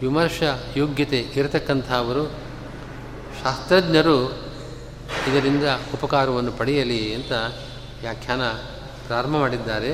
ವಿಮರ್ಶ 0.00 0.42
ಯೋಗ್ಯತೆ 0.76 1.20
ಇರತಕ್ಕಂಥವರು. 1.36 2.24
ಶಾಸ್ತ್ರಜ್ಞರು 3.42 4.48
ಇದರಿಂದ 5.30 5.64
ಉಪಕಾರವನ್ನು 5.94 6.52
ಪಡೆಯಲಿ 6.52 7.14
ಅಂತ 7.14 7.32
ವ್ಯಾಖ್ಯಾನ 8.00 8.42
ಪ್ರಾರಂಭ 9.08 9.36
ಮಾಡಿದ್ದಾರೆ. 9.36 9.90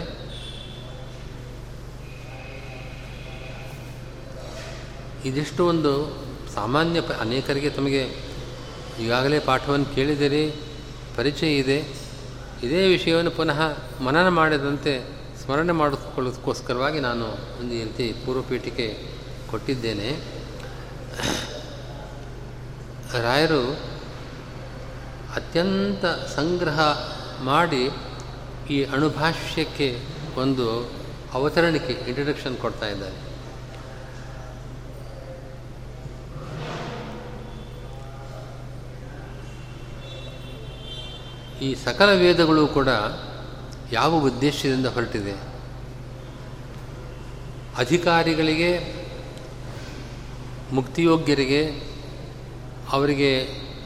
ಇದಿಷ್ಟು 5.24 5.66
ಒಂದು 5.66 5.92
ಸಾಮಾನ್ಯ 6.54 7.00
ಅನೇಕರಿಗೆ 7.20 7.70
ತಮಗೆ 7.70 8.02
ಈಗಾಗಲೇ 9.00 9.38
ಪಾಠವನ್ನು 9.38 9.86
ಕೇಳಿದಿರಿ 9.86 10.54
ಪರಿಚಯ 11.16 11.56
ಇದೆ. 11.56 11.78
ಇದೇ 12.62 12.88
ವಿಷಯವನ್ನು 12.88 13.30
ಪುನಃ 13.30 13.60
ಮನನ 14.00 14.28
ಮಾಡಿದಂತೆ 14.28 14.92
ಸ್ಮರಣೆ 15.44 15.72
ಮಾಡಿಕೊಳ್ಳೋದಕ್ಕೋಸ್ಕರವಾಗಿ 15.72 17.00
ನಾನು 17.00 17.24
ಒಂದು 17.60 17.70
ರೀತಿ 17.70 18.12
ಪೂರ್ವಪೀಠಿಕೆ 18.26 18.88
ಕೊಟ್ಟಿದ್ದೇನೆ. 19.50 20.10
ರಾಯರು 23.22 23.62
ಅತ್ಯಂತ 25.36 26.04
ಸಂಗ್ರಹ 26.06 26.80
ಮಾಡಿ 27.42 27.88
ಈ 28.70 28.84
ಅಣುಭಾಷ್ಯಕ್ಕೆ 28.84 30.00
ಒಂದು 30.36 30.90
ಅವತರಣಿಕೆ 31.32 31.92
ಇಂಟ್ರಡಕ್ಷನ್ 31.92 32.56
ಕೊಡ್ತಾ 32.56 32.88
ಇದ್ದಾರೆ. 32.88 33.34
ಈ 41.64 41.74
ಸಕಲ 41.74 42.12
ವೇದಗಳು 42.12 42.66
ಕೂಡ 42.66 42.88
ಯಾವ 43.92 44.14
ಉದ್ದೇಶದಿಂದ 44.14 44.86
ಹೊರಟಿದೆ? 44.86 45.32
ಅಧಿಕಾರಿಗಳಿಗೆ, 47.78 48.94
ಮುಕ್ತಿಯೋಗ್ಯರಿಗೆ, 50.72 51.66
ಅವರಿಗೆ 52.92 53.40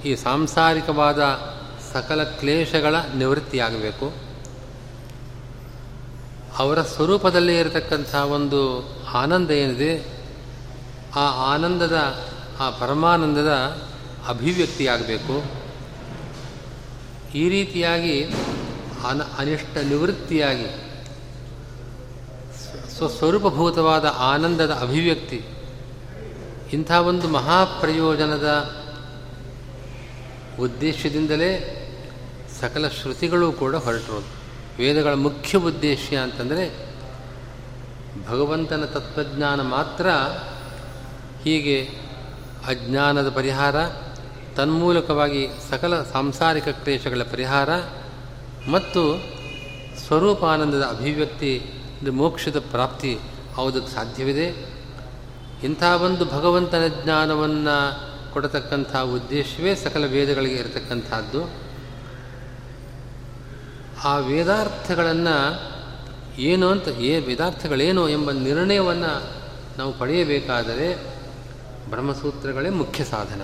ಈ 0.05 0.17
ಸಾಂಸಾರಿಕವಾದ 0.17 1.41
ಸಕಲ 1.93 2.23
ಕ್ಲೇಶಗಳ 2.23 2.95
ನಿವೃತ್ತಿಯಾಗಬೇಕು. 3.17 4.28
ಅವರ 6.59 6.83
ಸ್ವರೂಪದಲ್ಲಿ 6.83 7.59
ಇರತಕ್ಕಂಥ 7.59 8.15
ಒಂದು 8.15 8.61
ಆನಂದ 9.13 9.51
ಏನಿದೆ? 9.51 10.05
ಆ 11.17 11.55
ಆನಂದದ, 11.55 12.19
ಆ 12.61 12.71
ಪರಮಾನಂದದ 12.71 13.53
ಅಭಿವ್ಯಕ್ತಿಯಾಗಬೇಕು. 14.29 15.45
ಈ 17.35 17.49
ರೀತಿಯಾಗಿ 17.49 18.25
ಅನ, 19.07 19.23
ಅನಿಷ್ಟ 19.39 19.77
ನಿವೃತ್ತಿಯಾಗಿ 19.79 20.69
ಸ್ವಸ್ವರೂಪಭೂತವಾದ 22.97 24.05
ಆನಂದದ 24.05 24.71
ಅಭಿವ್ಯಕ್ತಿ, 24.71 25.45
ಇಂಥ 26.73 26.91
ಒಂದು 26.91 27.29
ಮಹಾಪ್ರಯೋಜನದ 27.29 28.49
ಉದ್ದೇಶದಿಂದಲೇ 30.61 31.51
ಸಕಲ 32.61 32.89
ಶ್ರುತಿಗಳು 32.89 33.53
ಕೂಡ 33.53 33.77
ಹೊರಟಿರೋದು 33.77 34.38
ವೇದಗಳ 34.79 35.15
ಮುಖ್ಯ 35.15 35.59
ಉದ್ದೇಶ 35.59 36.15
ಅಂತಂದರೆ 36.23 36.89
ಭಗವಂತನ 38.29 38.85
ತತ್ವಜ್ಞಾನ 38.85 39.61
ಮಾತ್ರ 39.61 40.07
ಹೀಗೆ 41.45 41.89
ಅಜ್ಞಾನದ 42.67 43.31
ಪರಿಹಾರ, 43.31 43.77
ತನ್ಮೂಲಕವಾಗಿ 44.57 45.49
ಸಕಲ 45.71 46.03
ಸಾಂಸಾರಿಕ 46.03 46.69
ಕ್ಲೇಶಗಳ 46.69 47.23
ಪರಿಹಾರ 47.23 47.69
ಮತ್ತು 48.71 49.23
ಸ್ವರೂಪಾನಂದದ 50.07 50.83
ಅಭಿವ್ಯಕ್ತಿ 50.83 51.71
ಮೋಕ್ಷದ 52.11 52.59
ಪ್ರಾಪ್ತಿ 52.59 53.19
ಆವುದಕ್ಕೆ 53.59 53.93
ಸಾಧ್ಯವಿದೆ. 53.93 54.47
ಇಂಥ 55.65 55.83
ಒಂದು 55.83 56.25
ಭಗವಂತನ 56.25 56.87
ಜ್ಞಾನವನ್ನು 57.03 58.09
ಕೊಡತಕ್ಕಂಥ 58.33 58.97
ಉದ್ದೇಶವೇ 58.97 59.75
ಸಕಲ 59.75 60.05
ವೇದಗಳಿಗೆ 60.07 60.55
ಇರತಕ್ಕಂಥದ್ದು. 60.55 61.68
ಆ 64.05 64.19
ವೇದಾರ್ಥಗಳನ್ನು 64.19 65.69
ಏನು 66.39 66.71
ಅಂತ, 66.71 66.89
ಏ 66.89 67.19
ವೇದಾರ್ಥಗಳೇನು 67.19 68.09
ಎಂಬ 68.09 68.31
ನಿರ್ಣಯವನ್ನು 68.31 69.25
ನಾವು 69.79 69.99
ಪಡೆಯಬೇಕಾದರೆ 69.99 71.19
ಬ್ರಹ್ಮಸೂತ್ರಗಳೇ 71.91 72.71
ಮುಖ್ಯ 72.71 73.05
ಸಾಧನ. 73.05 73.43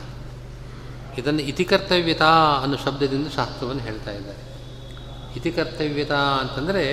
ಇದನ್ನು 1.19 1.41
ಇತಿಕರ್ತವ್ಯತಾ 1.41 2.61
ಅನ್ನೋ 2.63 2.77
ಶಬ್ದದಿಂದ 2.77 3.27
ಶಾಸ್ತ್ರವನ್ನು 3.37 3.83
ಹೇಳ್ತಾ 3.83 4.11
ಇದ್ದಾರೆ. 4.11 4.55
ಇತಿಕರ್ತವ್ಯತಾ 5.37 6.19
ಅಂತಂದರೆ 6.19 6.93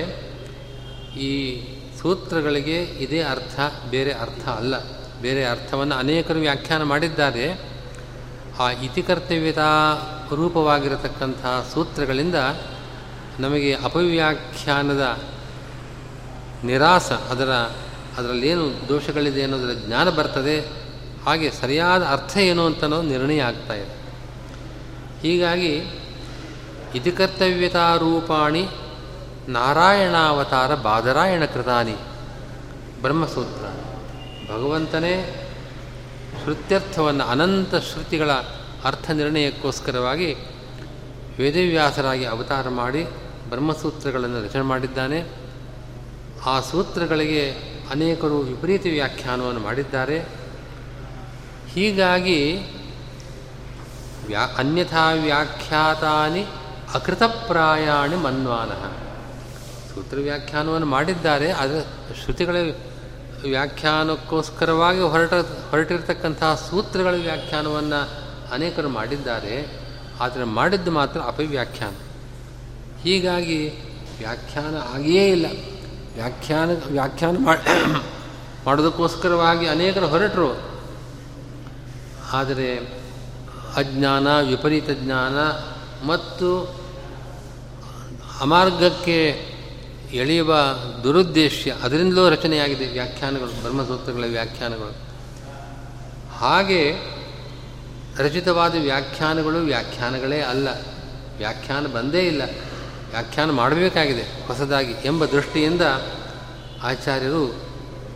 ಈ 1.18 1.62
ಸೂತ್ರಗಳಿಗೆ 1.98 2.82
ಇದೇ 2.82 3.22
ಅರ್ಥ, 3.22 3.60
ಬೇರೆ 3.90 4.12
ಅರ್ಥ 4.12 4.48
ಅಲ್ಲ. 4.48 4.74
ಬೇರೆ 5.20 5.44
ಅರ್ಥವನ್ನು 5.44 5.94
ಅನೇಕರು 5.94 6.38
ವ್ಯಾಖ್ಯಾನ 6.38 6.82
ಮಾಡಿದ್ದಾರೆ. 6.82 7.60
ಆ 8.60 8.70
ಇತಿಕರ್ತವ್ಯತಾ 8.70 9.66
ರೂಪವಾಗಿರತಕ್ಕಂಥ 10.34 11.74
ಸೂತ್ರಗಳಿಂದ 11.74 12.34
ನಮಗೆ 13.40 13.74
ಅಪವ್ಯಾಖ್ಯಾನದ 13.74 15.18
ನಿರಾಸ 16.64 17.12
ಅದರ 17.12 17.50
ಅದರಲ್ಲೇನು 18.18 18.88
ದೋಷಗಳಿದೆ 18.88 19.42
ಅನ್ನೋದರ 19.42 19.72
ಜ್ಞಾನ 19.86 20.10
ಬರ್ತದೆ, 20.10 20.60
ಹಾಗೆ 21.26 21.50
ಸರಿಯಾದ 21.50 22.02
ಅರ್ಥ 22.02 22.36
ಏನು 22.36 22.66
ಅಂತ 22.66 22.84
ನಿರ್ಣಯ 22.84 23.42
ಆಗ್ತಾ 23.42 23.74
ಇದೆ. 23.74 24.02
ಹೀಗಾಗಿ 25.22 25.76
ಇತಿ 26.94 27.12
ಕರ್ತವ್ಯತಾರೂಪಾಣಿ 27.12 28.68
ನಾರಾಯಣಾವತಾರ 29.48 30.74
ಬಾದರಾಯಣ 30.74 31.44
ಕೃತಾನಿ 31.44 31.94
ಬ್ರಹ್ಮಸೂತ್ರ. 33.02 33.64
ಭಗವಂತನೇ 34.52 35.38
ಶ್ರುತ್ಯರ್ಥವನ್ನು 36.42 37.24
ಅನಂತ 37.24 37.74
ಶ್ರುತಿಗಳ 37.74 38.30
ಅರ್ಥ 38.84 39.10
ನಿರ್ಣಯಕ್ಕೋಸ್ಕರವಾಗಿ 39.10 40.34
ವೇದವ್ಯಾಸರಾಗಿ 41.38 42.24
ಅವತಾರ 42.24 42.68
ಮಾಡಿ 42.68 43.04
ಬ್ರಹ್ಮಸೂತ್ರಗಳನ್ನು 43.48 44.44
ರಚನೆ 44.44 44.62
ಮಾಡಿದ್ದಾನೆ. 44.62 45.24
ಆ 46.46 46.60
ಸೂತ್ರಗಳಿಗೆ 46.60 47.50
ಅನೇಕರು 47.90 48.38
ವಿಪರೀತ 48.38 48.82
ವ್ಯಾಖ್ಯಾನವನ್ನು 48.82 49.60
ಮಾಡಿದ್ದಾರೆ. 49.60 50.20
ಹೀಗಾಗಿ 51.68 52.54
ವ್ಯಾ, 54.26 54.40
ಅನ್ಯಥಾ 54.58 55.10
ವ್ಯಾಖ್ಯಾತಾನಿ 55.10 56.46
ಅಕೃತಪ್ರಾಯಾಣಿ 56.94 58.16
ಮನ್ವಾನಃ. 58.16 58.92
ಸೂತ್ರ 59.94 60.16
ವ್ಯಾಖ್ಯಾನವನ್ನು 60.16 60.86
ಮಾಡಿದ್ದಾರೆ 60.86 61.52
ಅದರ 61.52 61.80
ಶ್ರುತಿಗಳ 62.22 62.56
ವ್ಯಾಖ್ಯಾನಕ್ಕೋಸ್ಕರವಾಗಿ 63.42 65.00
ಹೊರಟ, 65.00 65.34
ಹೊರಟಿರತಕ್ಕಂತಹ 65.70 66.54
ಸೂತ್ರಗಳ 66.70 67.14
ವ್ಯಾಖ್ಯಾನವನ್ನು 67.14 68.08
ಅನೇಕರು 68.52 68.88
ಮಾಡಿದ್ದಾರೆ. 68.88 69.81
ಆದರೆ 70.22 70.44
ಮಾಡಿದ್ದು 70.44 70.90
ಮಾತ್ರ 70.90 71.20
ಅಪವ್ಯಾಖ್ಯಾನ. 71.20 71.94
ಹೀಗಾಗಿ 73.02 73.68
ವ್ಯಾಖ್ಯಾನ 74.18 74.76
ಆಗಿಯೇ 74.94 75.28
ಇಲ್ಲ. 75.28 75.46
ವ್ಯಾಖ್ಯಾನ 76.14 76.70
ವ್ಯಾಖ್ಯಾನ 76.90 77.36
ಮಾಡೋದಕ್ಕೋಸ್ಕರವಾಗಿ 78.66 79.66
ಅನೇಕರು 79.66 80.08
ಹೊರಟರು. 80.08 80.58
ಆದರೆ 82.32 82.76
ಅಜ್ಞಾನ, 83.76 84.40
ವಿಪರೀತ 84.40 84.90
ಜ್ಞಾನ 84.90 85.38
ಮತ್ತು 86.06 86.74
ಅಮಾರ್ಗಕ್ಕೆ 88.40 89.52
ಎಳೆಯುವ 90.12 90.58
ದುರುದ್ದೇಶ 91.04 91.68
ಅದರಿಂದಲೂ 91.82 92.28
ರಚನೆಯಾಗಿದೆ 92.28 92.88
ವ್ಯಾಖ್ಯಾನಗಳು, 92.88 93.62
ಬ್ರಹ್ಮಸೂತ್ರಗಳ 93.62 94.24
ವ್ಯಾಖ್ಯಾನಗಳು. 94.26 94.92
ಹಾಗೆ 96.38 97.12
ರಚಿತವಾದ 98.18 98.74
ವ್ಯಾಖ್ಯಾನಗಳು 98.80 99.58
ವ್ಯಾಖ್ಯಾನಗಳೇ 99.58 100.40
ಅಲ್ಲ. 100.40 100.68
ವ್ಯಾಖ್ಯಾನ 101.38 101.86
ಬಂದೇ 101.86 102.26
ಇಲ್ಲ. 102.26 102.42
ವ್ಯಾಖ್ಯಾನ 103.10 103.50
ಮಾಡಬೇಕಾಗಿದೆ 103.50 104.46
ಹೊಸದಾಗಿ 104.46 104.94
ಎಂಬ 105.04 105.24
ದೃಷ್ಟಿಯಿಂದ 105.24 105.82
ಆಚಾರ್ಯರು 106.82 107.54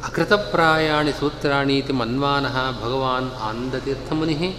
ಅಕೃತಪ್ರಾಯಾಣಿ 0.04 1.12
ಸೂತ್ರಾಣೀತಿ 1.12 1.92
ಮನ್ವಾನಃ 1.92 2.84
ಭಗವಾನ್ 2.84 3.30
ಆನಂದತೀರ್ಥಮುನಿ 3.32 4.56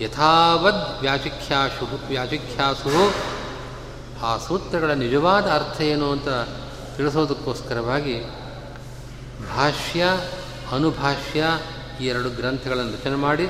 ಯಥಾವದ್ 0.00 1.00
ವ್ಯಾಚಿಖ್ಯಾಸು 1.00 1.98
ವ್ಯಾಚಿಖ್ಯಾಸು 2.08 3.14
ಆ 4.22 4.36
ಸೂತ್ರಗಳ 4.36 4.90
ನಿಜವಾದ 4.90 5.46
ಅರ್ಥ 5.46 5.80
ಏನು 5.80 6.12
ಅಂತ 6.12 6.28
ತಿಳಿಸೋದಕ್ಕೋಸ್ಕರವಾಗಿ 6.96 8.24
ಭಾಷ್ಯ, 9.56 10.04
ಅನುಭಾಷ್ಯ 10.72 11.44
ಈ 12.00 12.06
ಎರಡು 12.06 12.30
ಗ್ರಂಥಗಳನ್ನು 12.30 12.92
ರಚನೆ 12.92 13.16
ಮಾಡಿ 13.16 13.46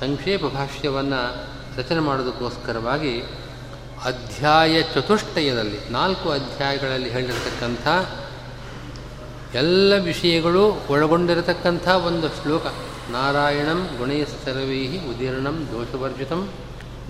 ಸಂಕ್ಷೇಪ 0.00 0.44
ಭಾಷ್ಯವನ್ನು 0.44 1.20
ರಚನೆ 1.78 2.00
ಮಾಡೋದಕ್ಕೋಸ್ಕರವಾಗಿ 2.00 3.20
ಅಧ್ಯಾಯ 4.04 4.82
ಚತುಷ್ಟಯದಲ್ಲಿ, 4.82 5.78
ನಾಲ್ಕು 5.90 6.30
ಅಧ್ಯಾಯಗಳಲ್ಲಿ 6.30 7.10
ಹೇಳಿರ್ತಕ್ಕಂಥ 7.10 7.86
ಎಲ್ಲ 9.54 9.96
ವಿಷಯಗಳು 9.96 10.82
ಒಳಗೊಂಡಿರತಕ್ಕಂಥ 10.90 11.88
ಒಂದು 11.88 12.28
ಶ್ಲೋಕ. 12.28 12.66
ನಾರಾಯಣಂ 13.10 13.88
ಗುಣೈಸ್ತರವೈ 13.98 14.98
ಉದೀರ್ಣಂ 14.98 15.68
ದೋಷವರ್ಜಿತಂ 15.72 16.48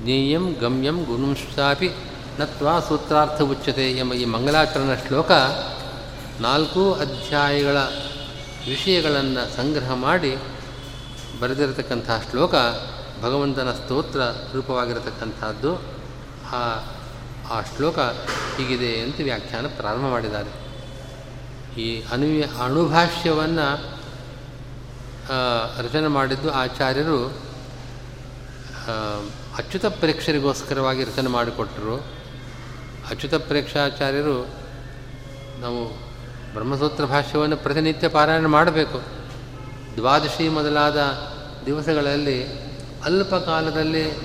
ಜ್ಞೇಯಂ 0.03 0.57
ಗಮ್ಯಂ 0.61 1.05
ಗುಣಂಶಾಪಿ 1.05 1.91
ನತ್ವಾ 2.39 2.81
ಸೂತ್ರಾರ್ಥ 2.81 3.43
ಉಚ್ಯತೆ 3.43 3.91
ಎಂಬ 3.91 4.15
ಈ 4.15 4.25
ಮಂಗಲಾಚರಣ 4.25 4.95
ಶ್ಲೋಕ 5.07 5.31
ನಾಲ್ಕು 6.41 6.95
ಅಧ್ಯಾಯಗಳ 6.95 7.77
ವಿಷಯಗಳನ್ನು 8.69 9.57
ಸಂಗ್ರಹ 9.57 9.93
ಮಾಡಿ 9.93 10.37
ಬರೆದಿರತಕ್ಕಂಥ 11.41 12.11
ಶ್ಲೋಕ 12.31 12.55
ಭಗವಂತನ 13.23 13.73
ಸ್ತೋತ್ರ 13.73 14.21
ರೂಪವಾಗಿರತಕ್ಕಂಥದ್ದು. 14.53 15.77
ಆ 16.53 16.61
ಆ 17.51 17.63
ಶ್ಲೋಕ 17.77 17.99
ಹೀಗಿದೆ 18.57 19.01
ಅಂತ 19.01 19.17
ವ್ಯಾಖ್ಯಾನ 19.21 19.67
ಪ್ರಾರಂಭ 19.67 20.03
ಮಾಡಿದ್ದಾರೆ. 20.03 20.65
ಈ 21.81 22.03
ಅನು 22.13 22.59
ಅಣುಭಾಷ್ಯವನ್ನು 22.65 23.95
ರಚನೆ 25.85 26.07
ಮಾಡಿದ್ದು 26.07 26.53
ಆಚಾರ್ಯರು 26.53 27.27
ಅಚ್ಯುತ 29.59 29.87
ಪ್ರೇಕ್ಷರಿಗೋಸ್ಕರವಾಗಿ 29.87 31.05
ರಚನೆ 31.05 31.29
ಮಾಡಿಕೊಟ್ಟರು. 31.29 31.97
ಅಚ್ಯುತ 33.11 33.35
ಪ್ರೇಕ್ಷಾಚಾರ್ಯರು 33.35 34.49
ನಾವು 35.61 35.85
ಬ್ರಹ್ಮಸೂತ್ರ 36.55 37.05
ಭಾಷ್ಯವನ್ನು 37.05 37.57
ಪ್ರತಿನಿತ್ಯ 37.57 38.09
ಪಾರಾಯಣ 38.09 38.47
ಮಾಡಬೇಕು. 38.47 39.24
ದ್ವಾದಶಿ 39.97 40.49
ಮೊದಲಾದ 40.49 40.97
ದಿವಸಗಳಲ್ಲಿ 41.67 42.45
ಅಲ್ಪ 43.05 43.35
ಕಾಲದಲ್ಲಿ 43.35 44.17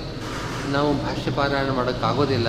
ನಾವು 0.70 0.94
ಭಾಷ್ಯ 0.94 1.30
ಪಾರಾಯಣ 1.30 1.70
ಮಾಡೋಕ್ಕಾಗೋದಿಲ್ಲ. 1.70 2.48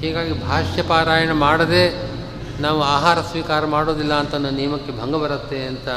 ಹೀಗಾಗಿ 0.00 0.44
ಭಾಷ್ಯ 0.44 0.82
ಪಾರಾಯಣ 0.82 1.32
ಮಾಡದೆ 1.32 2.16
ನಾವು 2.60 2.82
ಆಹಾರ 2.82 3.20
ಸ್ವೀಕಾರ 3.20 3.66
ಮಾಡೋದಿಲ್ಲ 3.66 4.14
ಅಂತ 4.14 4.34
ನನ್ನ 4.34 4.56
ನಿಯಮಕ್ಕೆ 4.56 5.00
ಭಂಗ 5.00 5.16
ಬರುತ್ತೆ 5.16 5.64
ಅಂತ 5.64 5.88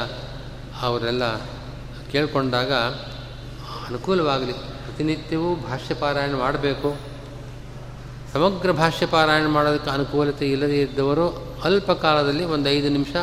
ಅವರೆಲ್ಲ 0.82 1.36
ಕೇಳಿಕೊಂಡಾಗ 2.12 2.72
ಅನುಕೂಲವಾಗಲಿ. 3.86 4.52
ಪ್ರತಿನಿತ್ಯವೂ 4.52 5.54
ಭಾಷ್ಯ 5.54 5.94
ಪಾರಾಯಣ 5.94 6.34
ಮಾಡಬೇಕು. 6.34 6.96
ಸಮಗ್ರ 8.32 8.72
ಭಾಷ್ಯ 8.72 9.06
ಪಾರಾಯಣ 9.06 9.46
ಮಾಡೋದಕ್ಕೆ 9.46 9.90
ಅನುಕೂಲತೆ 9.90 10.46
ಇಲ್ಲದೇ 10.46 10.82
ಇದ್ದವರು 10.82 11.56
ಅಲ್ಪ 11.64 11.92
ಕಾಲದಲ್ಲಿ 11.92 12.44
ಒಂದು 12.44 12.70
ಐದು 12.70 12.88
ನಿಮಿಷ, 12.88 13.16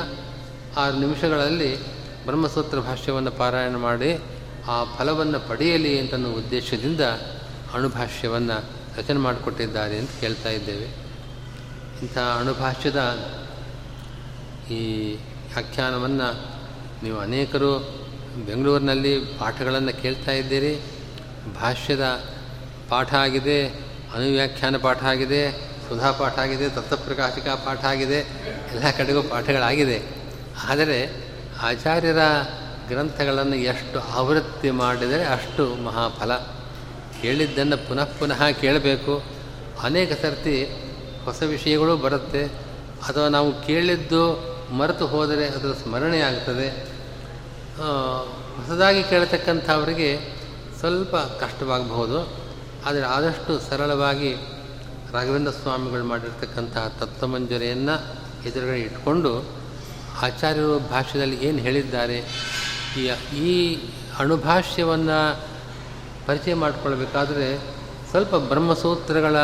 ಆರು 0.77 0.97
ನಿಮಿಷಗಳಲ್ಲಿ 0.97 1.96
ಬ್ರಹ್ಮಸೂತ್ರ 2.27 2.79
ಭಾಷ್ಯವನ್ನು 2.79 3.31
ಪಾರಾಯಣ 3.31 3.75
ಮಾಡಿ 3.75 4.19
ಆ 4.67 4.83
ಫಲವನ್ನು 4.83 5.39
ಪಡೆಯಲಿ 5.49 5.99
ಅಂತ 5.99 6.13
ಅನ್ನೋ 6.13 6.29
ಉದ್ದೇಶದಿಂದ 6.29 7.01
ಅಣುಭಾಷ್ಯವನ್ನು 7.73 8.63
ರಚನೆ 8.97 9.19
ಮಾಡಿಕೊಟ್ಟಿದ್ದಾರೆ 9.19 9.97
ಅಂತ 9.97 10.09
ಕೇಳ್ತಾ 10.21 10.49
ಇದ್ದೇವೆ. 10.49 10.85
ಇಂಥ 12.01 12.17
ಅಣುಭಾಷ್ಯದ 12.17 12.99
ಈ 14.71 15.13
ವ್ಯಾಖ್ಯಾನವನ್ನು 15.13 16.45
ನೀವು 17.03 17.19
ಅನೇಕರು 17.19 17.71
ಬೆಂಗಳೂರಿನಲ್ಲಿ 18.45 19.19
ಪಾಠಗಳನ್ನು 19.19 20.01
ಕೇಳ್ತಾ 20.01 20.31
ಇದ್ದೀರಿ. 20.31 20.81
ಭಾಷ್ಯದ 21.61 22.05
ಪಾಠ 22.89 23.13
ಆಗಿದೆ 23.13 23.67
ಅನುವ್ಯಾಖ್ಯಾನ 24.15 24.77
ಪಾಠ 24.77 25.03
ಆಗಿದೆ, 25.03 25.41
ಸುಧಾ 25.89 26.11
ಪಾಠ 26.11 26.39
ಆಗಿದೆ, 26.39 26.69
ತತ್ವಪ್ರಕಾಶಿಕ 26.69 27.47
ಪಾಠ 27.47 27.85
ಆಗಿದೆ, 27.85 28.19
ಎಲ್ಲ 28.71 28.91
ಕಡೆಗೂ 28.97 29.23
ಪಾಠಗಳಾಗಿದೆ. 29.23 29.97
ಆದರೆ 30.69 31.26
ಆಚಾರ್ಯರ 31.61 32.17
ಗ್ರಂಥಗಳನ್ನು 32.87 33.55
ಎಷ್ಟು 33.55 33.99
ಆವೃತ್ತಿ 33.99 34.71
ಮಾಡಿದರೆ 34.71 35.25
ಅಷ್ಟು 35.25 35.83
ಮಹಾಫಲ. 35.83 36.35
ಕೇಳಿದ್ದನ್ನು 37.21 37.77
ಪುನಃ 37.77 38.03
ಪುನಃ 38.03 38.51
ಕೇಳಬೇಕು. 38.51 39.23
ಅನೇಕ 39.81 40.21
ಸರ್ತಿ 40.21 40.63
ಹೊಸ 41.25 41.43
ವಿಷಯಗಳು 41.43 41.97
ಬರುತ್ತೆ. 41.97 42.45
ಅಥವಾ 43.07 43.27
ನಾವು 43.27 43.61
ಕೇಳಿದ್ದು 43.61 44.47
ಮರೆತು 44.73 45.07
ಹೋದರೆ 45.07 45.47
ಅದರ 45.47 45.71
ಸ್ಮರಣೆ 45.83 46.19
ಆಗ್ತದೆ. 46.19 46.69
ಹೊಸದಾಗಿ 48.57 49.03
ಕೇಳತಕ್ಕಂಥವರಿಗೆ 49.03 50.19
ಸ್ವಲ್ಪ 50.79 51.15
ಕಷ್ಟವಾಗಬಹುದು. 51.15 52.47
ಆದರೆ 52.85 53.05
ಆದಷ್ಟು 53.05 53.59
ಸರಳವಾಗಿ 53.59 54.35
ರಾಘವೇಂದ್ರ 55.13 55.51
ಸ್ವಾಮಿಗಳು 55.51 56.03
ಮಾಡಿರ್ತಕ್ಕಂತಹ 56.03 56.93
ತತ್ವಮಂಜರಿಯನ್ನು 56.99 58.01
ಎದುರುಗಡೆ 58.45 58.79
ಇಟ್ಕೊಂಡು 58.79 59.45
ಆಚಾರ್ಯರು 60.21 60.79
ಭಾಷ್ಯದಲ್ಲಿ 60.79 61.45
ಏನು 61.45 61.57
ಹೇಳಿದ್ದಾರೆ? 61.57 62.19
ಈ 63.37 63.79
ಅಣುಭಾಷ್ಯವನ್ನು 64.19 65.47
ಪರಿಚಯ 66.27 66.53
ಮಾಡಿಕೊಳ್ಬೇಕಾದ್ರೆ 66.53 67.57
ಸ್ವಲ್ಪ 68.09 68.35
ಬ್ರಹ್ಮಸೂತ್ರಗಳ 68.35 69.35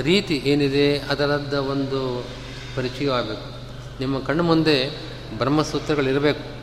ರೀತಿ 0.00 0.36
ಏನಿದೆ, 0.36 0.98
ಅದರದ್ದ 0.98 1.54
ಒಂದು 1.54 2.26
ಪರಿಚಯವಾಗಬೇಕು. 2.76 3.54
ನಿಮ್ಮ 4.00 4.18
ಕಣ್ಣು 4.18 4.42
ಮುಂದೆ 4.42 4.90
ಬ್ರಹ್ಮಸೂತ್ರಗಳಿರಬೇಕು 5.38 6.54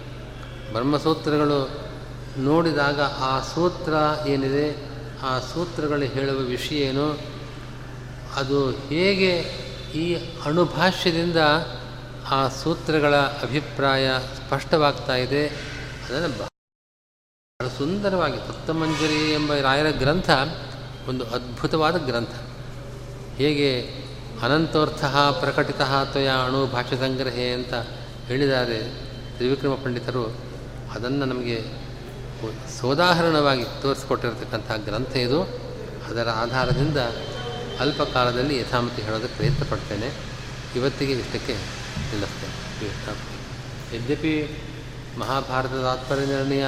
ಬ್ರಹ್ಮಸೂತ್ರಗಳು 0.74 1.70
ನೋಡಿದಾಗ 2.38 3.02
ಆ 3.02 3.40
ಸೂತ್ರ 3.40 3.94
ಏನಿದೆ, 4.28 4.92
ಆ 5.24 5.40
ಸೂತ್ರಗಳು 5.40 6.06
ಹೇಳುವ 6.06 6.38
ವಿಷಯ 6.38 6.76
ಏನು, 6.76 7.20
ಅದು 8.36 8.72
ಹೇಗೆ 8.72 9.32
ಈ 9.96 10.16
ಅಣುಭಾಷ್ಯದಿಂದ 10.46 11.38
ಆ 12.32 12.48
ಸೂತ್ರಗಳ 12.48 13.16
ಅಭಿಪ್ರಾಯ 13.16 14.12
ಸ್ಪಷ್ಟವಾಗ್ತಾ 14.20 15.16
ಇದೆ. 15.16 15.48
ಅದನ್ನು 15.48 16.38
ಬಹಳ 16.38 17.68
ಸುಂದರವಾಗಿ 17.68 18.38
ತತ್ತಮಂಜರಿ 18.38 19.34
ಎಂಬ 19.34 19.54
ರಾಯರ 19.54 19.90
ಗ್ರಂಥ 19.90 20.30
ಒಂದು 21.08 21.26
ಅದ್ಭುತವಾದ 21.26 21.98
ಗ್ರಂಥ. 21.98 22.30
ಹೇಗೆ 23.36 23.82
ಅನಂತೋರ್ಥ 24.42 25.06
ಪ್ರಕಟಿತ 25.40 25.82
ತ್ವಯ 25.82 26.28
ಅಣು 26.28 26.68
ಭಾಷ್ಯ 26.68 26.96
ಸಂಗ್ರಹೆ 26.96 27.54
ಅಂತ 27.54 27.74
ಹೇಳಿದ್ದಾರೆ 28.26 28.80
ತ್ರಿವಿಕ್ರಮ 29.36 29.74
ಪಂಡಿತರು. 29.74 30.28
ಅದನ್ನು 30.92 31.26
ನಮಗೆ 31.26 31.62
ಸೋದಾಹರಣವಾಗಿ 32.80 33.64
ತೋರಿಸಿಕೊಟ್ಟಿರತಕ್ಕಂಥ 33.82 34.72
ಗ್ರಂಥ 34.86 35.16
ಇದು. 35.16 35.44
ಅದರ 36.08 36.30
ಆಧಾರದಿಂದ 36.30 36.98
ಅಲ್ಪ 37.80 38.02
ಕಾಲದಲ್ಲಿ 38.02 38.58
ಯಥಾಮತಿ 38.58 39.02
ಹೇಳೋದಕ್ಕೆ 39.02 39.36
ಪ್ರಯತ್ನ 39.36 39.64
ಪಡ್ತೇನೆ. 39.70 40.10
ಇವತ್ತಿಗೆ 40.76 41.14
ಇಷ್ಟಕ್ಕೆ 41.14 41.81
ನಿಲ್ಲಿಸ್ತೇನೆ 42.12 42.57
ಯದ್ಯಪಿ 43.95 44.34
ಮಹಾಭಾರತದ 45.20 45.82
ತಾತ್ಪರ್ಯ 45.84 46.26
ನಿರ್ಣಯ 46.26 46.66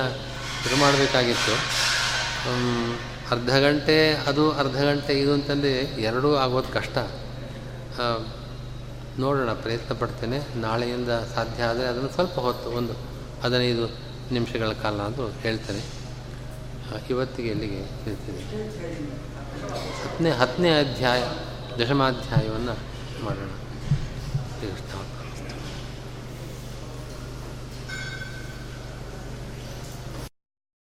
ಶುರು 0.64 0.76
ಮಾಡಬೇಕಾಗಿತ್ತು. 0.76 1.56
ಅರ್ಧ 3.32 3.54
ಗಂಟೆ 3.66 3.98
ಅದು 4.30 4.44
ಅರ್ಧ 4.52 4.78
ಗಂಟೆ 4.82 5.14
ಇದು 5.20 5.32
ಅಂತಂದರೆ 5.34 5.74
ಎರಡೂ 6.10 6.30
ಆಗೋದು 6.36 6.70
ಕಷ್ಟ. 6.74 6.98
ನೋಡೋಣ, 9.20 9.52
ಪ್ರಯತ್ನ 9.54 9.94
ಪಡ್ತೇನೆ. 9.94 10.40
ನಾಳೆಯಿಂದ 10.60 11.12
ಸಾಧ್ಯ 11.36 11.64
ಆದರೆ 11.64 11.86
ಅದನ್ನು 11.88 12.10
ಸ್ವಲ್ಪ 12.10 12.36
ಹೊತ್ತು, 12.40 12.70
ಒಂದು 12.70 12.94
ಹದಿನೈದು 13.44 13.86
ನಿಮಿಷಗಳ 14.34 14.72
ಕಾಲ 14.84 14.98
ಅಂತ 15.02 15.20
ಹೇಳ್ತೇನೆ. 15.42 15.84
ಇವತ್ತಿಗೆ 17.10 17.50
ಎಲ್ಲಿಗೆ 17.50 17.80
ಇರ್ತೀನಿ 18.10 18.42
ಹತ್ತನೇ 20.04 20.32
ಹತ್ತನೇ 20.42 20.72
ಅಧ್ಯಾಯ, 20.80 21.22
ದಶಮಾಧ್ಯಾಯವನ್ನು 21.80 22.76
ಮಾಡೋಣ. 23.26 23.52